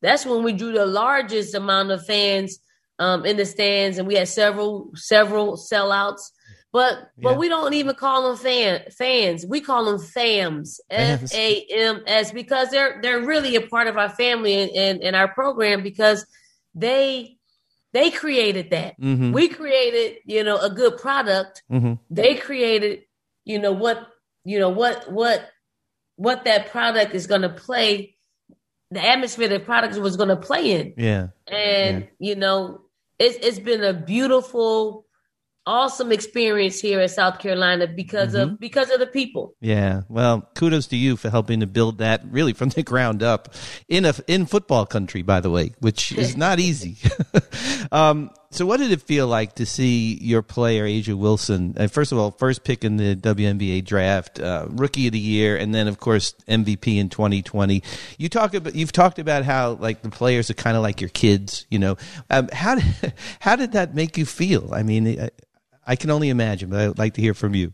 That's 0.02 0.26
when 0.26 0.44
we 0.44 0.54
drew 0.54 0.72
the 0.72 0.86
largest 0.86 1.56
amount 1.56 1.92
of 1.92 2.06
fans 2.06 2.60
um, 3.00 3.26
in 3.26 3.38
the 3.38 3.46
stands, 3.46 3.98
and 3.98 4.08
we 4.08 4.16
had 4.16 4.28
several 4.28 4.92
several 4.96 5.58
sellouts. 5.58 6.22
But 6.74 7.10
but 7.18 7.38
we 7.38 7.48
don't 7.50 7.74
even 7.74 7.96
call 7.96 8.28
them 8.28 8.38
fan 8.38 8.82
fans. 8.98 9.46
We 9.46 9.62
call 9.62 9.86
them 9.86 9.98
fams, 10.00 10.80
Fams. 10.92 11.34
A 11.34 11.66
M 11.72 12.04
S, 12.06 12.32
because 12.32 12.70
they're 12.70 13.00
they're 13.02 13.22
really 13.26 13.56
a 13.56 13.62
part 13.62 13.88
of 13.88 13.98
our 13.98 14.10
family 14.10 14.54
and, 14.54 14.72
and, 14.72 15.02
and 15.02 15.16
our 15.16 15.28
program 15.30 15.82
because 15.82 16.26
they 16.76 17.38
they 17.94 18.12
created 18.12 18.72
that. 18.72 19.00
Mhm. 19.00 19.32
We 19.34 19.48
created 19.48 20.18
you 20.26 20.44
know 20.44 20.58
a 20.58 20.70
good 20.70 20.98
product 20.98 21.64
Mm-hmm. 21.72 21.94
they 22.12 22.36
created 22.36 23.04
you 23.46 23.60
know 23.60 23.72
what 23.72 24.06
you 24.44 24.60
know 24.60 24.70
what 24.70 25.10
what 25.12 25.50
what 26.18 26.44
that 26.46 26.70
product 26.70 27.16
is 27.16 27.28
going 27.28 27.44
to 27.44 27.50
play 27.50 28.17
the 28.92 29.06
atmosphere 29.06 29.48
the 29.48 29.60
product 29.60 29.96
was 29.98 30.16
going 30.18 30.30
to 30.30 30.36
play 30.38 30.72
in 30.72 30.94
Yeah. 30.98 31.28
and 31.48 32.08
you 32.20 32.36
know 32.36 32.82
it's 33.20 33.38
it's 33.46 33.60
been 33.60 33.84
a 33.84 33.94
beautiful 33.94 35.06
awesome 35.66 36.14
experience 36.14 36.80
here 36.80 37.02
in 37.02 37.10
South 37.10 37.40
Carolina 37.40 37.88
because 37.88 38.34
of 38.34 38.58
because 38.58 38.90
of 38.90 39.00
the 39.02 39.06
people 39.08 39.54
Yeah. 39.60 40.04
Well, 40.08 40.48
kudos 40.56 40.88
to 40.88 40.96
you 40.96 41.18
for 41.18 41.30
helping 41.30 41.60
to 41.60 41.68
build 41.68 41.98
that 41.98 42.22
really 42.30 42.54
from 42.54 42.70
the 42.70 42.84
ground 42.84 43.22
up 43.22 43.54
in 43.90 44.06
a 44.06 44.14
in 44.28 44.46
football 44.46 44.86
country, 44.86 45.24
by 45.24 45.42
the 45.42 45.50
way, 45.50 45.74
which 45.80 46.14
is 46.14 46.38
not 46.46 46.60
easy. 46.62 46.96
um, 47.92 48.30
so, 48.50 48.66
what 48.66 48.78
did 48.78 48.92
it 48.92 49.02
feel 49.02 49.28
like 49.28 49.56
to 49.56 49.66
see 49.66 50.18
your 50.22 50.42
player 50.42 50.86
A'ja 50.86 51.16
Wilson? 51.16 51.76
Uh, 51.78 51.88
first 51.88 52.12
of 52.12 52.18
all, 52.18 52.32
first 52.32 52.64
pick 52.64 52.84
in 52.84 52.98
the 52.98 53.16
WNBA 53.16 53.84
draft, 53.84 54.40
uh, 54.40 54.68
rookie 54.70 55.08
of 55.08 55.14
the 55.14 55.20
year, 55.20 55.58
and 55.58 55.74
then 55.74 55.88
of 55.88 56.00
course 56.00 56.34
MVP 56.48 56.98
in 56.98 57.10
2020. 57.10 57.84
You 58.18 58.30
talk 58.30 58.54
about 58.54 58.76
you've 58.76 58.92
talked 58.92 59.20
about 59.20 59.44
how 59.44 59.74
like 59.74 60.02
the 60.02 60.10
players 60.10 60.50
are 60.50 60.56
kind 60.56 60.78
of 60.78 60.84
like 60.84 61.02
your 61.02 61.10
kids. 61.10 61.66
You 61.70 61.80
know, 61.80 61.98
um, 62.30 62.50
how 62.54 62.76
did 62.76 63.14
how 63.40 63.56
did 63.56 63.74
that 63.74 63.96
make 63.96 64.18
you 64.18 64.26
feel? 64.26 64.74
I 64.74 64.84
mean. 64.84 65.20
I, 65.20 65.30
I 65.90 65.96
can 65.96 66.12
only 66.12 66.28
imagine, 66.28 66.70
but 66.70 66.82
I'd 66.82 67.00
like 67.00 67.14
to 67.14 67.22
hear 67.22 67.34
from 67.34 67.56
you. 67.56 67.74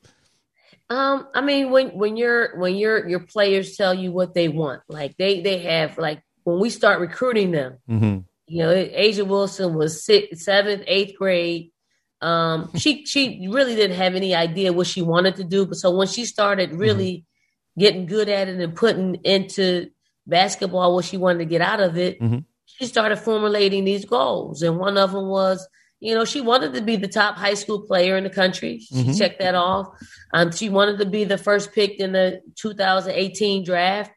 Um, 0.90 1.28
I 1.34 1.42
mean, 1.42 1.72
when 1.72 1.90
when 1.90 2.16
your 2.16 2.58
when 2.60 2.76
your 2.76 3.08
your 3.10 3.22
players 3.22 3.76
tell 3.76 3.94
you 3.94 4.12
what 4.12 4.36
they 4.36 4.50
want, 4.50 4.84
like 4.88 5.18
they 5.18 5.42
they 5.42 5.60
have 5.60 5.98
like 5.98 6.22
when 6.44 6.60
we 6.60 6.70
start 6.70 7.00
recruiting 7.00 7.52
them, 7.52 7.80
Mm-hmm. 7.90 8.20
You 8.54 8.60
know, 8.60 8.70
A'ja 8.72 9.26
Wilson 9.26 9.74
was 9.74 10.06
sixth, 10.06 10.44
seventh, 10.44 10.84
eighth 10.86 11.18
grade. 11.18 11.72
Um, 12.22 12.70
she 12.78 13.04
she 13.06 13.48
really 13.52 13.76
didn't 13.76 13.98
have 13.98 14.14
any 14.14 14.36
idea 14.36 14.72
what 14.72 14.86
she 14.86 15.02
wanted 15.02 15.38
to 15.38 15.44
do, 15.44 15.66
but 15.66 15.76
so 15.78 15.90
when 15.90 16.06
she 16.08 16.24
started 16.26 16.72
really 16.74 17.26
getting 17.80 18.06
good 18.06 18.30
at 18.30 18.48
it 18.48 18.60
and 18.60 18.76
putting 18.76 19.16
into 19.24 19.90
basketball 20.28 20.94
what 20.94 21.04
she 21.06 21.18
wanted 21.18 21.40
to 21.40 21.46
get 21.46 21.62
out 21.62 21.80
of 21.80 21.98
it, 21.98 22.22
Mhm. 22.22 22.46
she 22.66 22.86
started 22.86 23.16
formulating 23.18 23.86
these 23.86 24.06
goals, 24.06 24.62
and 24.62 24.78
one 24.78 24.98
of 25.00 25.14
them 25.14 25.30
was. 25.30 25.68
You 26.00 26.14
know, 26.16 26.26
she 26.26 26.42
wanted 26.42 26.74
to 26.74 26.82
be 26.82 26.98
the 26.98 27.08
top 27.08 27.38
high 27.38 27.54
school 27.54 27.80
player 27.88 28.18
in 28.18 28.26
the 28.26 28.30
country. 28.30 28.80
She 28.80 28.94
Mhm. 28.94 29.18
checked 29.18 29.40
that 29.40 29.56
off. 29.56 29.88
Um, 30.34 30.52
she 30.52 30.68
wanted 30.68 31.00
to 31.00 31.06
be 31.06 31.24
the 31.24 31.38
first 31.38 31.72
picked 31.72 32.02
in 32.02 32.12
the 32.12 32.42
2018 32.58 33.64
draft. 33.64 34.12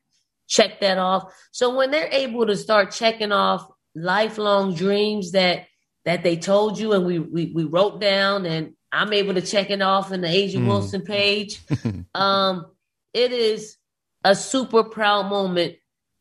Check 0.48 0.80
that 0.80 0.98
off. 0.98 1.32
So 1.52 1.76
when 1.76 1.92
they're 1.92 2.08
able 2.10 2.44
to 2.48 2.56
start 2.56 2.90
checking 2.90 3.30
off 3.30 3.68
lifelong 3.96 4.74
dreams 4.74 5.32
that 5.32 5.66
that 6.04 6.22
they 6.22 6.36
told 6.36 6.78
you 6.78 6.92
and 6.92 7.04
we 7.06 7.18
we, 7.18 7.52
we 7.54 7.64
wrote 7.64 8.00
down 8.00 8.46
and 8.46 8.74
I'm 8.92 9.12
able 9.12 9.34
to 9.34 9.42
check 9.42 9.70
it 9.70 9.82
off 9.82 10.12
in 10.12 10.20
the 10.20 10.28
A'ja 10.28 10.56
Mm. 10.60 10.66
Wilson 10.66 11.02
page. 11.02 11.60
um, 12.14 12.66
it 13.12 13.32
is 13.32 13.76
a 14.22 14.34
super 14.34 14.84
proud 14.84 15.26
moment 15.28 15.76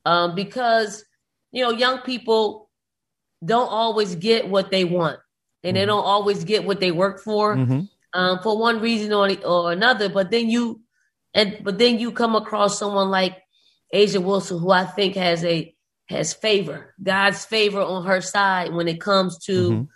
um, 0.06 0.34
because 0.36 1.04
you 1.52 1.64
know 1.64 1.72
young 1.72 2.00
people 2.00 2.70
don't 3.44 3.70
always 3.70 4.16
get 4.16 4.48
what 4.50 4.72
they 4.72 4.86
want 4.86 5.20
and 5.64 5.76
they 5.76 5.84
Mhm. 5.84 5.88
don't 5.88 6.06
always 6.06 6.44
get 6.46 6.64
what 6.66 6.80
they 6.80 6.92
work 6.92 7.20
for 7.22 7.56
Mm-hmm. 7.56 7.82
um, 8.14 8.40
for 8.42 8.58
one 8.58 8.80
reason 8.80 9.14
or, 9.14 9.30
or 9.46 9.72
another. 9.72 10.10
But 10.10 10.32
then 10.32 10.50
you 10.50 10.82
and 11.34 11.58
but 11.64 11.78
then 11.78 12.00
you 12.00 12.12
come 12.12 12.36
across 12.36 12.80
someone 12.80 13.10
like 13.12 13.38
A'ja 13.94 14.24
Wilson, 14.24 14.60
who 14.60 14.72
I 14.72 14.86
think 14.86 15.16
has 15.16 15.44
a 15.44 15.75
has 16.08 16.34
favor, 16.34 16.94
God's 17.02 17.46
favor 17.46 17.82
on 17.82 18.06
her 18.06 18.22
side 18.22 18.74
when 18.74 18.88
it 18.88 19.02
comes 19.02 19.38
to 19.46 19.70
Mhm. 19.72 19.88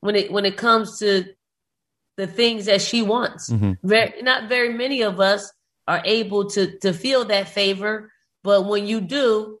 when 0.00 0.16
it 0.16 0.30
when 0.32 0.44
it 0.44 0.56
comes 0.56 0.98
to 1.00 1.24
the 2.16 2.26
things 2.26 2.66
that 2.66 2.80
she 2.82 3.02
wants. 3.02 3.48
Mhm. 3.50 3.78
Very, 3.82 4.22
not 4.22 4.48
very 4.48 4.72
many 4.72 5.02
of 5.02 5.20
us 5.20 5.52
are 5.86 6.02
able 6.04 6.48
to 6.50 6.78
to 6.80 6.92
feel 6.92 7.24
that 7.26 7.48
favor, 7.48 8.12
but 8.42 8.62
when 8.66 8.86
you 8.86 9.00
do, 9.00 9.58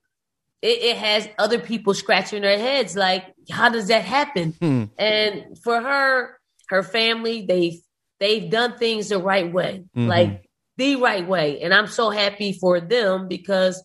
it, 0.62 0.78
it 0.82 0.96
has 0.96 1.28
other 1.38 1.58
people 1.58 1.94
scratching 1.94 2.42
their 2.42 2.58
heads 2.58 2.96
like, 2.96 3.24
how 3.50 3.68
does 3.68 3.88
that 3.88 4.02
happen? 4.04 4.54
Hmm. 4.60 4.84
And 4.98 5.58
for 5.62 5.80
her, 5.80 6.38
her 6.68 6.82
family, 6.82 7.44
they've 7.46 7.80
they've 8.18 8.50
done 8.50 8.76
things 8.78 9.10
the 9.10 9.18
right 9.18 9.52
way, 9.52 9.84
Mhm. 9.96 10.08
like 10.08 10.48
the 10.76 10.96
right 10.96 11.26
way. 11.28 11.60
And 11.60 11.72
I'm 11.74 11.86
so 11.86 12.10
happy 12.10 12.52
for 12.52 12.80
them 12.80 13.28
because 13.28 13.80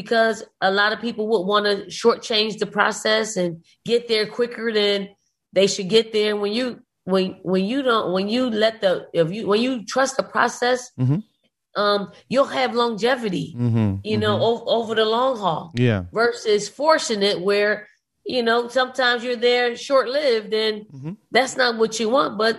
because 0.00 0.44
a 0.60 0.70
lot 0.70 0.92
of 0.92 1.00
people 1.00 1.26
would 1.30 1.46
want 1.52 1.64
to 1.64 1.76
shortchange 2.00 2.58
the 2.58 2.66
process 2.66 3.34
and 3.40 3.64
get 3.86 4.08
there 4.08 4.26
quicker 4.26 4.70
than 4.70 5.08
they 5.54 5.66
should 5.66 5.88
get 5.88 6.12
there. 6.12 6.36
When 6.36 6.52
you 6.52 6.66
when 7.04 7.26
when 7.42 7.64
you 7.64 7.80
don't 7.88 8.12
when 8.12 8.28
you 8.28 8.50
let 8.50 8.82
the 8.82 9.06
if 9.14 9.32
you 9.32 9.46
when 9.50 9.62
you 9.66 9.72
trust 9.86 10.18
the 10.18 10.22
process, 10.22 10.80
Mhm. 10.98 11.22
um, 11.82 12.00
you'll 12.28 12.52
have 12.60 12.74
longevity. 12.74 13.54
Mm-hmm. 13.56 13.90
You 14.10 14.18
know, 14.18 14.36
o- 14.48 14.64
over 14.78 14.94
the 14.94 15.06
long 15.06 15.38
haul 15.38 15.72
Yeah. 15.74 16.04
versus 16.12 16.68
forcing 16.68 17.22
it 17.22 17.40
where 17.40 17.88
you 18.34 18.42
know 18.42 18.68
sometimes 18.68 19.24
you're 19.24 19.42
there 19.50 19.76
short 19.76 20.08
lived 20.10 20.52
and 20.52 20.76
Mhm. 20.92 21.16
that's 21.30 21.56
not 21.56 21.78
what 21.80 21.98
you 22.00 22.08
want 22.16 22.36
but 22.36 22.54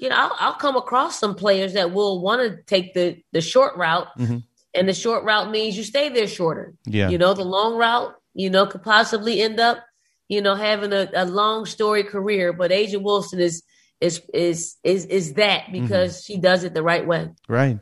you 0.00 0.08
know 0.08 0.16
I'll, 0.22 0.34
I'll 0.44 0.58
come 0.64 0.74
across 0.84 1.12
some 1.22 1.34
players 1.44 1.72
that 1.74 1.92
will 1.96 2.14
want 2.26 2.40
to 2.42 2.50
take 2.74 2.86
the 2.94 3.06
the 3.36 3.42
short 3.52 3.72
route 3.76 4.08
Mhm. 4.18 4.42
And 4.74 4.88
the 4.88 4.94
short 4.94 5.24
route 5.24 5.50
means 5.50 5.76
you 5.76 5.84
stay 5.84 6.08
there 6.08 6.26
shorter 6.26 6.74
Yeah. 6.86 7.08
you 7.10 7.18
know 7.18 7.34
the 7.34 7.44
long 7.44 7.76
route 7.76 8.14
you 8.34 8.50
know 8.50 8.66
could 8.66 8.82
possibly 8.82 9.40
end 9.42 9.60
up 9.60 9.78
you 10.28 10.40
know 10.40 10.54
having 10.54 10.92
a, 10.92 11.10
a 11.14 11.26
long 11.26 11.66
story 11.66 12.02
career 12.04 12.52
but 12.52 12.70
A'ja 12.70 13.00
Wilson 13.02 13.38
is 13.40 13.62
is 14.00 14.22
is 14.32 14.76
is 14.82 15.04
is 15.06 15.34
that 15.34 15.62
Mm-hmm. 15.66 15.82
because 15.82 16.24
she 16.24 16.38
does 16.38 16.64
it 16.64 16.72
the 16.74 16.82
right 16.82 17.06
way 17.06 17.28
Right. 17.48 17.78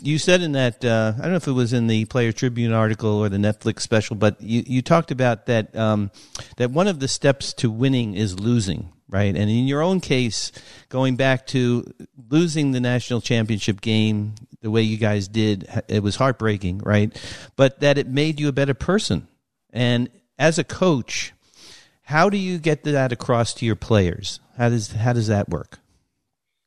You 0.00 0.18
said 0.18 0.42
in 0.42 0.52
that 0.52 0.84
uh, 0.84 1.14
I 1.18 1.22
don't 1.22 1.30
know 1.32 1.36
if 1.38 1.48
it 1.48 1.52
was 1.52 1.72
in 1.72 1.88
the 1.88 2.04
Player 2.04 2.30
Tribune 2.30 2.72
article 2.72 3.10
or 3.18 3.28
the 3.28 3.36
Netflix 3.38 3.80
special, 3.80 4.14
but 4.14 4.40
you, 4.40 4.62
you 4.64 4.80
talked 4.80 5.10
about 5.10 5.46
that 5.46 5.74
um, 5.74 6.12
that 6.56 6.70
one 6.70 6.86
of 6.86 7.00
the 7.00 7.08
steps 7.08 7.52
to 7.54 7.68
winning 7.68 8.14
is 8.14 8.38
losing, 8.38 8.92
right? 9.08 9.34
And 9.34 9.50
in 9.50 9.66
your 9.66 9.82
own 9.82 10.00
case, 10.00 10.52
going 10.88 11.16
back 11.16 11.46
to 11.48 11.92
losing 12.30 12.72
the 12.72 12.80
national 12.80 13.20
championship 13.20 13.80
game 13.80 14.34
the 14.60 14.70
way 14.70 14.82
you 14.82 14.96
guys 14.96 15.28
did, 15.28 15.68
it 15.88 16.02
was 16.02 16.16
heartbreaking, 16.16 16.78
right? 16.78 17.14
But 17.56 17.80
that 17.80 17.98
it 17.98 18.08
made 18.08 18.40
you 18.40 18.48
a 18.48 18.52
better 18.52 18.74
person. 18.74 19.28
And 19.72 20.08
as 20.38 20.58
a 20.58 20.64
coach, 20.64 21.32
how 22.02 22.30
do 22.30 22.36
you 22.36 22.58
get 22.58 22.84
that 22.84 23.12
across 23.12 23.54
to 23.54 23.66
your 23.66 23.76
players? 23.76 24.40
How 24.56 24.68
does 24.70 24.92
how 24.92 25.12
does 25.12 25.28
that 25.28 25.48
work? 25.48 25.78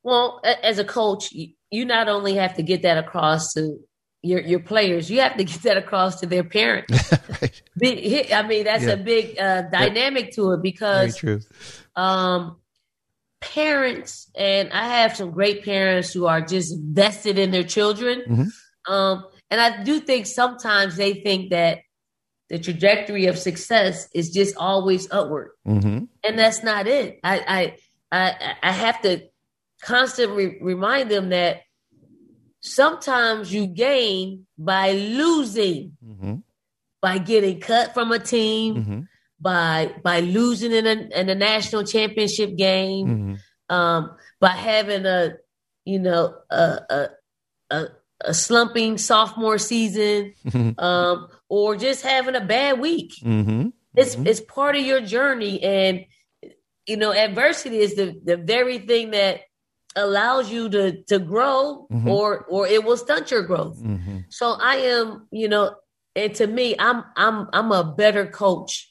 Well, 0.03 0.41
as 0.63 0.79
a 0.79 0.85
coach, 0.85 1.31
you, 1.31 1.85
not 1.85 2.07
only 2.07 2.35
have 2.35 2.55
to 2.55 2.63
get 2.63 2.81
that 2.83 2.97
across 2.97 3.53
to 3.53 3.77
your 4.21 4.39
your 4.41 4.59
players, 4.59 5.09
you 5.09 5.19
have 5.21 5.37
to 5.37 5.43
get 5.43 5.61
that 5.63 5.77
across 5.77 6.19
to 6.21 6.25
their 6.27 6.43
parents. 6.43 7.11
right. 7.41 7.61
I 7.83 8.43
mean, 8.47 8.63
that's 8.65 8.83
Yeah. 8.83 8.91
a 8.91 8.97
big 8.97 9.37
uh, 9.39 9.63
dynamic 9.63 10.33
to 10.35 10.51
it 10.53 10.61
because 10.61 11.17
true. 11.17 11.41
Um, 11.95 12.57
parents, 13.41 14.29
and 14.35 14.71
I 14.71 14.87
have 14.99 15.15
some 15.15 15.31
great 15.31 15.63
parents 15.65 16.13
who 16.13 16.27
are 16.27 16.41
just 16.41 16.75
vested 16.79 17.37
in 17.39 17.51
their 17.51 17.63
children. 17.63 18.21
Mhm. 18.27 18.51
Um, 18.91 19.25
and 19.49 19.59
I 19.61 19.83
do 19.83 19.99
think 19.99 20.25
sometimes 20.25 20.95
they 20.95 21.15
think 21.15 21.49
that 21.51 21.79
the 22.49 22.59
trajectory 22.59 23.25
of 23.27 23.37
success 23.37 24.07
is 24.13 24.29
just 24.31 24.55
always 24.57 25.09
upward 25.11 25.51
Mm-hmm. 25.67 26.05
and 26.23 26.39
that's 26.39 26.63
not 26.63 26.85
it. 26.87 27.19
I 27.23 27.39
I 27.47 27.77
I, 28.11 28.55
I 28.61 28.71
have 28.71 29.01
to 29.03 29.21
constantly 29.81 30.57
remind 30.61 31.09
them 31.09 31.29
that 31.29 31.61
sometimes 32.61 33.53
you 33.53 33.67
gain 33.67 34.45
by 34.57 34.91
losing, 34.93 35.97
Mm-hmm. 36.05 36.35
by 37.01 37.17
getting 37.19 37.59
cut 37.59 37.93
from 37.93 38.11
a 38.11 38.19
team, 38.19 38.75
Mm-hmm. 38.75 38.99
By 39.41 39.93
by 40.03 40.19
losing 40.19 40.71
in 40.71 40.85
a 40.85 41.19
in 41.19 41.29
a 41.29 41.35
national 41.35 41.83
championship 41.83 42.55
game, 42.55 43.07
Mm-hmm. 43.07 43.75
um, 43.75 44.11
by 44.39 44.49
having 44.49 45.05
a 45.05 45.35
you 45.85 45.99
know, 45.99 46.35
a 46.49 46.79
a 46.89 47.09
a, 47.71 47.85
a 48.25 48.33
slumping 48.33 48.97
sophomore 48.97 49.57
season, 49.57 50.33
um, 50.77 51.27
or 51.49 51.75
just 51.75 52.03
having 52.03 52.35
a 52.35 52.45
bad 52.45 52.79
week. 52.79 53.13
Mm-hmm. 53.23 53.69
It's 53.95 54.15
it's 54.15 54.41
part 54.41 54.75
of 54.75 54.83
your 54.83 55.01
journey, 55.01 55.61
and 55.63 56.05
you 56.85 56.97
know, 56.97 57.11
adversity 57.13 57.79
is 57.79 57.95
the 57.95 58.19
the 58.23 58.37
very 58.37 58.77
thing 58.79 59.11
that 59.11 59.41
allows 59.95 60.51
you 60.51 60.69
to 60.69 61.03
to 61.03 61.19
grow, 61.19 61.87
Mhm. 61.91 62.07
or 62.07 62.45
or 62.49 62.67
it 62.67 62.83
will 62.83 62.97
stunt 62.97 63.31
your 63.31 63.43
growth. 63.43 63.81
Mm-hmm. 63.81 64.19
So 64.29 64.51
I 64.51 64.75
am, 64.75 65.27
you 65.31 65.49
know, 65.49 65.75
and 66.15 66.33
to 66.35 66.47
me, 66.47 66.75
I'm 66.79 67.03
I'm 67.17 67.47
I'm 67.53 67.71
a 67.71 67.83
better 67.83 68.27
coach 68.27 68.90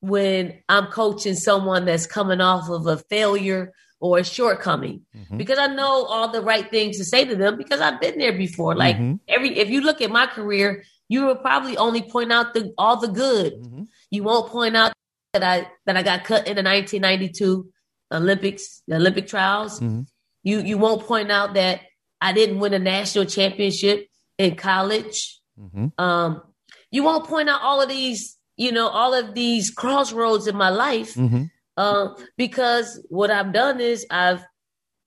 when 0.00 0.58
I'm 0.68 0.86
coaching 0.86 1.34
someone 1.34 1.84
that's 1.84 2.06
coming 2.06 2.40
off 2.40 2.68
of 2.70 2.86
a 2.86 2.96
failure 2.96 3.72
or 4.00 4.18
a 4.18 4.24
shortcoming 4.24 5.02
Mm-hmm. 5.14 5.36
because 5.36 5.58
I 5.58 5.66
know 5.66 6.04
all 6.04 6.28
the 6.32 6.40
right 6.42 6.68
things 6.70 6.96
to 6.98 7.04
say 7.04 7.24
to 7.26 7.36
them 7.36 7.56
because 7.58 7.80
I've 7.80 8.00
been 8.00 8.18
there 8.18 8.32
before. 8.36 8.74
Like 8.74 8.96
Mhm. 8.96 9.20
every 9.28 9.58
if 9.58 9.68
you 9.68 9.82
look 9.82 10.00
at 10.00 10.10
my 10.10 10.26
career, 10.26 10.84
you 11.08 11.24
will 11.26 11.36
probably 11.36 11.76
only 11.76 12.02
point 12.02 12.32
out 12.32 12.54
the 12.54 12.72
all 12.78 12.96
the 12.96 13.08
good. 13.08 13.52
Mm-hmm. 13.54 13.82
You 14.10 14.22
won't 14.22 14.48
point 14.50 14.74
out 14.76 14.92
that 15.34 15.42
I 15.42 15.70
that 15.86 15.96
I 15.98 16.02
got 16.02 16.24
cut 16.24 16.46
in 16.48 16.56
the 16.56 16.62
1992 16.62 17.68
Olympics, 18.12 18.82
the 18.88 18.96
Olympic 18.96 19.26
trials. 19.28 19.80
Mhm. 19.80 20.06
You 20.42 20.60
you 20.60 20.78
won't 20.78 21.02
point 21.02 21.30
out 21.30 21.54
that 21.54 21.80
I 22.22 22.32
didn't 22.32 22.58
win 22.60 22.72
a 22.74 22.78
national 22.78 23.26
championship 23.26 24.06
in 24.38 24.56
college. 24.56 25.40
Mm-hmm. 25.58 25.88
Um, 26.02 26.42
you 26.90 27.02
won't 27.02 27.26
point 27.26 27.48
out 27.50 27.60
all 27.62 27.80
of 27.82 27.88
these, 27.88 28.36
you 28.60 28.72
know, 28.72 28.88
all 28.88 29.14
of 29.14 29.34
these 29.34 29.70
crossroads 29.70 30.46
in 30.46 30.54
my 30.54 30.68
life, 30.68 31.14
Mm-hmm. 31.14 31.44
um, 31.78 32.14
because 32.36 32.86
what 33.08 33.30
I've 33.30 33.54
done 33.54 33.80
is 33.80 34.04
I've, 34.10 34.44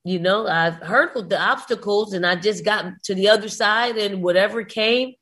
you 0.03 0.19
know, 0.19 0.47
I've 0.47 0.77
hurdled 0.77 1.29
the 1.29 1.39
obstacles 1.39 2.13
and 2.13 2.25
I 2.25 2.35
just 2.35 2.65
got 2.65 2.83
to 3.03 3.13
the 3.13 3.29
other 3.29 3.49
side 3.49 3.95
and 3.97 4.23
whatever 4.23 4.63
came, 4.63 5.13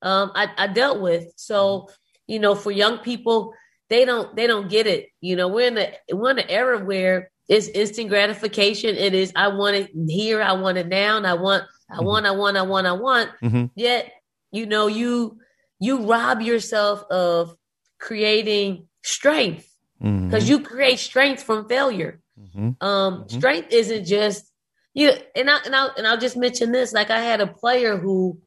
um, 0.00 0.32
I, 0.34 0.48
I 0.56 0.66
dealt 0.68 1.02
with. 1.02 1.24
So, 1.36 1.90
you 2.26 2.38
know, 2.38 2.54
for 2.54 2.70
young 2.70 2.98
people, 2.98 3.52
they 3.90 4.06
don't 4.06 4.34
they 4.34 4.46
don't 4.46 4.70
get 4.70 4.86
it. 4.86 5.08
You 5.20 5.36
know, 5.36 5.48
we're 5.48 5.68
in 5.68 5.74
the 5.74 5.92
we're 6.10 6.30
in 6.30 6.38
an 6.38 6.48
era 6.48 6.82
where 6.82 7.30
it's 7.50 7.68
instant 7.68 8.08
gratification. 8.08 8.96
It 8.96 9.12
is 9.12 9.30
I 9.36 9.48
want 9.48 9.76
it 9.76 9.90
here, 10.08 10.40
I 10.40 10.54
want 10.54 10.78
it 10.78 10.88
now, 10.88 11.18
and 11.18 11.26
I 11.26 11.34
want 11.34 11.64
I 11.90 12.00
want 12.00 12.24
I 12.24 12.30
want 12.30 12.56
I 12.56 12.62
want 12.62 12.86
I 12.86 12.92
want. 12.92 13.28
Mm-hmm. 13.42 13.66
Yet, 13.76 14.10
you 14.52 14.64
know, 14.64 14.86
you 14.86 15.36
you 15.80 16.06
rob 16.06 16.40
yourself 16.40 17.04
of 17.10 17.54
creating 18.08 18.86
strength 19.02 19.66
Mm-hmm. 20.02 20.26
because 20.26 20.48
you 20.48 20.60
create 20.60 20.98
strength 20.98 21.42
from 21.44 21.68
failure. 21.68 22.20
Mhm. 22.38 22.76
Um, 22.82 23.24
strength 23.28 23.72
isn't 23.72 24.04
just 24.04 24.44
you. 24.92 25.12
And 25.36 25.48
I 25.48 25.58
and 25.64 25.74
I 25.74 25.88
and 25.96 26.06
I'll 26.06 26.18
just 26.26 26.36
mention 26.36 26.72
this. 26.72 26.92
Like 26.92 27.10
I 27.10 27.20
had 27.20 27.40
a 27.40 27.46
player 27.46 27.96
who 27.96 28.38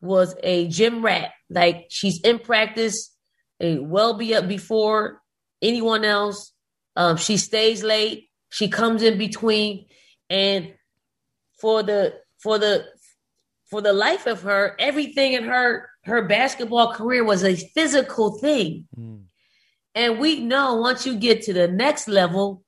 was 0.00 0.36
a 0.42 0.68
gym 0.68 1.02
rat. 1.02 1.30
Like 1.50 1.86
she's 1.88 2.20
in 2.20 2.38
practice, 2.38 2.96
a 3.60 3.78
well 3.78 4.14
be 4.18 4.34
up 4.36 4.46
before 4.46 5.20
anyone 5.62 6.04
else. 6.04 6.52
Um, 6.96 7.16
she 7.16 7.38
stays 7.38 7.82
late. 7.82 8.28
She 8.50 8.68
comes 8.68 9.02
in 9.02 9.16
between, 9.18 9.86
and 10.30 10.74
for 11.60 11.82
the 11.82 12.14
for 12.42 12.58
the 12.58 12.84
for 13.70 13.80
the 13.80 13.94
life 13.94 14.26
of 14.26 14.42
her, 14.42 14.76
everything 14.78 15.32
in 15.32 15.44
her 15.44 15.88
her 16.06 16.22
basketball 16.22 16.92
career 16.92 17.24
was 17.24 17.44
a 17.44 17.56
physical 17.56 18.38
thing. 18.38 18.86
Mm-hmm. 18.98 19.22
And 19.94 20.18
we 20.18 20.40
know 20.40 20.76
once 20.76 21.06
you 21.06 21.16
get 21.16 21.42
to 21.42 21.52
the 21.52 21.68
next 21.68 22.08
level, 22.08 22.62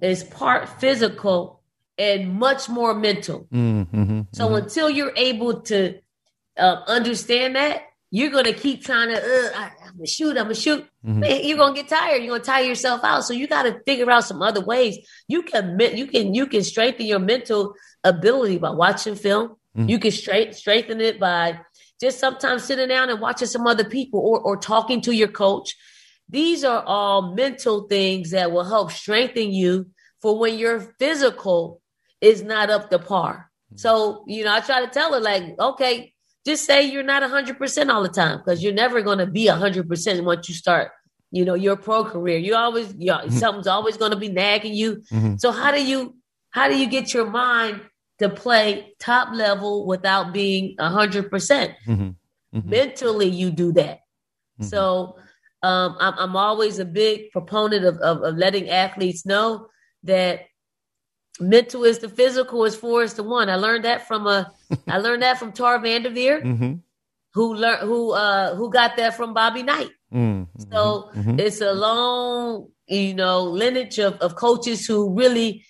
it's 0.00 0.22
part 0.22 0.68
physical 0.80 1.62
and 1.98 2.34
much 2.34 2.68
more 2.68 2.94
mental. 2.94 3.46
Mm-hmm. 3.52 4.22
So 4.32 4.54
until 4.54 4.88
you're 4.88 5.12
able 5.16 5.62
to 5.62 5.98
uh, 6.56 6.82
understand 6.86 7.56
that, 7.56 7.82
you're 8.10 8.30
gonna 8.30 8.52
keep 8.52 8.84
trying 8.84 9.08
to. 9.08 9.16
Uh, 9.16 9.50
I, 9.58 9.72
I'm 9.86 9.96
gonna 9.96 10.06
shoot. 10.06 10.36
I'm 10.36 10.44
gonna 10.44 10.54
shoot. 10.54 10.86
Mhm. 11.04 11.16
Man, 11.16 11.40
You're 11.44 11.58
gonna 11.58 11.74
get 11.74 11.88
tired. 11.88 12.22
You're 12.22 12.34
gonna 12.38 12.44
tire 12.44 12.62
yourself 12.64 13.00
out. 13.02 13.24
So 13.24 13.34
you 13.34 13.48
got 13.48 13.64
to 13.64 13.80
figure 13.84 14.08
out 14.08 14.22
some 14.22 14.40
other 14.40 14.60
ways. 14.60 14.98
You 15.26 15.42
can 15.42 15.76
you 15.80 16.06
can 16.06 16.32
you 16.32 16.46
can 16.46 16.62
strengthen 16.62 17.06
your 17.06 17.18
mental 17.18 17.74
ability 18.04 18.58
by 18.58 18.70
watching 18.70 19.16
film. 19.16 19.56
Mhm. 19.76 19.88
You 19.88 19.98
can 19.98 20.12
straight 20.12 20.54
strengthen 20.54 21.00
it 21.00 21.18
by 21.18 21.58
just 22.00 22.18
sometimes 22.18 22.64
sitting 22.64 22.88
down 22.88 23.10
and 23.10 23.20
watching 23.20 23.48
some 23.48 23.66
other 23.66 23.84
people 23.84 24.20
or 24.20 24.40
or 24.40 24.56
talking 24.56 25.00
to 25.02 25.12
your 25.12 25.28
coach. 25.28 25.74
These 26.28 26.64
are 26.64 26.82
all 26.86 27.34
mental 27.34 27.82
things 27.88 28.30
that 28.30 28.50
will 28.50 28.64
help 28.64 28.90
strengthen 28.92 29.52
you 29.52 29.90
for 30.22 30.38
when 30.38 30.58
your 30.58 30.80
physical 30.98 31.82
is 32.20 32.42
not 32.42 32.70
up 32.70 32.90
to 32.90 32.98
par. 32.98 33.50
So, 33.76 34.24
you 34.26 34.44
know, 34.44 34.54
I 34.54 34.60
try 34.60 34.80
to 34.80 34.86
tell 34.90 35.12
her, 35.12 35.20
like, 35.20 35.44
okay, 35.58 36.12
just 36.46 36.64
say 36.64 36.84
you're 36.84 37.02
not 37.02 37.22
100% 37.22 37.88
all 37.90 38.02
the 38.02 38.08
time 38.08 38.38
because 38.38 38.62
you're 38.62 38.72
never 38.72 39.02
going 39.02 39.18
to 39.18 39.26
be 39.26 39.46
100% 39.46 40.24
once 40.24 40.48
you 40.48 40.54
start, 40.54 40.92
you 41.30 41.44
know, 41.44 41.54
your 41.54 41.76
pro 41.76 42.04
career. 42.04 42.38
You 42.38 42.54
always, 42.54 42.94
you 42.98 43.06
know, 43.06 43.28
something's 43.28 43.66
always 43.66 43.96
going 43.96 44.12
to 44.12 44.16
be 44.16 44.28
nagging 44.28 44.74
you. 44.74 45.02
Mhm. 45.12 45.40
So, 45.40 45.50
how 45.52 45.72
do 45.72 45.84
you, 45.84 46.16
how 46.50 46.68
do 46.68 46.76
you 46.78 46.86
get 46.86 47.12
your 47.12 47.26
mind 47.28 47.80
to 48.28 48.34
play 48.34 48.94
top 48.98 49.32
level 49.34 49.86
without 49.86 50.32
being 50.32 50.76
100%? 50.78 51.30
percent 51.30 51.72
Mm-hmm. 52.54 52.70
mentally 52.70 53.28
you 53.28 53.50
do 53.50 53.72
that. 53.72 53.98
So 54.60 55.16
um, 55.64 55.96
I'm, 55.98 56.14
I'm 56.16 56.36
always 56.36 56.78
a 56.78 56.84
big 56.84 57.32
proponent 57.32 57.84
of, 57.84 57.96
of, 57.98 58.22
of 58.22 58.36
letting 58.36 58.70
athletes 58.70 59.26
know 59.26 59.66
that 60.04 60.42
mental 61.40 61.82
is 61.84 61.98
the 61.98 62.08
physical 62.08 62.64
is 62.64 62.76
four 62.76 63.02
is 63.02 63.14
the 63.14 63.24
one. 63.24 63.50
I 63.50 63.56
learned 63.56 63.84
that 63.84 64.06
from 64.06 64.28
a 64.28 64.52
I 64.88 64.98
learned 64.98 65.22
that 65.22 65.38
from 65.38 65.50
Tara 65.52 65.80
VanDerveer, 65.80 66.42
Mm-hmm. 66.42 66.72
who 67.32 67.54
learned 67.54 67.80
who 67.88 68.12
uh 68.12 68.54
who 68.54 68.70
got 68.70 68.96
that 68.98 69.16
from 69.16 69.34
Bobby 69.34 69.64
Knight. 69.64 69.90
Mm-hmm. 70.12 70.62
So 70.72 71.10
it's 71.38 71.60
a 71.60 71.72
long, 71.72 72.68
you 72.86 73.14
know, 73.14 73.42
lineage 73.42 73.98
of, 73.98 74.14
of 74.20 74.36
coaches 74.36 74.86
who 74.86 75.12
really 75.12 75.64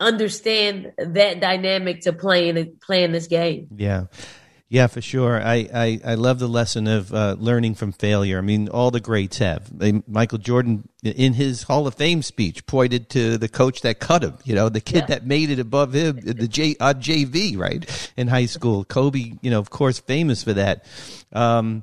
understand 0.00 0.92
that 0.98 1.40
dynamic 1.40 2.02
to 2.02 2.12
playing 2.12 2.76
playing 2.80 3.12
this 3.12 3.26
game. 3.26 3.68
Yeah. 3.76 4.06
Yeah, 4.70 4.86
for 4.86 5.00
sure. 5.00 5.40
I, 5.40 5.66
I, 5.72 6.00
I 6.04 6.14
love 6.16 6.38
the 6.38 6.48
lesson 6.48 6.88
of 6.88 7.12
uh, 7.14 7.36
learning 7.38 7.74
from 7.74 7.90
failure. 7.90 8.36
I 8.36 8.42
mean, 8.42 8.68
all 8.68 8.90
the 8.90 9.00
greats 9.00 9.38
have. 9.38 9.66
They, 9.76 10.02
Michael 10.06 10.36
Jordan, 10.36 10.86
in 11.02 11.32
his 11.32 11.62
Hall 11.62 11.86
of 11.86 11.94
Fame 11.94 12.20
speech, 12.20 12.66
pointed 12.66 13.08
to 13.10 13.38
the 13.38 13.48
coach 13.48 13.80
that 13.80 13.98
cut 13.98 14.22
him. 14.22 14.36
You 14.44 14.54
know, 14.54 14.68
the 14.68 14.82
kid 14.82 15.06
that 15.06 15.24
made 15.24 15.48
it 15.48 15.58
above 15.58 15.94
him, 15.94 16.20
the 16.22 16.46
J 16.46 16.76
uh, 16.80 16.92
JV, 16.92 17.56
right 17.56 18.12
in 18.18 18.28
high 18.28 18.44
school. 18.44 18.84
Kobe, 18.84 19.32
you 19.40 19.50
know, 19.50 19.58
of 19.58 19.70
course, 19.70 20.00
famous 20.00 20.44
for 20.44 20.52
that. 20.52 20.84
Um, 21.32 21.82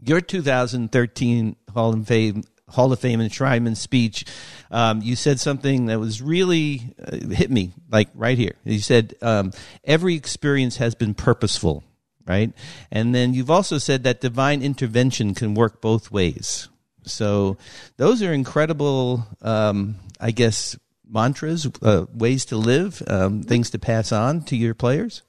your 0.00 0.22
2013 0.22 1.56
Hall 1.74 1.92
of 1.92 2.06
Fame 2.06 2.42
Hall 2.68 2.92
of 2.92 3.00
Fame 3.00 3.20
enshrinement 3.20 3.76
speech, 3.76 4.24
um, 4.70 5.02
you 5.02 5.16
said 5.16 5.40
something 5.40 5.86
that 5.86 6.00
was 6.00 6.22
really 6.22 6.94
uh, 7.04 7.28
hit 7.34 7.50
me, 7.50 7.72
like 7.90 8.08
right 8.14 8.38
here. 8.38 8.54
You 8.64 8.80
said 8.80 9.14
um, 9.22 9.52
every 9.84 10.14
experience 10.14 10.78
has 10.78 10.94
been 10.94 11.14
purposeful, 11.14 11.84
right? 12.26 12.52
And 12.90 13.14
then 13.14 13.34
you've 13.34 13.50
also 13.50 13.78
said 13.78 14.04
that 14.04 14.20
divine 14.20 14.62
intervention 14.62 15.34
can 15.34 15.54
work 15.54 15.80
both 15.80 16.10
ways. 16.10 16.68
So 17.02 17.58
those 17.96 18.22
are 18.22 18.32
incredible, 18.32 19.26
um, 19.42 19.96
I 20.18 20.30
guess, 20.30 20.76
mantras, 21.06 21.68
uh, 21.82 22.06
ways 22.14 22.46
to 22.46 22.56
live, 22.56 23.02
um, 23.06 23.42
things 23.42 23.70
to 23.70 23.78
pass 23.78 24.10
on 24.10 24.42
to 24.44 24.56
your 24.56 24.74
players. 24.74 25.22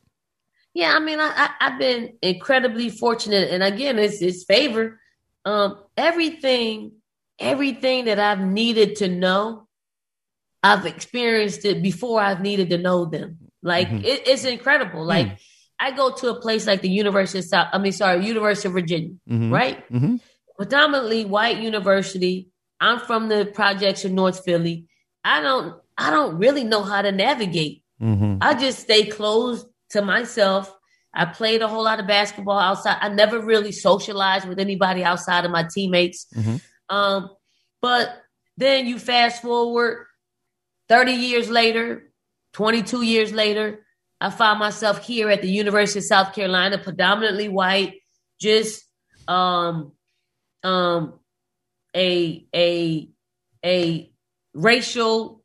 Yeah, 0.73 0.93
I 0.93 0.99
mean, 0.99 1.19
I, 1.19 1.31
I, 1.35 1.49
I've 1.61 1.79
been 1.79 2.17
incredibly 2.21 2.89
fortunate, 2.89 3.49
and 3.49 3.63
again, 3.63 3.97
it's 3.97 4.21
it's 4.21 4.43
favor. 4.43 4.99
Um, 5.45 5.79
everything, 5.95 6.93
everything 7.39 8.05
that 8.05 8.19
I've 8.19 8.39
needed 8.39 8.97
to 8.97 9.07
know, 9.07 9.67
I've 10.63 10.85
experienced 10.85 11.65
it 11.65 11.81
before 11.83 12.19
I've 12.21 12.41
needed 12.41 12.69
to 12.71 12.77
know 12.77 13.05
them. 13.05 13.37
Like 13.61 13.89
Mhm. 13.89 14.03
it, 14.03 14.27
it's 14.27 14.45
incredible. 14.45 15.03
Like 15.05 15.37
I 15.79 15.91
go 15.91 16.11
to 16.11 16.29
a 16.29 16.39
place 16.39 16.65
like 16.67 16.81
the 16.81 16.89
University 16.89 17.39
of 17.39 17.45
South, 17.45 17.67
I 17.73 17.77
mean, 17.77 17.91
sorry, 17.91 18.25
University 18.25 18.67
of 18.67 18.73
Virginia, 18.73 19.11
Mhm. 19.29 19.51
right? 19.51 19.83
Mm-hmm. 19.91 20.15
predominantly 20.57 21.25
white 21.25 21.57
university. 21.57 22.47
I'm 22.79 22.99
from 22.99 23.27
the 23.27 23.45
projects 23.45 24.05
in 24.05 24.15
North 24.15 24.45
Philly. 24.45 24.85
I 25.23 25.41
don't 25.41 25.75
I 25.97 26.09
don't 26.11 26.37
really 26.37 26.63
know 26.63 26.81
how 26.83 27.01
to 27.01 27.11
navigate. 27.11 27.83
Mm-hmm. 28.01 28.37
I 28.41 28.53
just 28.53 28.79
stay 28.79 29.05
closed 29.05 29.67
to 29.91 30.01
myself. 30.01 30.73
I 31.13 31.25
played 31.25 31.61
a 31.61 31.67
whole 31.67 31.83
lot 31.83 31.99
of 32.01 32.07
basketball 32.07 32.57
outside. 32.59 32.97
I 33.01 33.09
never 33.09 33.39
really 33.41 33.71
socialized 33.73 34.47
with 34.47 34.59
anybody 34.59 35.03
outside 35.03 35.43
of 35.45 35.51
my 35.51 35.65
teammates. 35.73 36.27
Um, 36.89 37.29
but 37.81 38.09
then 38.57 38.87
you 38.87 38.99
fast 38.99 39.41
forward 39.41 40.05
30 40.89 41.13
years 41.13 41.49
later, 41.49 42.11
22 42.53 43.01
years 43.01 43.33
later, 43.33 43.85
I 44.21 44.29
find 44.29 44.59
myself 44.59 45.05
here 45.05 45.29
at 45.29 45.41
the 45.41 45.49
University 45.49 45.99
of 45.99 46.05
South 46.05 46.33
Carolina, 46.33 46.77
predominantly 46.77 47.49
white, 47.49 47.95
just 48.39 48.83
um 49.27 49.91
um 50.63 51.19
a 51.95 52.45
a 52.55 53.09
a 53.65 54.11
racial 54.53 55.43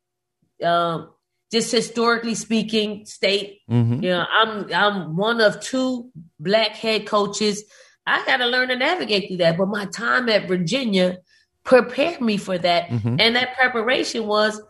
um 0.63 1.09
just 1.51 1.71
historically 1.71 2.35
speaking, 2.35 3.05
state. 3.05 3.59
Mhm. 3.69 4.03
You 4.03 4.09
know, 4.09 4.25
I'm 4.31 4.73
I'm 4.73 5.17
one 5.17 5.41
of 5.41 5.59
two 5.59 6.09
black 6.39 6.71
head 6.77 7.05
coaches. 7.05 7.63
I 8.05 8.25
got 8.25 8.37
to 8.37 8.45
learn 8.47 8.69
to 8.69 8.75
navigate 8.77 9.27
through 9.27 9.37
that. 9.37 9.57
But 9.57 9.67
my 9.67 9.85
time 9.85 10.29
at 10.29 10.47
Virginia 10.47 11.17
prepared 11.63 12.21
me 12.21 12.37
for 12.37 12.57
that, 12.57 12.89
Mhm. 12.89 13.19
and 13.21 13.35
that 13.35 13.55
preparation 13.57 14.25
was 14.27 14.61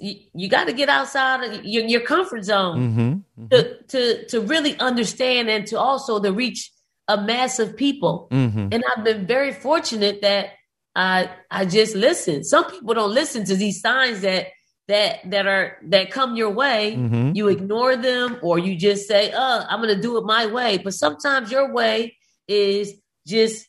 you, 0.00 0.16
you 0.34 0.48
got 0.48 0.66
to 0.66 0.72
get 0.72 0.88
outside 0.88 1.44
of 1.44 1.64
your, 1.64 1.84
your 1.84 2.00
comfort 2.00 2.44
zone 2.44 3.22
Mm-hmm. 3.38 3.46
to 3.48 3.82
to 3.84 4.26
to 4.26 4.40
really 4.40 4.78
understand 4.80 5.48
and 5.48 5.66
to 5.68 5.78
also 5.78 6.20
to 6.20 6.32
reach 6.32 6.72
a 7.06 7.16
mass 7.20 7.58
of 7.58 7.76
people. 7.76 8.28
Mm-hmm. 8.32 8.68
And 8.72 8.84
I've 8.90 9.04
been 9.04 9.26
very 9.26 9.52
fortunate 9.52 10.20
that 10.22 10.50
I 10.96 11.30
I 11.50 11.64
just 11.64 11.94
listen. 11.94 12.42
Some 12.44 12.64
people 12.70 12.94
don't 12.94 13.14
listen 13.14 13.44
to 13.44 13.54
these 13.54 13.80
signs 13.80 14.20
that 14.22 14.48
that 14.88 15.20
that 15.30 15.46
are 15.46 15.78
that 15.84 16.10
come 16.10 16.34
your 16.34 16.50
way. 16.50 16.96
Mhm. 16.98 17.36
You 17.36 17.48
ignore 17.48 17.96
them 17.96 18.38
or 18.42 18.58
you 18.58 18.74
just 18.74 19.06
say, 19.06 19.30
"Uh, 19.30 19.64
I'm 19.68 19.80
going 19.80 19.94
to 19.94 20.02
do 20.02 20.16
it 20.18 20.24
my 20.24 20.46
way." 20.46 20.78
But 20.78 20.94
sometimes 20.94 21.52
your 21.52 21.72
way 21.72 22.16
is 22.48 22.94
just 23.26 23.67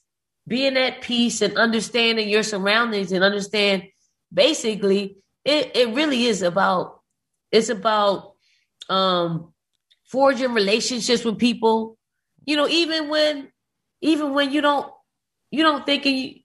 being 0.49 0.75
at 0.77 1.01
peace 1.01 1.41
and 1.41 1.57
understanding 1.57 2.27
your 2.27 2.43
surroundings 2.43 3.11
and 3.11 3.23
understand 3.23 3.83
basically 4.33 5.17
it 5.45 5.71
it 5.75 5.93
really 5.95 6.25
is 6.25 6.41
about 6.41 6.99
it's 7.51 7.69
about 7.69 8.33
um 8.89 9.53
forging 10.05 10.53
relationships 10.53 11.23
with 11.23 11.37
people. 11.37 11.97
You 12.45 12.55
know 12.57 12.67
even 12.67 13.09
when 13.09 13.49
even 14.01 14.33
when 14.33 14.51
you 14.51 14.61
don't 14.61 14.91
you 15.51 15.63
don't 15.63 15.85
think 15.85 16.05
you, 16.05 16.35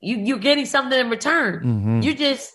you 0.00 0.16
you're 0.18 0.38
getting 0.38 0.66
something 0.66 0.98
in 0.98 1.08
return. 1.10 1.64
Mhm. 1.64 2.04
you're 2.04 2.14
just 2.14 2.52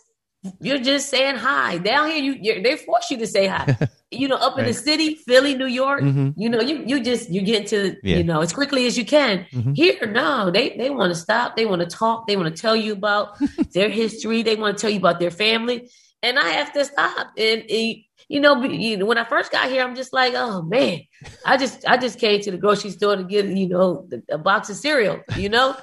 you're 0.61 0.79
just 0.79 1.09
saying 1.09 1.35
hi. 1.35 1.79
Down 1.79 2.09
here 2.11 2.21
you 2.23 2.61
they 2.63 2.77
force 2.77 3.09
you 3.11 3.17
to 3.17 3.27
say 3.27 3.47
hi 3.47 3.75
you 4.11 4.27
know 4.27 4.35
up 4.35 4.57
in 4.57 4.65
the 4.65 4.73
city 4.73 5.15
philly 5.15 5.55
new 5.55 5.67
york 5.67 6.01
Mhm. 6.01 6.33
you 6.35 6.49
know 6.49 6.59
you 6.61 6.83
you 6.85 6.99
just 6.99 7.29
you 7.29 7.41
get 7.41 7.67
to 7.67 7.95
Yeah. 8.03 8.17
you 8.17 8.23
know 8.23 8.41
as 8.41 8.51
quickly 8.51 8.87
as 8.87 8.97
you 8.97 9.05
can 9.05 9.45
Mhm. 9.53 9.75
here 9.75 10.07
no 10.07 10.49
they 10.49 10.75
they 10.77 10.89
want 10.89 11.13
to 11.13 11.19
stop 11.19 11.55
they 11.55 11.65
want 11.67 11.81
to 11.81 11.87
talk 11.87 12.25
they 12.27 12.35
want 12.35 12.53
to 12.55 12.59
tell 12.59 12.75
you 12.75 12.93
about 12.93 13.37
their 13.73 13.89
history 13.89 14.41
they 14.41 14.55
want 14.55 14.77
to 14.77 14.81
tell 14.81 14.89
you 14.89 14.97
about 14.97 15.19
their 15.19 15.29
family 15.31 15.89
and 16.23 16.39
i 16.39 16.49
have 16.59 16.73
to 16.73 16.83
stop 16.85 17.27
and, 17.37 17.63
and 17.69 17.95
you 18.27 18.39
know, 18.39 18.61
you 18.63 18.95
know, 18.97 19.05
when 19.07 19.17
I 19.17 19.23
first 19.23 19.51
got 19.51 19.69
here, 19.71 19.81
I'm 19.83 19.95
just 19.95 20.13
like, 20.13 20.33
oh 20.35 20.61
man, 20.61 20.99
I 21.47 21.57
just 21.57 21.87
I 21.87 21.97
just 21.97 22.19
came 22.19 22.39
to 22.41 22.51
the 22.51 22.57
grocery 22.57 22.91
store 22.91 23.15
to 23.15 23.23
get 23.23 23.45
you 23.47 23.67
know 23.67 24.07
a 24.29 24.37
box 24.37 24.69
of 24.69 24.75
cereal, 24.75 25.21
you 25.35 25.49
know, 25.49 25.75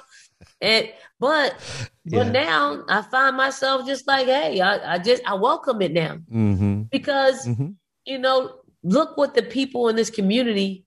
and 0.61 0.87
but 1.19 1.55
Yeah. 2.05 2.23
but 2.23 2.31
now 2.31 2.83
I 2.87 3.01
find 3.01 3.35
myself 3.35 3.85
just 3.85 4.07
like, 4.07 4.27
hey, 4.27 4.61
I, 4.61 4.93
I 4.93 4.97
just 4.97 5.23
I 5.27 5.33
welcome 5.33 5.81
it 5.81 5.91
now 5.91 6.19
Mm-hmm. 6.31 6.83
because 6.89 7.45
Mhm. 7.47 7.75
You 8.07 8.17
know, 8.17 8.55
look 8.83 9.17
what 9.17 9.35
the 9.35 9.43
people 9.43 9.89
in 9.89 9.95
this 9.95 10.09
community 10.09 10.85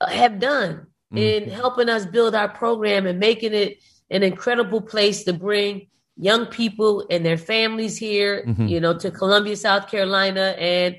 uh, 0.00 0.06
have 0.06 0.38
done 0.38 0.86
in 1.14 1.50
helping 1.50 1.90
us 1.90 2.06
build 2.06 2.34
our 2.34 2.48
program 2.48 3.06
and 3.06 3.18
making 3.18 3.52
it 3.52 3.78
an 4.10 4.22
incredible 4.22 4.80
place 4.80 5.24
to 5.24 5.32
bring 5.34 5.88
young 6.16 6.46
people 6.46 7.04
and 7.10 7.24
their 7.26 7.36
families 7.36 7.98
here, 7.98 8.44
Mhm. 8.46 8.68
you 8.68 8.80
know, 8.80 8.96
to 8.96 9.10
Columbia, 9.10 9.56
South 9.56 9.90
Carolina, 9.90 10.54
and 10.58 10.96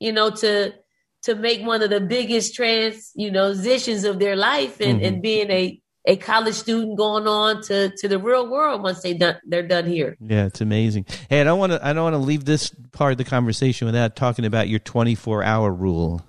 you 0.00 0.12
know, 0.12 0.28
to 0.30 0.74
to 1.22 1.34
make 1.34 1.64
one 1.64 1.80
of 1.80 1.88
the 1.88 2.00
biggest 2.00 2.54
trans, 2.54 3.10
you 3.14 3.30
know, 3.30 3.46
transitions 3.54 4.04
of 4.04 4.18
their 4.18 4.36
life 4.36 4.78
and, 4.82 5.00
and 5.00 5.22
being 5.22 5.50
a 5.50 5.80
a 6.06 6.16
college 6.16 6.54
student 6.54 6.98
going 6.98 7.26
on 7.26 7.62
to 7.62 7.90
to 7.96 8.08
the 8.08 8.18
real 8.18 8.48
world 8.50 8.82
once 8.82 9.00
they 9.02 9.14
done 9.14 9.36
they're 9.46 9.66
done 9.66 9.86
here. 9.86 10.16
Yeah, 10.20 10.46
it's 10.46 10.60
amazing. 10.60 11.06
Hey, 11.30 11.40
I 11.40 11.44
don't 11.44 11.58
want 11.58 11.72
to. 11.72 11.86
I 11.86 11.92
don't 11.92 12.04
want 12.04 12.14
to 12.14 12.18
leave 12.18 12.44
this 12.44 12.70
part 12.92 13.12
of 13.12 13.18
the 13.18 13.24
conversation 13.24 13.86
without 13.86 14.14
talking 14.14 14.44
about 14.44 14.68
your 14.68 14.80
24 14.80 15.42
hour 15.42 15.72
rule, 15.72 16.22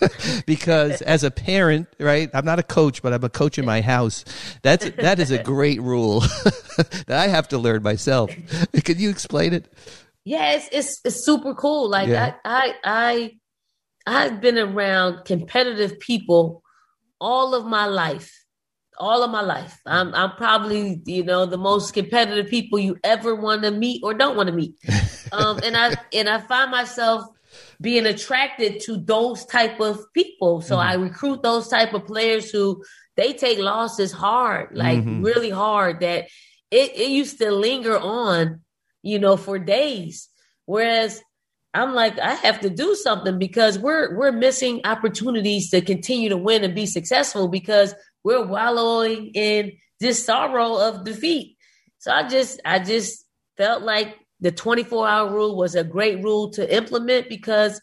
because 0.46 1.00
as 1.02 1.24
a 1.24 1.30
parent, 1.30 1.88
right? 1.98 2.30
I'm 2.34 2.44
not 2.44 2.58
a 2.58 2.62
coach, 2.62 3.02
but 3.02 3.12
I'm 3.12 3.24
a 3.24 3.30
coach 3.30 3.58
in 3.58 3.64
my 3.64 3.80
house. 3.80 4.24
That's 4.62 4.90
that 4.90 5.18
is 5.18 5.30
a 5.30 5.42
great 5.42 5.80
rule 5.80 6.20
that 7.06 7.10
I 7.10 7.28
have 7.28 7.48
to 7.48 7.58
learn 7.58 7.82
myself. 7.82 8.30
Can 8.84 8.98
you 8.98 9.08
explain 9.08 9.54
it? 9.54 9.72
Yeah, 10.24 10.52
it's 10.52 10.68
it's, 10.72 11.00
it's 11.04 11.24
super 11.24 11.54
cool. 11.54 11.88
Like 11.88 12.08
Yeah. 12.08 12.34
I, 12.44 12.74
I 12.84 13.32
I 14.06 14.24
I've 14.24 14.40
been 14.40 14.58
around 14.58 15.24
competitive 15.24 15.98
people 16.00 16.62
all 17.20 17.54
of 17.54 17.64
my 17.64 17.86
life. 17.86 18.41
All 19.02 19.24
of 19.24 19.30
my 19.32 19.40
life. 19.42 19.80
I'm 19.84 20.14
I'm 20.14 20.32
probably, 20.36 21.02
you 21.06 21.24
know, 21.24 21.44
the 21.44 21.58
most 21.58 21.92
competitive 21.92 22.48
people 22.48 22.78
you 22.78 22.96
ever 23.02 23.34
want 23.34 23.64
to 23.64 23.72
meet 23.72 24.00
or 24.04 24.14
don't 24.14 24.36
want 24.36 24.48
to 24.48 24.54
meet. 24.54 24.74
Um 25.32 25.60
and 25.64 25.74
I 25.76 25.96
and 26.12 26.28
I 26.28 26.38
find 26.40 26.70
myself 26.70 27.24
being 27.80 28.06
attracted 28.06 28.80
to 28.86 28.98
those 28.98 29.44
type 29.46 29.80
of 29.80 29.98
people. 30.14 30.60
So 30.60 30.76
I 30.76 30.94
recruit 30.94 31.42
those 31.42 31.68
type 31.68 31.94
of 31.94 32.06
players 32.06 32.50
who 32.50 32.84
they 33.16 33.32
take 33.32 33.58
losses 33.58 34.12
hard, 34.12 34.76
like 34.84 35.00
Mhm. 35.00 35.24
really 35.24 35.50
hard 35.50 36.00
that 36.00 36.28
it, 36.70 36.88
it 37.04 37.10
used 37.10 37.38
to 37.38 37.50
linger 37.50 37.98
on, 37.98 38.60
you 39.02 39.18
know, 39.18 39.36
for 39.36 39.58
days. 39.58 40.28
Whereas 40.66 41.20
I'm 41.74 41.94
like, 41.94 42.18
I 42.18 42.34
have 42.46 42.60
to 42.60 42.70
do 42.70 42.94
something 42.94 43.38
because 43.38 43.78
we're 43.78 44.06
we're 44.18 44.32
missing 44.46 44.82
opportunities 44.84 45.70
to 45.70 45.80
continue 45.80 46.28
to 46.28 46.36
win 46.36 46.62
and 46.64 46.74
be 46.74 46.86
successful 46.86 47.48
because 47.48 47.94
we're 48.24 48.44
wallowing 48.46 49.30
in 49.34 49.72
this 50.00 50.24
sorrow 50.24 50.76
of 50.76 51.04
defeat. 51.04 51.56
So 51.98 52.10
I 52.12 52.26
just 52.28 52.60
I 52.64 52.78
just 52.78 53.24
felt 53.56 53.82
like 53.82 54.16
the 54.40 54.50
24 54.50 55.06
hour 55.08 55.30
rule 55.32 55.56
was 55.56 55.74
a 55.74 55.84
great 55.84 56.22
rule 56.22 56.50
to 56.50 56.74
implement 56.76 57.28
because 57.28 57.80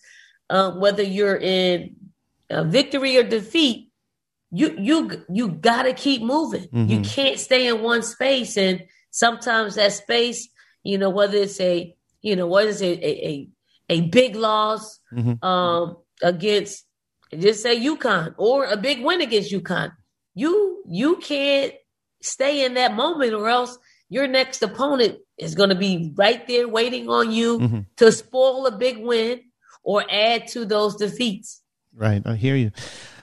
um, 0.49 0.79
whether 0.79 1.03
you're 1.03 1.37
in 1.37 1.95
uh, 2.49 2.63
victory 2.63 3.17
or 3.17 3.23
defeat, 3.23 3.91
you 4.51 4.75
you 4.77 5.23
you 5.29 5.49
got 5.49 5.83
to 5.83 5.93
keep 5.93 6.21
moving. 6.21 6.67
You 6.73 6.99
Mhm. 6.99 7.05
can't 7.15 7.39
stay 7.39 7.67
in 7.67 7.81
one 7.83 8.01
space, 8.01 8.57
and 8.57 8.83
sometimes 9.11 9.75
that 9.75 9.93
space, 9.93 10.49
you 10.83 10.97
know, 10.97 11.09
whether 11.11 11.37
it's 11.37 11.59
a 11.61 11.95
you 12.21 12.35
know 12.35 12.47
what 12.47 12.65
is 12.65 12.81
it 12.81 12.99
a 12.99 13.27
a, 13.27 13.49
a 13.89 14.01
big 14.09 14.35
loss 14.35 14.99
Mhm. 15.13 15.41
um, 15.43 15.97
against 16.23 16.85
just 17.37 17.61
say 17.61 17.79
UConn 17.79 18.33
or 18.37 18.65
a 18.65 18.75
big 18.75 19.03
win 19.03 19.21
against 19.21 19.51
UConn, 19.51 19.91
you 20.39 20.83
you 20.87 21.17
can't 21.17 21.73
stay 22.21 22.65
in 22.65 22.73
that 22.75 22.95
moment, 22.95 23.33
or 23.33 23.47
else 23.49 23.77
your 24.09 24.27
next 24.27 24.61
opponent 24.63 25.19
is 25.37 25.55
going 25.55 25.69
to 25.69 25.75
be 25.75 26.11
right 26.15 26.47
there 26.47 26.67
waiting 26.67 27.09
on 27.09 27.31
you 27.31 27.59
Mhm. 27.59 27.85
to 27.97 28.11
spoil 28.11 28.65
a 28.65 28.77
big 28.77 28.97
win 28.99 29.41
or 29.83 30.03
add 30.09 30.47
to 30.49 30.65
those 30.65 30.95
defeats. 30.95 31.61
Right, 31.95 32.21
I 32.25 32.35
hear 32.35 32.55
you. 32.55 32.71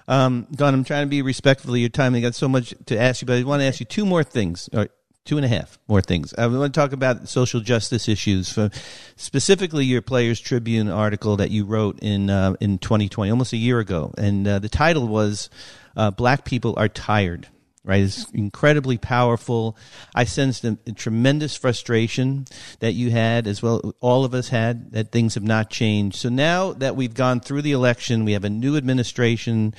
Um, 0.08 0.46
Dawn, 0.52 0.72
I'm 0.74 0.84
trying 0.84 1.06
to 1.06 1.10
be 1.10 1.22
respectful 1.22 1.72
of 1.74 1.78
your 1.80 1.88
time. 1.88 2.14
I 2.14 2.20
got 2.20 2.34
so 2.34 2.48
much 2.48 2.74
to 2.86 2.98
ask 2.98 3.20
you, 3.22 3.26
but 3.26 3.38
I 3.38 3.42
want 3.42 3.60
to 3.60 3.66
ask 3.66 3.80
you 3.80 3.86
two 3.86 4.06
more 4.06 4.22
things, 4.22 4.68
or 4.72 4.88
two 5.26 5.36
and 5.36 5.44
a 5.44 5.48
half 5.48 5.78
more 5.88 6.00
things. 6.00 6.32
I 6.38 6.46
want 6.46 6.72
to 6.72 6.80
talk 6.80 6.92
about 6.92 7.28
social 7.28 7.60
justice 7.60 8.08
issues, 8.08 8.50
for 8.50 8.70
specifically 9.16 9.84
your 9.84 10.00
Players 10.00 10.40
Tribune 10.40 10.88
article 10.88 11.36
that 11.36 11.50
you 11.50 11.64
wrote 11.64 11.98
in 12.00 12.30
uh, 12.30 12.54
in 12.60 12.78
2020, 12.78 13.30
almost 13.30 13.52
a 13.52 13.58
year 13.58 13.80
ago, 13.80 14.14
and 14.16 14.46
uh, 14.46 14.58
the 14.58 14.68
title 14.68 15.06
was 15.06 15.50
uh, 15.96 16.10
"Black 16.10 16.44
People 16.44 16.74
Are 16.76 16.88
Tired." 16.88 17.48
Right, 17.84 18.02
it's 18.02 18.28
incredibly 18.32 18.98
powerful. 18.98 19.76
I 20.12 20.24
sensed 20.24 20.64
a, 20.64 20.76
a 20.88 20.92
tremendous 20.92 21.56
frustration 21.56 22.46
that 22.80 22.94
you 22.94 23.12
had, 23.12 23.46
as 23.46 23.62
well 23.62 23.94
all 24.00 24.24
of 24.24 24.34
us 24.34 24.48
had, 24.48 24.90
that 24.90 25.12
things 25.12 25.34
have 25.34 25.44
not 25.44 25.70
changed. 25.70 26.16
So 26.16 26.28
now 26.28 26.72
that 26.72 26.96
we've 26.96 27.14
gone 27.14 27.38
through 27.38 27.62
the 27.62 27.70
election, 27.70 28.24
we 28.24 28.32
have 28.32 28.42
a 28.42 28.50
new 28.50 28.76
administration. 28.76 29.72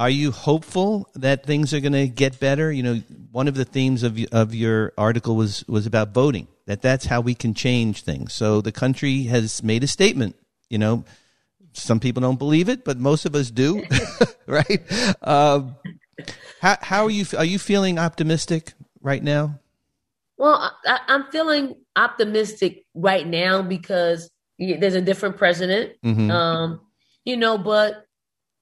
Are 0.00 0.08
you 0.08 0.30
hopeful 0.30 1.10
that 1.14 1.44
things 1.44 1.74
are 1.74 1.80
going 1.80 1.92
to 1.92 2.08
get 2.08 2.40
better? 2.40 2.72
You 2.72 2.82
know, 2.82 3.02
one 3.30 3.48
of 3.48 3.54
the 3.54 3.66
themes 3.66 4.02
of 4.02 4.18
of 4.32 4.54
your 4.54 4.94
article 4.96 5.36
was 5.36 5.62
was 5.68 5.84
about 5.84 6.14
voting. 6.14 6.48
That 6.64 6.80
that's 6.80 7.04
how 7.04 7.20
we 7.20 7.34
can 7.34 7.52
change 7.52 8.02
things. 8.02 8.32
So 8.32 8.62
the 8.62 8.72
country 8.72 9.24
has 9.24 9.62
made 9.62 9.84
a 9.84 9.86
statement. 9.86 10.36
You 10.70 10.78
know, 10.78 11.04
some 11.74 12.00
people 12.00 12.22
don't 12.22 12.38
believe 12.38 12.70
it, 12.70 12.82
but 12.82 12.96
most 12.96 13.26
of 13.26 13.34
us 13.34 13.50
do, 13.50 13.84
right? 14.46 14.80
Um, 15.22 15.76
how 16.62 16.78
how 16.80 17.04
are 17.04 17.10
you? 17.10 17.26
Are 17.36 17.44
you 17.44 17.58
feeling 17.58 17.98
optimistic 17.98 18.72
right 19.02 19.22
now? 19.22 19.60
Well, 20.38 20.74
I, 20.86 21.00
I'm 21.08 21.24
feeling 21.30 21.74
optimistic 21.94 22.86
right 22.94 23.26
now 23.26 23.60
because 23.60 24.30
there's 24.58 24.94
a 24.94 25.02
different 25.02 25.36
president. 25.36 25.92
Mhm. 26.02 26.30
Um, 26.30 26.80
you 27.26 27.36
know, 27.36 27.58
but 27.58 28.06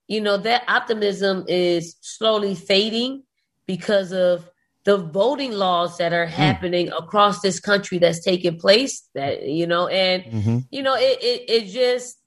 you 0.09 0.21
know 0.21 0.37
that 0.39 0.65
optimism 0.69 1.45
is 1.47 1.97
slowly 2.01 2.55
fading 2.55 3.23
because 3.67 4.13
of 4.13 4.51
the 4.85 4.97
voting 4.97 5.53
laws 5.53 5.99
that 5.99 6.13
are 6.15 6.27
happening 6.27 6.89
across 6.89 7.41
this 7.43 7.61
country 7.61 7.99
that's 7.99 8.25
taking 8.25 8.59
place. 8.59 9.07
That 9.15 9.47
you 9.47 9.67
know, 9.67 9.87
and 9.87 10.25
Mhm. 10.25 10.67
you 10.71 10.83
know, 10.83 10.95
it 10.97 11.19
it, 11.23 11.51
it 11.51 11.65
just 11.67 12.19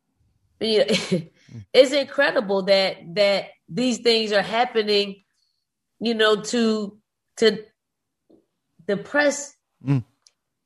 you 0.59 0.79
know, 0.79 1.21
it's 1.73 1.91
incredible 1.91 2.61
that 2.63 2.97
that 3.15 3.45
these 3.67 3.97
things 3.99 4.31
are 4.31 4.43
happening. 4.43 5.23
You 5.99 6.13
know, 6.13 6.41
to 6.41 6.97
to 7.37 7.65
depress 8.87 9.55
Mm. 9.83 10.03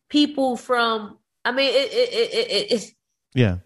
people 0.10 0.58
from. 0.58 1.18
I 1.46 1.52
mean, 1.52 1.70
it, 1.70 1.92
it, 1.94 2.14
it, 2.14 2.52
it, 2.52 2.72
it's 2.72 2.92
Yeah. 3.34 3.58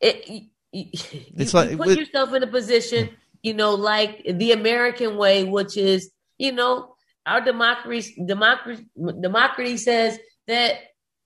it, 0.00 0.44
you, 0.74 0.84
you, 0.92 1.20
It's 1.42 1.52
you 1.54 1.58
like- 1.60 1.76
put 1.78 1.86
with- 1.88 1.98
yourself 1.98 2.34
in 2.34 2.42
a 2.42 2.46
position, 2.58 3.10
you 3.42 3.54
know, 3.54 3.74
like 3.74 4.12
the 4.42 4.52
American 4.52 5.16
way, 5.16 5.44
which 5.44 5.76
is, 5.76 6.10
you 6.38 6.52
know, 6.52 6.94
our 7.26 7.40
democracy, 7.40 8.22
democracy, 8.26 8.86
democracy 9.20 9.76
says 9.78 10.18
that 10.46 10.72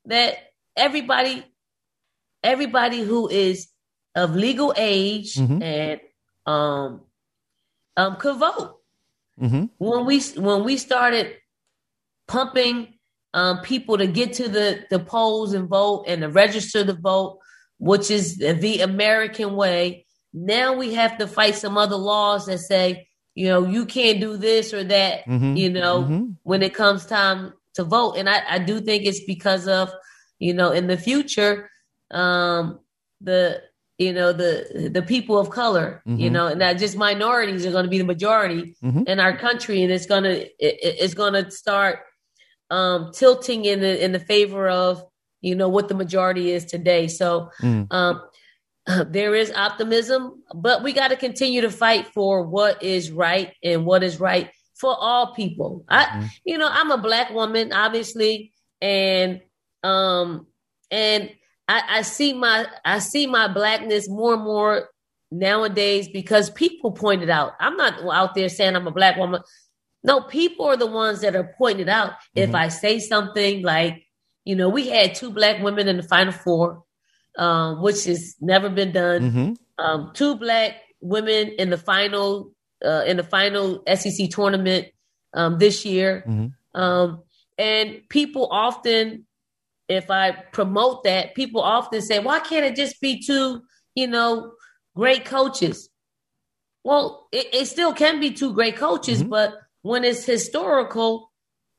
that 0.05 0.35
everybody, 0.77 1.45
everybody 2.43 3.01
who 3.01 3.29
is 3.29 3.69
of 4.15 4.35
legal 4.37 4.73
age 4.77 5.35
Mhm. 5.35 5.63
and 5.63 6.01
um 6.47 7.03
um 7.97 8.17
could 8.17 8.37
vote 8.39 8.77
hmm 9.39 9.65
when 9.79 10.07
we 10.07 10.21
when 10.37 10.65
we 10.65 10.77
started 10.77 11.37
pumping 12.27 12.95
um, 13.35 13.61
people 13.61 13.99
to 13.99 14.07
get 14.07 14.33
to 14.35 14.49
the 14.49 14.85
the 14.91 14.99
polls 14.99 15.53
and 15.53 15.69
vote 15.69 16.05
and 16.09 16.23
to 16.23 16.29
register 16.29 16.85
to 16.85 16.95
vote, 16.95 17.39
which 17.79 18.11
is 18.11 18.37
the 18.39 18.81
American 18.81 19.55
way. 19.57 20.05
Now 20.33 20.75
we 20.77 20.95
have 20.95 21.19
to 21.19 21.27
fight 21.27 21.55
some 21.55 21.79
other 21.79 21.97
laws 21.97 22.47
that 22.47 22.59
say, 22.59 23.09
you 23.35 23.47
know, 23.47 23.65
you 23.67 23.87
can't 23.87 24.21
do 24.21 24.37
this 24.37 24.75
or 24.75 24.85
that. 24.85 25.25
Mhm. 25.27 25.57
You 25.57 25.71
know, 25.71 26.03
Mhm. 26.03 26.37
when 26.43 26.63
it 26.63 26.75
comes 26.75 27.07
time 27.07 27.53
to 27.75 27.85
vote, 27.85 28.15
and 28.17 28.29
I, 28.29 28.43
I 28.49 28.59
do 28.59 28.81
think 28.81 29.05
it's 29.05 29.25
because 29.25 29.69
of, 29.69 29.93
you 30.39 30.53
know, 30.55 30.73
in 30.73 30.87
the 30.89 30.97
future, 30.99 31.71
um, 32.11 32.81
the 33.21 33.63
you 33.99 34.13
know 34.13 34.33
the 34.33 34.91
the 34.93 35.03
people 35.03 35.39
of 35.39 35.51
color, 35.51 36.03
you 36.07 36.29
Mhm. 36.31 36.33
know, 36.33 36.47
and 36.49 36.61
not 36.61 36.79
just 36.79 36.97
minorities 36.97 37.67
are 37.67 37.73
going 37.73 37.85
to 37.85 37.91
be 37.91 37.99
the 37.99 38.05
majority 38.05 38.77
Mhm. 38.83 39.09
in 39.09 39.19
our 39.19 39.37
country, 39.37 39.83
and 39.83 39.93
it's 39.93 40.07
gonna 40.07 40.31
it, 40.31 40.53
it- 40.59 40.97
it's 41.01 41.15
gonna 41.15 41.51
start 41.51 42.01
um, 42.71 43.11
tilting 43.13 43.65
in 43.65 43.81
the 43.81 44.05
in 44.05 44.13
the 44.13 44.21
favor 44.21 44.69
of 44.69 45.03
you 45.41 45.55
know 45.55 45.69
what 45.69 45.89
the 45.89 45.95
majority 45.95 46.51
is 46.53 46.65
today. 46.65 47.09
So 47.09 47.51
Mm. 47.63 47.87
um, 47.93 48.23
there 49.11 49.35
is 49.35 49.53
optimism, 49.53 50.43
but 50.55 50.83
we 50.83 50.93
got 50.93 51.09
to 51.09 51.17
continue 51.17 51.61
to 51.61 51.71
fight 51.71 52.07
for 52.09 52.43
what 52.43 52.83
is 52.83 53.11
right 53.11 53.53
and 53.63 53.85
what 53.85 54.03
is 54.03 54.19
right 54.19 54.51
for 54.75 54.97
all 54.99 55.35
people. 55.35 55.85
I, 55.89 56.31
you 56.45 56.57
know, 56.57 56.69
I'm 56.71 56.91
a 56.91 56.99
black 56.99 57.31
woman, 57.31 57.73
obviously, 57.73 58.53
and 58.81 59.41
um, 59.83 60.47
and 60.91 61.31
I, 61.69 61.83
I 61.99 62.03
see 62.03 62.33
my 62.33 62.67
I 62.85 62.99
see 63.01 63.27
my 63.27 63.49
blackness 63.49 64.09
more 64.09 64.35
and 64.35 64.43
more 64.45 64.89
nowadays 65.31 66.09
because 66.09 66.49
people 66.51 66.93
point 66.93 67.23
it 67.23 67.29
out. 67.31 67.53
I'm 67.61 67.77
not 67.77 68.01
out 68.11 68.35
there 68.35 68.49
saying 68.49 68.75
I'm 68.75 68.87
a 68.87 68.91
black 68.93 69.17
woman. 69.17 69.43
No, 70.03 70.23
people 70.23 70.67
are 70.67 70.77
the 70.77 70.87
ones 70.87 71.21
that 71.21 71.37
are 71.37 71.55
pointing 71.59 71.87
it 71.87 71.89
out. 71.91 72.13
If 72.35 72.55
I 72.55 72.69
say 72.69 72.99
something 73.01 73.63
like, 73.63 74.05
you 74.49 74.57
know, 74.57 74.71
we 74.71 74.89
had 74.89 75.15
two 75.15 75.31
black 75.31 75.63
women 75.63 75.89
in 75.89 75.99
the 75.99 76.03
final 76.03 76.33
four, 76.33 76.83
um, 77.37 77.83
which 77.83 78.07
has 78.07 78.35
never 78.41 78.71
been 78.71 78.93
done. 78.93 79.21
hmm 79.31 79.53
Um, 79.85 80.11
two 80.15 80.35
black 80.37 80.73
women 81.01 81.49
in 81.63 81.69
the 81.71 81.77
final 81.77 82.51
uh, 82.89 83.03
in 83.07 83.17
the 83.19 83.23
final 83.37 83.83
SEC 83.99 84.31
tournament 84.31 84.87
um, 85.35 85.59
this 85.59 85.85
year. 85.85 86.25
Mhm. 86.27 86.53
Um, 86.75 87.23
and 87.59 87.87
people 88.09 88.49
often, 88.51 89.27
if 89.89 90.11
I 90.11 90.25
promote 90.59 91.05
that, 91.05 91.35
people 91.35 91.61
often 91.61 92.01
say, 92.01 92.19
why 92.19 92.39
can't 92.41 92.65
it 92.65 92.75
just 92.75 93.01
be 93.01 93.21
two, 93.29 93.63
you 93.95 94.07
know, 94.07 94.53
great 94.97 95.25
coaches? 95.27 95.91
Well, 96.85 97.29
it, 97.33 97.47
it 97.53 97.67
still 97.67 97.93
can 97.93 98.19
be 98.19 98.31
two 98.31 98.53
great 98.55 98.77
coaches, 98.77 99.23
but 99.37 99.51
when 99.83 100.05
it's 100.05 100.25
historical, 100.25 101.31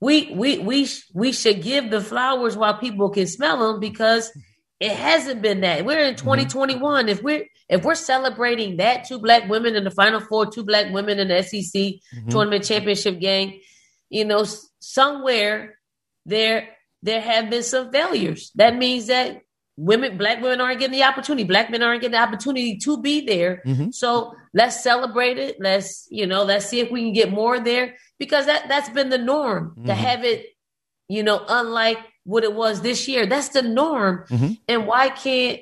we 0.02 0.32
we 0.34 0.60
we 0.60 0.86
sh- 0.86 1.04
we 1.14 1.32
should 1.32 1.62
give 1.62 1.90
the 1.92 2.02
flowers 2.02 2.56
while 2.56 2.78
people 2.78 3.10
can 3.10 3.28
smell 3.28 3.72
them 3.72 3.80
because 3.80 4.32
it 4.80 4.92
hasn't 4.92 5.42
been 5.42 5.62
that. 5.62 5.84
We're 5.86 6.00
in 6.06 6.16
2021. 6.16 7.10
If 7.10 7.22
we're 7.22 7.46
if 7.68 7.84
we're 7.84 7.96
celebrating 7.96 8.78
that 8.78 9.06
two 9.06 9.20
black 9.20 9.50
women 9.50 9.76
in 9.76 9.84
the 9.84 9.92
final 9.92 10.20
four, 10.22 10.46
two 10.50 10.64
black 10.64 10.92
women 10.94 11.20
in 11.20 11.28
the 11.28 11.44
SEC 11.44 11.94
tournament 12.30 12.64
championship 12.64 13.20
game, 13.20 13.60
you 14.10 14.24
know, 14.26 14.46
somewhere 14.80 15.78
there 16.26 16.70
there 17.04 17.22
have 17.22 17.50
been 17.50 17.64
some 17.64 17.92
failures. 17.92 18.52
That 18.56 18.76
means 18.78 19.08
that 19.08 19.42
women, 19.78 20.18
black 20.18 20.42
women 20.42 20.60
aren't 20.60 20.80
getting 20.80 20.98
the 20.98 21.06
opportunity. 21.06 21.46
Black 21.46 21.70
men 21.70 21.82
aren't 21.82 22.02
getting 22.02 22.14
the 22.18 22.22
opportunity 22.22 22.78
to 22.78 23.02
be 23.02 23.22
there. 23.26 23.62
Mhm. 23.66 23.94
So 23.94 24.34
let's 24.54 24.84
celebrate 24.84 25.38
it. 25.38 25.58
Let's 25.60 26.08
you 26.10 26.26
know, 26.26 26.44
let's 26.44 26.66
see 26.66 26.80
if 26.80 26.90
we 26.92 27.02
can 27.02 27.14
get 27.14 27.32
more 27.32 27.60
there 27.60 27.96
because 28.20 28.46
that 28.46 28.68
that's 28.68 28.90
been 28.90 29.10
the 29.10 29.18
norm 29.18 29.76
to 29.86 29.94
Mhm. 29.94 29.96
have 29.96 30.24
it. 30.24 30.46
You 31.08 31.24
know, 31.24 31.44
unlike 31.48 31.98
what 32.26 32.44
it 32.44 32.54
was 32.54 32.82
this 32.82 33.08
year, 33.08 33.26
that's 33.26 33.50
the 33.50 33.64
norm. 33.64 34.26
Mhm. 34.30 34.58
And 34.68 34.86
why 34.86 35.10
can't 35.10 35.60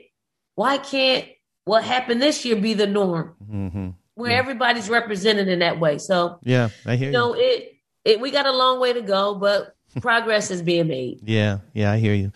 why 0.55 0.77
can't 0.79 1.25
what 1.65 1.83
happened 1.83 2.21
this 2.21 2.43
year 2.43 2.55
be 2.57 2.73
the 2.73 2.87
norm 2.87 3.35
hmm 3.47 3.89
where 4.15 4.31
everybody's 4.39 4.89
represented 4.89 5.47
in 5.47 5.59
that 5.59 5.79
way? 5.79 5.97
So 5.99 6.39
Yeah, 6.43 6.69
I 6.85 6.95
hear 6.97 7.07
you 7.11 7.13
you. 7.13 7.19
know, 7.19 7.33
it 7.33 7.73
it 8.03 8.19
we 8.19 8.31
got 8.31 8.45
a 8.45 8.51
long 8.51 8.79
way 8.81 8.91
to 8.93 9.01
go, 9.01 9.35
but 9.35 9.73
progress 10.01 10.51
is 10.51 10.61
being 10.61 10.87
made. 10.87 11.19
Yeah, 11.23 11.59
yeah, 11.73 11.91
I 11.91 11.97
hear 11.97 12.13
you. 12.13 12.31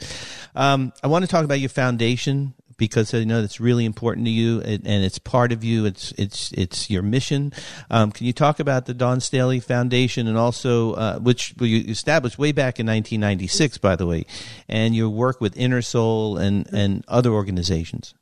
Um, 0.55 0.93
I 1.03 1.07
want 1.07 1.24
to 1.24 1.28
talk 1.28 1.43
about 1.43 1.59
your 1.59 1.69
foundation 1.69 2.53
because 2.82 3.13
I 3.13 3.23
know 3.25 3.41
that's 3.41 3.59
really 3.59 3.86
important 3.86 4.25
to 4.25 4.32
you, 4.32 4.59
and, 4.61 4.88
and 4.88 5.05
it's 5.05 5.19
part 5.19 5.51
of 5.51 5.63
you. 5.63 5.86
It's 5.86 6.13
it's 6.13 6.51
it's 6.53 6.89
your 6.89 7.03
mission. 7.03 7.53
Um, 7.91 8.11
can 8.11 8.25
you 8.25 8.34
talk 8.34 8.59
about 8.59 8.88
the 8.88 8.95
Dawn 8.95 9.19
Staley 9.19 9.59
Foundation 9.59 10.27
and 10.27 10.36
also 10.36 10.93
uh, 10.93 11.19
which 11.19 11.53
you 11.61 11.82
established 11.91 12.39
way 12.39 12.51
back 12.51 12.79
in 12.79 12.88
1996, 12.88 13.77
by 13.77 13.95
the 13.95 14.07
way, 14.07 14.25
and 14.67 14.95
your 14.95 15.09
work 15.09 15.39
with 15.39 15.53
InnerSole 15.53 16.41
and 16.41 16.67
and 16.73 17.05
other 17.07 17.29
organizations? 17.29 18.15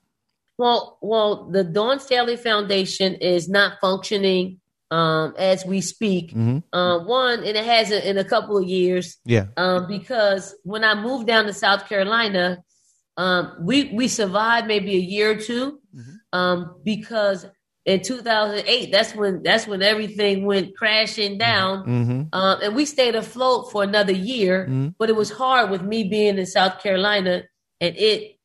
Well, 0.58 0.98
well, 1.00 1.46
the 1.50 1.64
Dawn 1.64 2.02
Staley 2.02 2.36
Foundation 2.36 3.16
is 3.16 3.48
not 3.48 3.80
functioning 3.80 4.60
um, 4.92 5.36
as 5.38 5.66
we 5.66 5.80
speak. 5.80 6.34
Mhm. 6.34 6.64
Uh, 6.74 7.00
one, 7.06 7.40
and 7.46 7.56
it 7.56 7.64
hasn't 7.64 8.04
in 8.04 8.18
a 8.18 8.26
couple 8.26 8.58
of 8.58 8.66
years. 8.66 9.16
Yeah. 9.24 9.46
um, 9.56 9.88
because 9.88 10.54
when 10.64 10.84
I 10.84 10.96
moved 11.02 11.28
down 11.28 11.46
to 11.46 11.54
South 11.54 11.88
Carolina, 11.88 12.62
um, 13.20 13.42
we 13.60 13.92
we 13.94 14.08
survived 14.08 14.66
maybe 14.68 14.96
a 14.96 15.06
year 15.16 15.32
or 15.32 15.36
2 15.36 15.80
um, 16.32 16.58
because 16.86 17.46
in 17.86 18.02
2008, 18.02 18.92
that's 18.92 19.14
when 19.16 19.42
that's 19.44 19.66
when 19.68 19.82
everything 19.82 20.46
went 20.46 20.76
crashing 20.76 21.38
down, 21.38 21.86
Mm-hmm. 21.86 22.22
um, 22.34 22.60
and 22.64 22.76
we 22.76 22.86
stayed 22.86 23.16
afloat 23.16 23.72
for 23.72 23.84
another 23.84 24.14
year. 24.14 24.68
Mhm. 24.70 24.94
But 25.00 25.10
it 25.10 25.16
was 25.16 25.32
hard 25.32 25.70
with 25.72 25.82
me 25.82 26.04
being 26.04 26.38
in 26.38 26.46
South 26.46 26.82
Carolina 26.84 27.44
and 27.82 27.96
it 27.98 28.38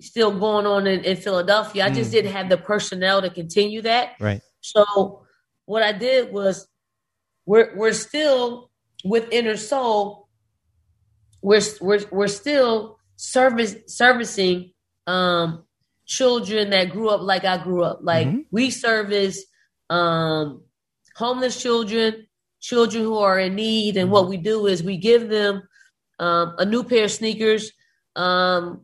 still 0.00 0.32
going 0.38 0.66
on 0.66 0.86
in, 0.86 1.00
in 1.04 1.16
Philadelphia. 1.16 1.84
I 1.86 1.90
just 1.90 2.10
didn't 2.10 2.32
have 2.32 2.48
the 2.48 2.56
personnel 2.58 3.22
to 3.22 3.30
continue 3.30 3.82
that. 3.82 4.12
Right. 4.20 4.40
So 4.60 4.84
what 5.66 5.82
I 5.82 5.92
did 5.92 6.32
was 6.32 6.66
we're 7.44 7.70
we're 7.76 7.92
still 7.92 8.70
with 9.04 9.30
InnerSole. 9.30 10.26
We're 11.42 11.62
we're 11.80 12.04
we're 12.10 12.28
still 12.42 12.98
service 13.16 13.76
servicing 13.86 14.72
um 15.06 15.64
children 16.06 16.70
that 16.70 16.90
grew 16.90 17.08
up 17.08 17.20
like 17.22 17.44
I 17.44 17.58
grew 17.62 17.82
up. 17.82 18.00
Like 18.02 18.28
Mhm. 18.28 18.44
we 18.50 18.70
service 18.70 19.44
um 19.90 20.62
homeless 21.16 21.60
children, 21.60 22.26
children 22.60 23.02
who 23.02 23.16
are 23.18 23.38
in 23.38 23.54
need, 23.54 23.96
and 23.96 24.10
what 24.10 24.28
we 24.28 24.36
do 24.36 24.66
is 24.66 24.82
we 24.82 24.96
give 24.96 25.28
them 25.28 25.62
um 26.18 26.54
a 26.58 26.64
new 26.64 26.84
pair 26.84 27.04
of 27.04 27.10
sneakers 27.10 27.72
um 28.16 28.82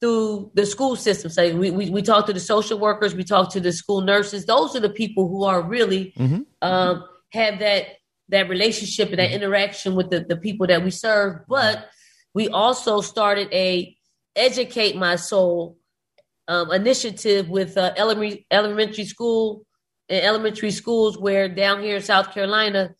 through 0.00 0.50
the 0.54 0.66
school 0.66 0.96
system. 0.96 1.30
So 1.30 1.56
we, 1.56 1.70
we 1.70 1.90
we 1.90 2.02
talk 2.02 2.26
to 2.26 2.32
the 2.32 2.40
social 2.40 2.78
workers, 2.78 3.14
we 3.14 3.24
talk 3.24 3.50
to 3.52 3.60
the 3.60 3.72
school 3.72 4.00
nurses. 4.02 4.44
Those 4.44 4.76
are 4.76 4.80
the 4.80 4.90
people 4.90 5.28
who 5.28 5.44
are 5.44 5.62
really 5.62 6.12
Mhm. 6.18 6.46
um, 6.62 7.04
have 7.30 7.58
that 7.60 7.86
that 8.30 8.48
relationship 8.48 9.10
and 9.10 9.18
that 9.18 9.32
interaction 9.32 9.94
with 9.94 10.10
the, 10.10 10.20
the 10.20 10.36
people 10.36 10.66
that 10.66 10.82
we 10.82 10.90
serve. 10.90 11.40
But 11.48 11.88
we 12.34 12.48
also 12.48 13.00
started 13.00 13.48
a 13.52 13.96
educate 14.36 14.96
my 14.96 15.16
soul 15.16 15.78
um, 16.48 16.72
initiative 16.72 17.48
with 17.48 17.78
uh, 17.78 17.92
elementary 17.96 18.46
elementary 18.50 19.04
school 19.04 19.64
and 20.08 20.24
elementary 20.24 20.70
schools 20.70 21.18
where 21.18 21.48
down 21.48 21.82
here 21.82 21.96
in 21.96 22.02
South 22.02 22.32
Carolina 22.34 22.94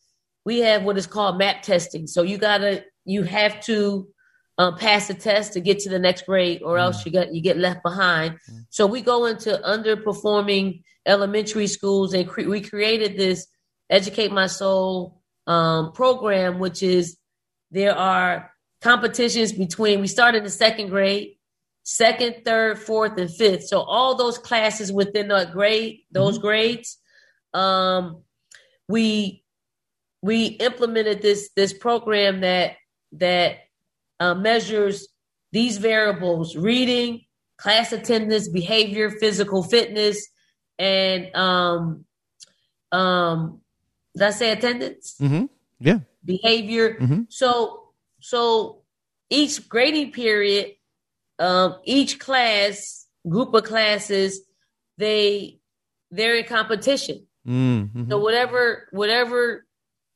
we 0.44 0.60
have 0.60 0.82
what 0.84 0.96
is 0.96 1.06
called 1.06 1.38
map 1.38 1.62
testing. 1.62 2.06
So 2.06 2.22
you 2.22 2.38
gotta 2.38 2.84
you 3.04 3.22
have 3.24 3.60
to 3.64 4.08
um, 4.56 4.76
pass 4.76 5.08
the 5.08 5.14
test 5.14 5.52
to 5.54 5.60
get 5.60 5.80
to 5.80 5.90
the 5.90 5.98
next 5.98 6.26
grade, 6.26 6.62
or 6.62 6.78
else 6.78 7.04
you 7.04 7.12
got 7.12 7.34
you 7.34 7.42
get 7.42 7.58
left 7.58 7.82
behind. 7.82 8.38
So 8.70 8.86
we 8.86 9.00
go 9.00 9.26
into 9.26 9.60
underperforming 9.64 10.82
elementary 11.06 11.66
schools, 11.66 12.14
and 12.14 12.28
cre- 12.28 12.48
we 12.48 12.60
created 12.60 13.16
this 13.16 13.46
Educate 13.90 14.32
My 14.32 14.46
Soul 14.46 15.20
um, 15.46 15.92
program, 15.92 16.58
which 16.60 16.82
is 16.82 17.18
there 17.70 17.96
are 17.96 18.53
competitions 18.84 19.52
between. 19.52 20.00
We 20.00 20.06
started 20.06 20.38
in 20.38 20.44
the 20.44 20.50
second 20.50 20.90
grade, 20.90 21.36
second, 21.84 22.44
third, 22.44 22.78
fourth, 22.78 23.16
and 23.18 23.32
fifth. 23.32 23.66
So 23.66 23.80
all 23.80 24.14
those 24.14 24.36
classes 24.36 24.92
within 24.92 25.28
that 25.28 25.52
grade, 25.52 26.00
those 26.12 26.38
grades, 26.38 26.98
um, 27.54 28.22
we 28.86 29.42
we 30.22 30.46
implemented 30.46 31.22
this 31.22 31.48
this 31.56 31.72
program 31.72 32.42
that 32.42 32.76
that 33.12 33.56
uh, 34.20 34.34
measures 34.34 35.08
these 35.50 35.78
variables: 35.78 36.54
reading, 36.54 37.22
class 37.56 37.90
attendance, 37.92 38.48
behavior, 38.48 39.10
physical 39.10 39.62
fitness, 39.62 40.28
and 40.78 41.34
um, 41.34 42.04
um, 42.92 43.60
did 44.14 44.24
I 44.24 44.30
say 44.30 44.52
attendance? 44.52 45.16
Mm-hmm. 45.20 45.46
Yeah. 45.80 46.00
Behavior. 46.22 46.98
Mhm. 47.00 47.26
So, 47.30 47.83
so 48.24 48.80
each 49.28 49.68
grading 49.68 50.12
period, 50.12 50.72
um, 51.38 51.76
each 51.84 52.18
class, 52.18 53.06
group 53.28 53.52
of 53.52 53.64
classes, 53.64 54.40
they 54.96 55.58
they're 56.10 56.36
in 56.36 56.46
competition. 56.46 57.26
Mm-hmm. 57.46 58.10
So 58.10 58.18
whatever 58.18 58.88
whatever 58.92 59.66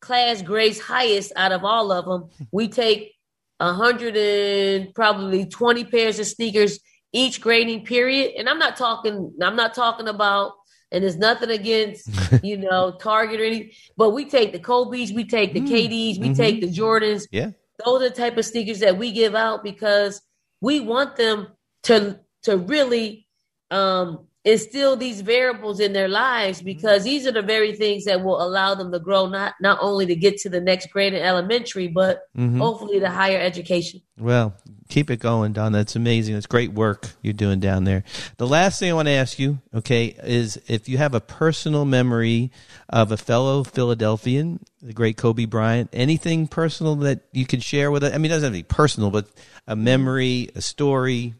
class 0.01 0.41
grades 0.41 0.81
highest 0.81 1.33
out 1.37 1.53
of 1.53 1.65
all 1.65 1.93
of 1.93 2.07
them, 2.07 2.31
we 2.51 2.69
take 2.69 3.13
a 3.61 3.75
hundred 3.75 4.17
and 4.17 4.95
probably 4.95 5.45
twenty 5.45 5.85
pairs 5.85 6.19
of 6.19 6.27
sneakers 6.27 6.79
each 7.13 7.43
grading 7.43 7.85
period. 7.85 8.33
And 8.39 8.49
I'm 8.49 8.59
not 8.59 8.77
talking. 8.79 9.35
I'm 9.43 9.57
not 9.57 9.75
talking 9.75 10.09
about. 10.09 10.53
And 10.91 11.05
there's 11.05 11.19
nothing 11.19 11.51
against 11.51 12.09
you 12.43 12.57
know 12.57 12.97
Target 12.99 13.39
or 13.41 13.45
anything, 13.45 13.73
but 13.99 14.11
we 14.11 14.25
take 14.25 14.53
the 14.53 14.61
Kobe's, 14.61 15.13
we 15.13 15.25
take 15.25 15.53
the 15.53 15.61
KDs, 15.61 16.19
we 16.19 16.31
Mhm. 16.31 16.37
take 16.37 16.63
the 16.63 16.69
Jordans. 16.69 17.27
Yeah. 17.31 17.51
Those 17.85 18.03
are 18.03 18.09
the 18.11 18.15
type 18.15 18.37
of 18.39 18.45
sneakers 18.47 18.81
that 18.81 18.99
we 18.99 19.13
give 19.13 19.35
out 19.35 19.65
because 19.65 20.23
we 20.61 20.81
want 20.81 21.17
them 21.17 21.49
to 21.85 22.21
to 22.45 22.59
really 22.59 23.29
um 23.71 24.28
instill 24.53 24.97
these 24.97 25.21
variables 25.21 25.79
in 25.81 25.93
their 25.93 26.09
lives 26.09 26.63
because 26.63 27.05
these 27.05 27.27
are 27.27 27.33
the 27.33 27.43
very 27.43 27.73
things 27.75 28.05
that 28.05 28.23
will 28.25 28.41
allow 28.41 28.75
them 28.75 28.91
to 28.93 28.99
grow 28.99 29.27
not 29.27 29.55
not 29.61 29.79
only 29.81 30.07
to 30.07 30.17
get 30.17 30.37
to 30.39 30.49
the 30.49 30.61
next 30.61 30.91
grade 30.91 31.13
in 31.13 31.23
elementary 31.23 31.89
but 31.89 32.23
Mhm. 32.37 32.59
hopefully 32.59 32.99
to 33.01 33.11
higher 33.11 33.39
education 33.39 34.01
Well, 34.21 34.55
keep 34.89 35.11
it 35.11 35.21
going, 35.21 35.53
Dawn. 35.53 35.71
That's 35.71 35.95
amazing. 35.95 36.35
It's 36.35 36.47
great 36.47 36.73
work 36.73 37.11
you're 37.23 37.33
doing 37.33 37.61
down 37.61 37.85
there. 37.85 38.03
The 38.37 38.49
last 38.49 38.81
thing 38.81 38.91
I 38.91 38.95
want 38.95 39.07
to 39.07 39.13
ask 39.13 39.39
you, 39.39 39.61
okay, 39.73 40.17
is 40.25 40.59
if 40.67 40.89
you 40.89 40.99
have 40.99 41.15
a 41.15 41.21
personal 41.21 41.85
memory 41.85 42.51
of 42.89 43.13
a 43.13 43.17
fellow 43.17 43.63
Philadelphian, 43.63 44.59
the 44.83 44.93
great 44.93 45.17
Kobe 45.17 45.45
Bryant, 45.45 45.91
anything 45.93 46.49
personal 46.49 46.97
that 46.97 47.21
you 47.33 47.47
could 47.47 47.63
share 47.63 47.93
with 47.93 48.03
us? 48.03 48.13
I 48.13 48.19
mean, 48.19 48.27
it 48.27 48.35
doesn't 48.35 48.53
have 48.53 48.59
to 48.59 48.59
be 48.59 48.75
personal, 48.75 49.11
but 49.13 49.27
a 49.69 49.77
memory, 49.77 50.51
a 50.57 50.63
story, 50.63 51.35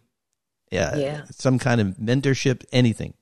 yeah, 0.71 0.97
Yeah. 0.97 1.23
some 1.31 1.59
kind 1.59 1.81
of 1.81 1.89
mentorship, 1.97 2.65
anything. 2.73 3.15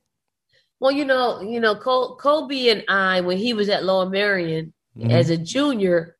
well 0.80 0.92
you 0.92 1.04
know 1.04 1.40
you 1.40 1.58
know 1.60 1.74
Col- 1.74 2.16
kobe 2.16 2.68
and 2.68 2.84
i 2.88 3.20
when 3.22 3.38
he 3.38 3.52
was 3.54 3.68
at 3.68 3.84
Lower 3.84 4.08
Merion 4.08 4.72
Mhm. 4.96 5.10
as 5.10 5.30
a 5.30 5.36
junior 5.36 6.16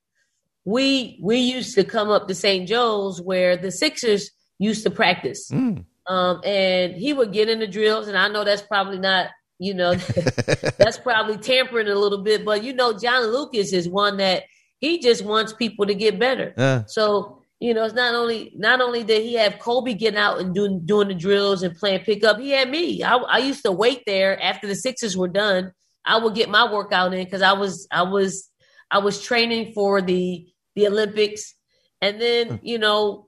we 0.65 1.19
we 1.23 1.39
used 1.39 1.75
to 1.77 1.85
come 1.85 2.09
up 2.11 2.27
to 2.29 2.35
st 2.35 2.67
joe's 2.69 3.21
where 3.21 3.57
the 3.57 3.71
sixers 3.71 4.31
used 4.59 4.83
to 4.85 4.91
practice 4.91 5.51
Mm. 5.51 5.85
um, 6.07 6.41
and 6.45 6.95
he 6.95 7.13
would 7.13 7.33
get 7.33 7.49
in 7.49 7.59
the 7.61 7.67
drills, 7.67 8.09
and 8.09 8.17
I 8.17 8.29
know 8.29 8.45
that's 8.45 8.63
probably 8.63 8.99
not, 8.99 9.29
you 9.59 9.75
know, 9.75 9.95
that's 10.79 10.99
probably 10.99 11.37
tampering 11.37 11.89
a 11.89 11.95
little 11.95 12.23
bit, 12.23 12.45
but 12.45 12.63
you 12.65 12.73
know, 12.73 12.97
John 12.99 13.25
Lucas 13.33 13.73
is 13.73 13.89
one 13.89 14.17
that 14.19 14.45
he 14.79 14.99
just 15.01 15.25
wants 15.25 15.53
people 15.53 15.85
to 15.87 15.95
get 15.95 16.19
better. 16.19 16.55
Uh. 16.57 16.83
So 16.87 17.36
you 17.61 17.73
know, 17.73 17.85
it's 17.85 17.95
not 17.95 18.15
only 18.15 18.53
not 18.57 18.81
only 18.81 19.03
did 19.03 19.23
he 19.23 19.35
have 19.35 19.59
Kobe 19.59 19.95
getting 19.95 20.19
out 20.19 20.41
and 20.41 20.55
doing 20.55 20.85
doing 20.85 21.09
the 21.09 21.15
drills 21.15 21.63
and 21.63 21.77
playing 21.77 22.05
pickup, 22.05 22.39
he 22.39 22.51
had 22.51 22.71
me. 22.71 23.03
I, 23.03 23.17
I 23.17 23.39
used 23.39 23.65
to 23.65 23.73
wait 23.73 24.03
there 24.07 24.41
after 24.43 24.67
the 24.67 24.75
Sixers 24.75 25.17
were 25.17 25.29
done. 25.29 25.73
I 26.05 26.19
would 26.19 26.35
get 26.35 26.51
my 26.51 26.71
workout 26.71 27.15
in 27.15 27.25
because 27.25 27.43
I 27.43 27.53
was 27.53 27.89
I 27.91 28.03
was 28.03 28.51
I 28.91 28.99
was 28.99 29.23
training 29.23 29.73
for 29.73 30.03
the 30.03 30.47
the 30.75 30.87
Olympics, 30.87 31.55
and 32.03 32.21
then 32.21 32.61
you 32.63 32.79
know 32.79 33.27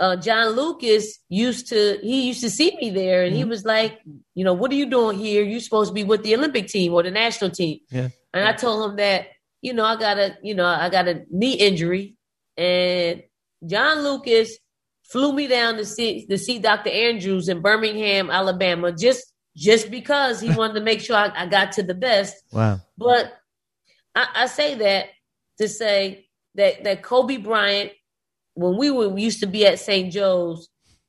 uh, 0.00 0.16
John 0.16 0.48
Lucas 0.56 1.20
used 1.28 1.68
to 1.68 1.98
he 2.02 2.26
used 2.26 2.40
to 2.40 2.50
see 2.50 2.76
me 2.80 2.90
there, 2.90 3.22
and 3.22 3.34
he 3.34 3.44
was 3.44 3.64
like, 3.64 4.00
you 4.34 4.44
know, 4.44 4.54
what 4.54 4.72
are 4.72 4.76
you 4.76 4.90
doing 4.90 5.16
here? 5.16 5.44
You're 5.44 5.60
supposed 5.60 5.90
to 5.90 5.94
be 5.94 6.02
with 6.02 6.24
the 6.24 6.34
Olympic 6.34 6.66
team 6.66 6.92
or 6.92 7.04
the 7.04 7.12
national 7.12 7.50
team. 7.50 7.78
Yeah. 7.90 8.08
And 8.34 8.44
I 8.44 8.52
told 8.52 8.90
him 8.90 8.96
that, 8.96 9.26
you 9.60 9.72
know, 9.72 9.84
I 9.84 9.96
got 9.96 10.18
a, 10.18 10.36
you 10.42 10.54
know, 10.54 10.64
I 10.64 10.88
got 10.88 11.06
a 11.06 11.24
knee 11.30 11.54
injury, 11.54 12.16
and 12.56 13.22
John 13.66 14.02
Lucas 14.02 14.56
flew 15.04 15.32
me 15.32 15.46
down 15.46 15.76
to 15.76 15.84
see 15.84 16.26
to 16.26 16.38
see 16.38 16.58
Dr. 16.58 16.90
Andrews 16.90 17.48
in 17.48 17.60
Birmingham, 17.60 18.30
Alabama, 18.30 18.92
just 18.92 19.32
just 19.56 19.90
because 19.90 20.40
he 20.40 20.50
wanted 20.56 20.74
to 20.74 20.80
make 20.80 21.00
sure 21.00 21.16
I, 21.16 21.30
I 21.34 21.46
got 21.46 21.72
to 21.72 21.82
the 21.82 21.94
best. 21.94 22.34
Wow. 22.52 22.80
But 22.96 23.32
I, 24.14 24.26
I 24.34 24.46
say 24.46 24.74
that 24.76 25.06
to 25.58 25.68
say 25.68 26.26
that 26.54 26.84
that 26.84 27.02
Kobe 27.02 27.36
Bryant, 27.38 27.92
when 28.54 28.76
we 28.76 28.90
were 28.90 29.08
we 29.08 29.22
used 29.22 29.40
to 29.40 29.46
be 29.46 29.66
at 29.66 29.78
St. 29.78 30.12
Joe's, 30.12 30.68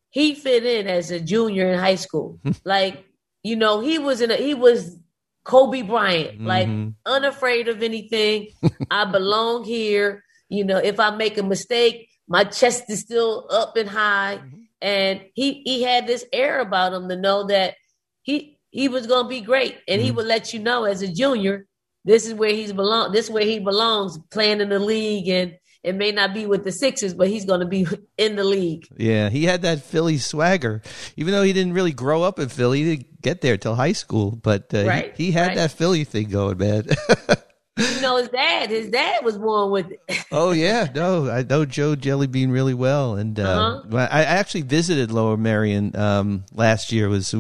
he 0.10 0.36
fit 0.36 0.66
in 0.66 0.88
as 0.88 1.12
a 1.12 1.20
junior 1.20 1.72
in 1.72 1.80
high 1.80 1.96
school. 1.96 2.40
like 2.66 3.06
you 3.44 3.56
know, 3.56 3.80
he 3.82 4.00
was 4.00 4.22
in 4.22 4.32
a 4.32 4.36
he 4.36 4.54
was 4.54 4.98
Kobe 5.44 5.82
Bryant, 5.82 6.42
like 6.42 6.68
Mhm. 6.68 6.94
unafraid 7.06 7.68
of 7.68 7.84
anything. 7.84 8.48
I 8.92 9.06
belong 9.06 9.64
here. 9.66 10.24
You 10.50 10.64
know, 10.66 10.78
if 10.78 11.00
I 11.00 11.10
make 11.16 11.38
a 11.38 11.44
mistake, 11.44 12.08
my 12.34 12.44
chest 12.44 12.86
is 12.90 13.02
still 13.02 13.46
up 13.52 13.78
and 13.78 13.88
high. 13.88 14.42
And 14.82 15.22
he 15.36 15.62
he 15.64 15.84
had 15.84 16.08
this 16.08 16.26
air 16.34 16.60
about 16.62 16.92
him 16.92 17.08
to 17.08 17.16
know 17.16 17.46
that 17.46 17.76
he 18.24 18.58
he 18.72 18.90
was 18.90 19.06
gonna 19.06 19.30
be 19.30 19.40
great. 19.42 19.78
And 19.88 20.02
he 20.02 20.10
would 20.10 20.26
let 20.26 20.52
you 20.52 20.60
know 20.60 20.84
as 20.86 21.04
a 21.04 21.08
junior, 21.08 21.68
this 22.04 22.26
is 22.26 22.34
where 22.34 22.50
he's 22.50 22.74
belong 22.74 23.12
this 23.12 23.26
is 23.26 23.32
where 23.32 23.46
he 23.46 23.60
belongs, 23.60 24.18
playing 24.32 24.62
in 24.62 24.70
the 24.70 24.80
league 24.80 25.30
and 25.30 25.54
it 25.84 25.96
may 25.96 26.12
not 26.12 26.34
be 26.34 26.46
with 26.46 26.64
the 26.64 26.72
Sixers, 26.72 27.14
but 27.14 27.28
he's 27.28 27.46
gonna 27.46 27.68
be 27.68 27.86
in 28.18 28.36
the 28.36 28.44
league. 28.44 28.88
Yeah, 28.98 29.30
he 29.30 29.44
had 29.44 29.62
that 29.62 29.84
Philly 29.84 30.18
swagger. 30.18 30.82
Even 31.16 31.34
though 31.34 31.44
he 31.44 31.54
didn't 31.54 31.74
really 31.74 31.94
grow 31.94 32.24
up 32.24 32.40
in 32.40 32.50
Philly, 32.50 32.80
he 32.84 32.96
didn't 32.96 33.22
get 33.22 33.42
there 33.42 33.58
till 33.58 33.76
high 33.76 33.92
school. 33.92 34.32
But 34.32 34.74
uh, 34.74 34.90
he- 34.90 35.26
he, 35.26 35.32
had 35.32 35.50
right. 35.50 35.56
that 35.58 35.72
Philly 35.72 36.04
thing 36.04 36.30
going, 36.30 36.58
man. 36.58 36.88
You 37.76 38.02
know, 38.02 38.18
his 38.18 38.30
dad, 38.30 38.70
his 38.70 38.90
dad 38.90 39.26
was 39.26 39.36
born 39.38 39.72
with 39.72 39.88
it. 39.92 40.26
oh 40.32 40.52
yeah, 40.52 40.88
no, 40.94 41.30
I 41.32 41.42
know 41.42 41.66
Joe 41.66 41.96
Jellybean 41.96 42.52
really 42.52 42.76
well, 42.76 43.16
and 43.16 43.40
uh, 43.40 43.44
Uh-huh. 43.84 44.08
I 44.12 44.24
actually 44.26 44.62
visited 44.62 45.12
Lower 45.12 45.38
Merion 45.38 45.96
um, 45.96 46.44
last 46.54 46.92
year. 46.92 47.08
It 47.08 47.10
was 47.10 47.34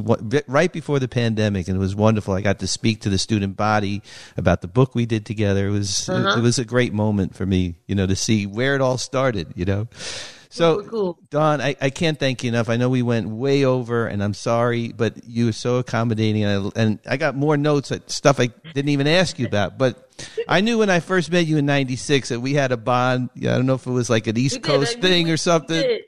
right 0.47 0.73
before 0.73 0.97
the 0.99 1.07
pandemic, 1.07 1.67
and 1.67 1.77
it 1.77 1.79
was 1.79 1.95
wonderful. 1.95 2.33
I 2.33 2.41
got 2.41 2.59
to 2.59 2.67
speak 2.67 3.01
to 3.01 3.09
the 3.09 3.19
student 3.19 3.55
body 3.57 4.01
about 4.35 4.61
the 4.61 4.67
book 4.67 4.95
we 4.95 5.05
did 5.05 5.23
together. 5.25 5.67
It 5.67 5.71
was 5.71 6.09
Uh-huh. 6.09 6.39
it 6.39 6.41
was 6.41 6.57
a 6.57 6.65
great 6.65 6.93
moment 6.93 7.35
for 7.35 7.45
me, 7.45 7.75
you 7.85 7.93
know, 7.93 8.07
to 8.07 8.15
see 8.15 8.47
where 8.47 8.73
it 8.73 8.81
all 8.81 8.97
started. 8.97 9.53
You 9.55 9.65
know. 9.65 9.87
So, 10.53 10.83
cool. 10.83 11.19
Dawn, 11.31 11.61
I, 11.61 11.75
I 11.81 11.89
can't 11.89 12.19
thank 12.19 12.43
you 12.43 12.49
enough. 12.49 12.69
I 12.69 12.77
know 12.77 12.87
we 12.87 13.01
went 13.01 13.27
way 13.27 13.65
over, 13.65 14.05
and 14.05 14.23
I'm 14.23 14.35
sorry, 14.35 14.91
but 14.91 15.23
you 15.27 15.47
were 15.47 15.51
so 15.51 15.77
accommodating, 15.77 16.43
and 16.43 16.71
I, 16.75 16.79
and 16.81 16.99
I 17.07 17.17
got 17.17 17.35
more 17.35 17.57
notes, 17.57 17.91
uh, 17.91 17.97
stuff 18.05 18.39
I 18.39 18.47
didn't 18.73 18.89
even 18.89 19.07
ask 19.07 19.39
you 19.39 19.47
about. 19.47 19.79
But 19.79 20.11
I 20.47 20.61
knew 20.61 20.77
when 20.77 20.91
I 20.91 20.99
first 20.99 21.31
met 21.31 21.47
you 21.47 21.57
in 21.57 21.65
'96 21.65 22.29
that 22.29 22.39
we 22.39 22.53
had 22.53 22.71
a 22.71 22.77
bond. 22.77 23.31
Yeah, 23.33 23.53
I 23.53 23.55
don't 23.55 23.65
know 23.65 23.73
if 23.73 23.87
it 23.87 23.91
was 23.91 24.11
like 24.11 24.27
an 24.27 24.37
East 24.37 24.57
We 24.57 24.61
did, 24.61 24.67
Coast 24.67 24.95
we- 24.97 25.01
thing 25.01 25.25
we- 25.25 25.31
or 25.31 25.37
something. 25.37 25.81
did. 25.81 26.01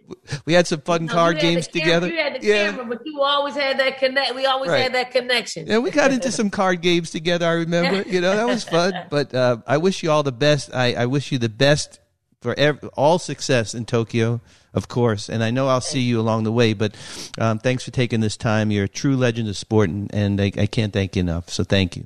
We 0.45 0.53
had 0.53 0.67
some 0.67 0.81
fun 0.81 1.07
card 1.07 1.39
games 1.39 1.67
cam- 1.67 1.81
together. 1.81 2.07
You 2.07 2.17
had 2.17 2.39
the 2.39 2.45
yeah. 2.45 2.69
camera, 2.69 2.85
but 2.85 3.01
you 3.03 3.19
always 3.21 3.55
had 3.55 3.79
that 3.79 3.97
connect. 3.97 4.35
We 4.35 4.45
always 4.45 4.69
Right. 4.69 4.83
had 4.83 4.93
that 4.93 5.09
connection. 5.09 5.65
Yeah, 5.65 5.79
we 5.79 5.89
got 5.89 6.11
into 6.11 6.31
some 6.31 6.51
card 6.51 6.81
games 6.81 7.09
together. 7.09 7.47
I 7.47 7.53
remember, 7.53 8.07
you 8.07 8.21
know, 8.21 8.35
that 8.35 8.45
was 8.45 8.63
fun. 8.63 8.93
But 9.09 9.33
uh, 9.33 9.57
I 9.65 9.77
wish 9.77 10.03
you 10.03 10.11
all 10.11 10.21
the 10.21 10.31
best. 10.31 10.69
I, 10.71 10.93
I 10.93 11.05
wish 11.07 11.31
you 11.31 11.39
the 11.39 11.49
best 11.49 11.99
for 12.45 12.53
ev- 12.59 12.87
all 12.93 13.17
success 13.17 13.73
in 13.73 13.85
Tokyo, 13.85 14.39
of 14.75 14.87
course. 14.87 15.29
And 15.29 15.43
I 15.43 15.49
know 15.49 15.67
I'll 15.67 15.81
see 15.81 16.01
you 16.01 16.19
along 16.19 16.43
the 16.43 16.51
way. 16.51 16.73
But 16.73 16.95
um, 17.39 17.57
thanks 17.57 17.83
for 17.83 17.89
taking 17.89 18.19
this 18.19 18.37
time. 18.37 18.69
You're 18.69 18.83
a 18.83 18.87
true 18.87 19.17
legend 19.17 19.49
of 19.49 19.57
sport, 19.57 19.89
and, 19.89 20.13
and 20.13 20.39
I, 20.39 20.51
I 20.55 20.67
can't 20.67 20.93
thank 20.93 21.15
you 21.15 21.21
enough. 21.21 21.49
So 21.49 21.63
thank 21.63 21.97
you. 21.97 22.05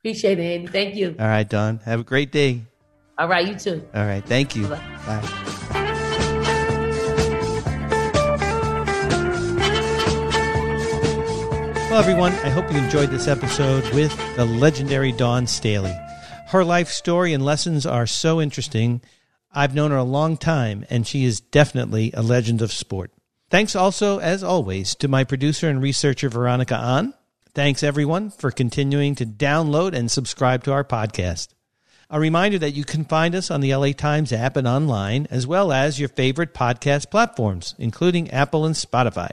Appreciate 0.00 0.38
it, 0.38 0.42
Andy. 0.42 0.68
Thank 0.68 0.94
you. 0.94 1.14
All 1.20 1.26
right, 1.26 1.46
Dawn. 1.46 1.80
Have 1.84 2.00
a 2.00 2.04
great 2.04 2.32
day. 2.32 2.62
All 3.18 3.28
right, 3.28 3.46
you 3.46 3.56
too. 3.56 3.86
All 3.94 4.06
right. 4.06 4.24
Thank 4.24 4.56
you. 4.56 4.68
Bye-bye. 4.68 5.20
Bye. 5.20 5.84
Well, 11.90 12.00
everyone, 12.00 12.32
I 12.32 12.48
hope 12.48 12.72
you 12.72 12.78
enjoyed 12.78 13.10
this 13.10 13.28
episode 13.28 13.84
with 13.94 14.16
the 14.36 14.46
legendary 14.46 15.12
Dawn 15.12 15.46
Staley. 15.46 15.94
Her 16.46 16.64
life 16.64 16.88
story 16.88 17.34
and 17.34 17.44
lessons 17.44 17.84
are 17.84 18.06
so 18.06 18.40
interesting. 18.40 19.02
I've 19.52 19.74
known 19.74 19.90
her 19.90 19.96
a 19.96 20.04
long 20.04 20.36
time, 20.36 20.84
and 20.90 21.06
she 21.06 21.24
is 21.24 21.40
definitely 21.40 22.10
a 22.14 22.22
legend 22.22 22.62
of 22.62 22.72
sport. 22.72 23.10
Thanks 23.50 23.74
also, 23.74 24.18
as 24.18 24.44
always, 24.44 24.94
to 24.96 25.08
my 25.08 25.24
producer 25.24 25.68
and 25.68 25.82
researcher, 25.82 26.28
Veronica 26.28 26.76
An. 26.76 27.14
Thanks, 27.54 27.82
everyone, 27.82 28.30
for 28.30 28.50
continuing 28.50 29.14
to 29.16 29.26
download 29.26 29.94
and 29.94 30.10
subscribe 30.10 30.64
to 30.64 30.72
our 30.72 30.84
podcast. 30.84 31.48
A 32.10 32.20
reminder 32.20 32.58
that 32.58 32.74
you 32.74 32.84
can 32.84 33.04
find 33.04 33.34
us 33.34 33.50
on 33.50 33.60
the 33.60 33.74
LA 33.74 33.92
Times 33.92 34.32
app 34.32 34.56
and 34.56 34.68
online, 34.68 35.26
as 35.30 35.46
well 35.46 35.72
as 35.72 35.98
your 35.98 36.08
favorite 36.08 36.54
podcast 36.54 37.10
platforms, 37.10 37.74
including 37.78 38.30
Apple 38.30 38.64
and 38.64 38.74
Spotify. 38.74 39.30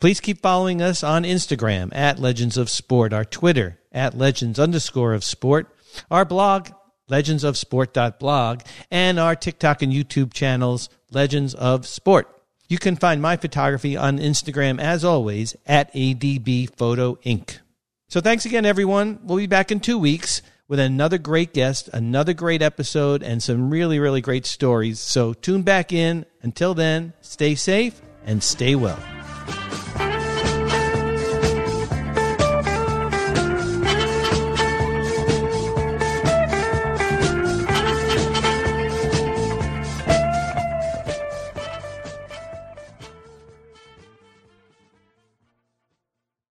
Please 0.00 0.20
keep 0.20 0.42
following 0.42 0.82
us 0.82 1.02
on 1.02 1.22
Instagram 1.22 1.94
at 1.94 2.18
Legends 2.18 2.56
of 2.56 2.68
Sport, 2.68 3.12
our 3.12 3.24
Twitter 3.24 3.80
at 3.92 4.18
Legends 4.18 4.58
underscore 4.58 5.14
of 5.14 5.24
Sport, 5.24 5.74
our 6.10 6.24
blog, 6.24 6.70
legendsofsport.blog, 7.10 8.60
and 8.90 9.18
our 9.18 9.36
TikTok 9.36 9.82
and 9.82 9.92
YouTube 9.92 10.32
channels, 10.32 10.88
Legends 11.10 11.54
of 11.54 11.86
Sport. 11.86 12.28
You 12.68 12.78
can 12.78 12.96
find 12.96 13.20
my 13.20 13.36
photography 13.36 13.96
on 13.96 14.18
Instagram, 14.18 14.80
as 14.80 15.04
always, 15.04 15.54
at 15.66 15.92
ADB 15.92 16.74
Photo 16.76 17.16
Inc. 17.16 17.58
So 18.08 18.20
thanks 18.20 18.44
again, 18.46 18.64
everyone. 18.64 19.18
We'll 19.22 19.38
be 19.38 19.46
back 19.46 19.70
in 19.70 19.80
two 19.80 19.98
weeks 19.98 20.40
with 20.66 20.80
another 20.80 21.18
great 21.18 21.52
guest, 21.52 21.90
another 21.92 22.32
great 22.32 22.62
episode, 22.62 23.22
and 23.22 23.42
some 23.42 23.70
really, 23.70 23.98
really 23.98 24.20
great 24.20 24.46
stories. 24.46 24.98
So 24.98 25.34
tune 25.34 25.62
back 25.62 25.92
in. 25.92 26.24
Until 26.42 26.74
then, 26.74 27.12
stay 27.20 27.54
safe 27.54 28.00
and 28.24 28.42
stay 28.42 28.74
well. 28.74 28.98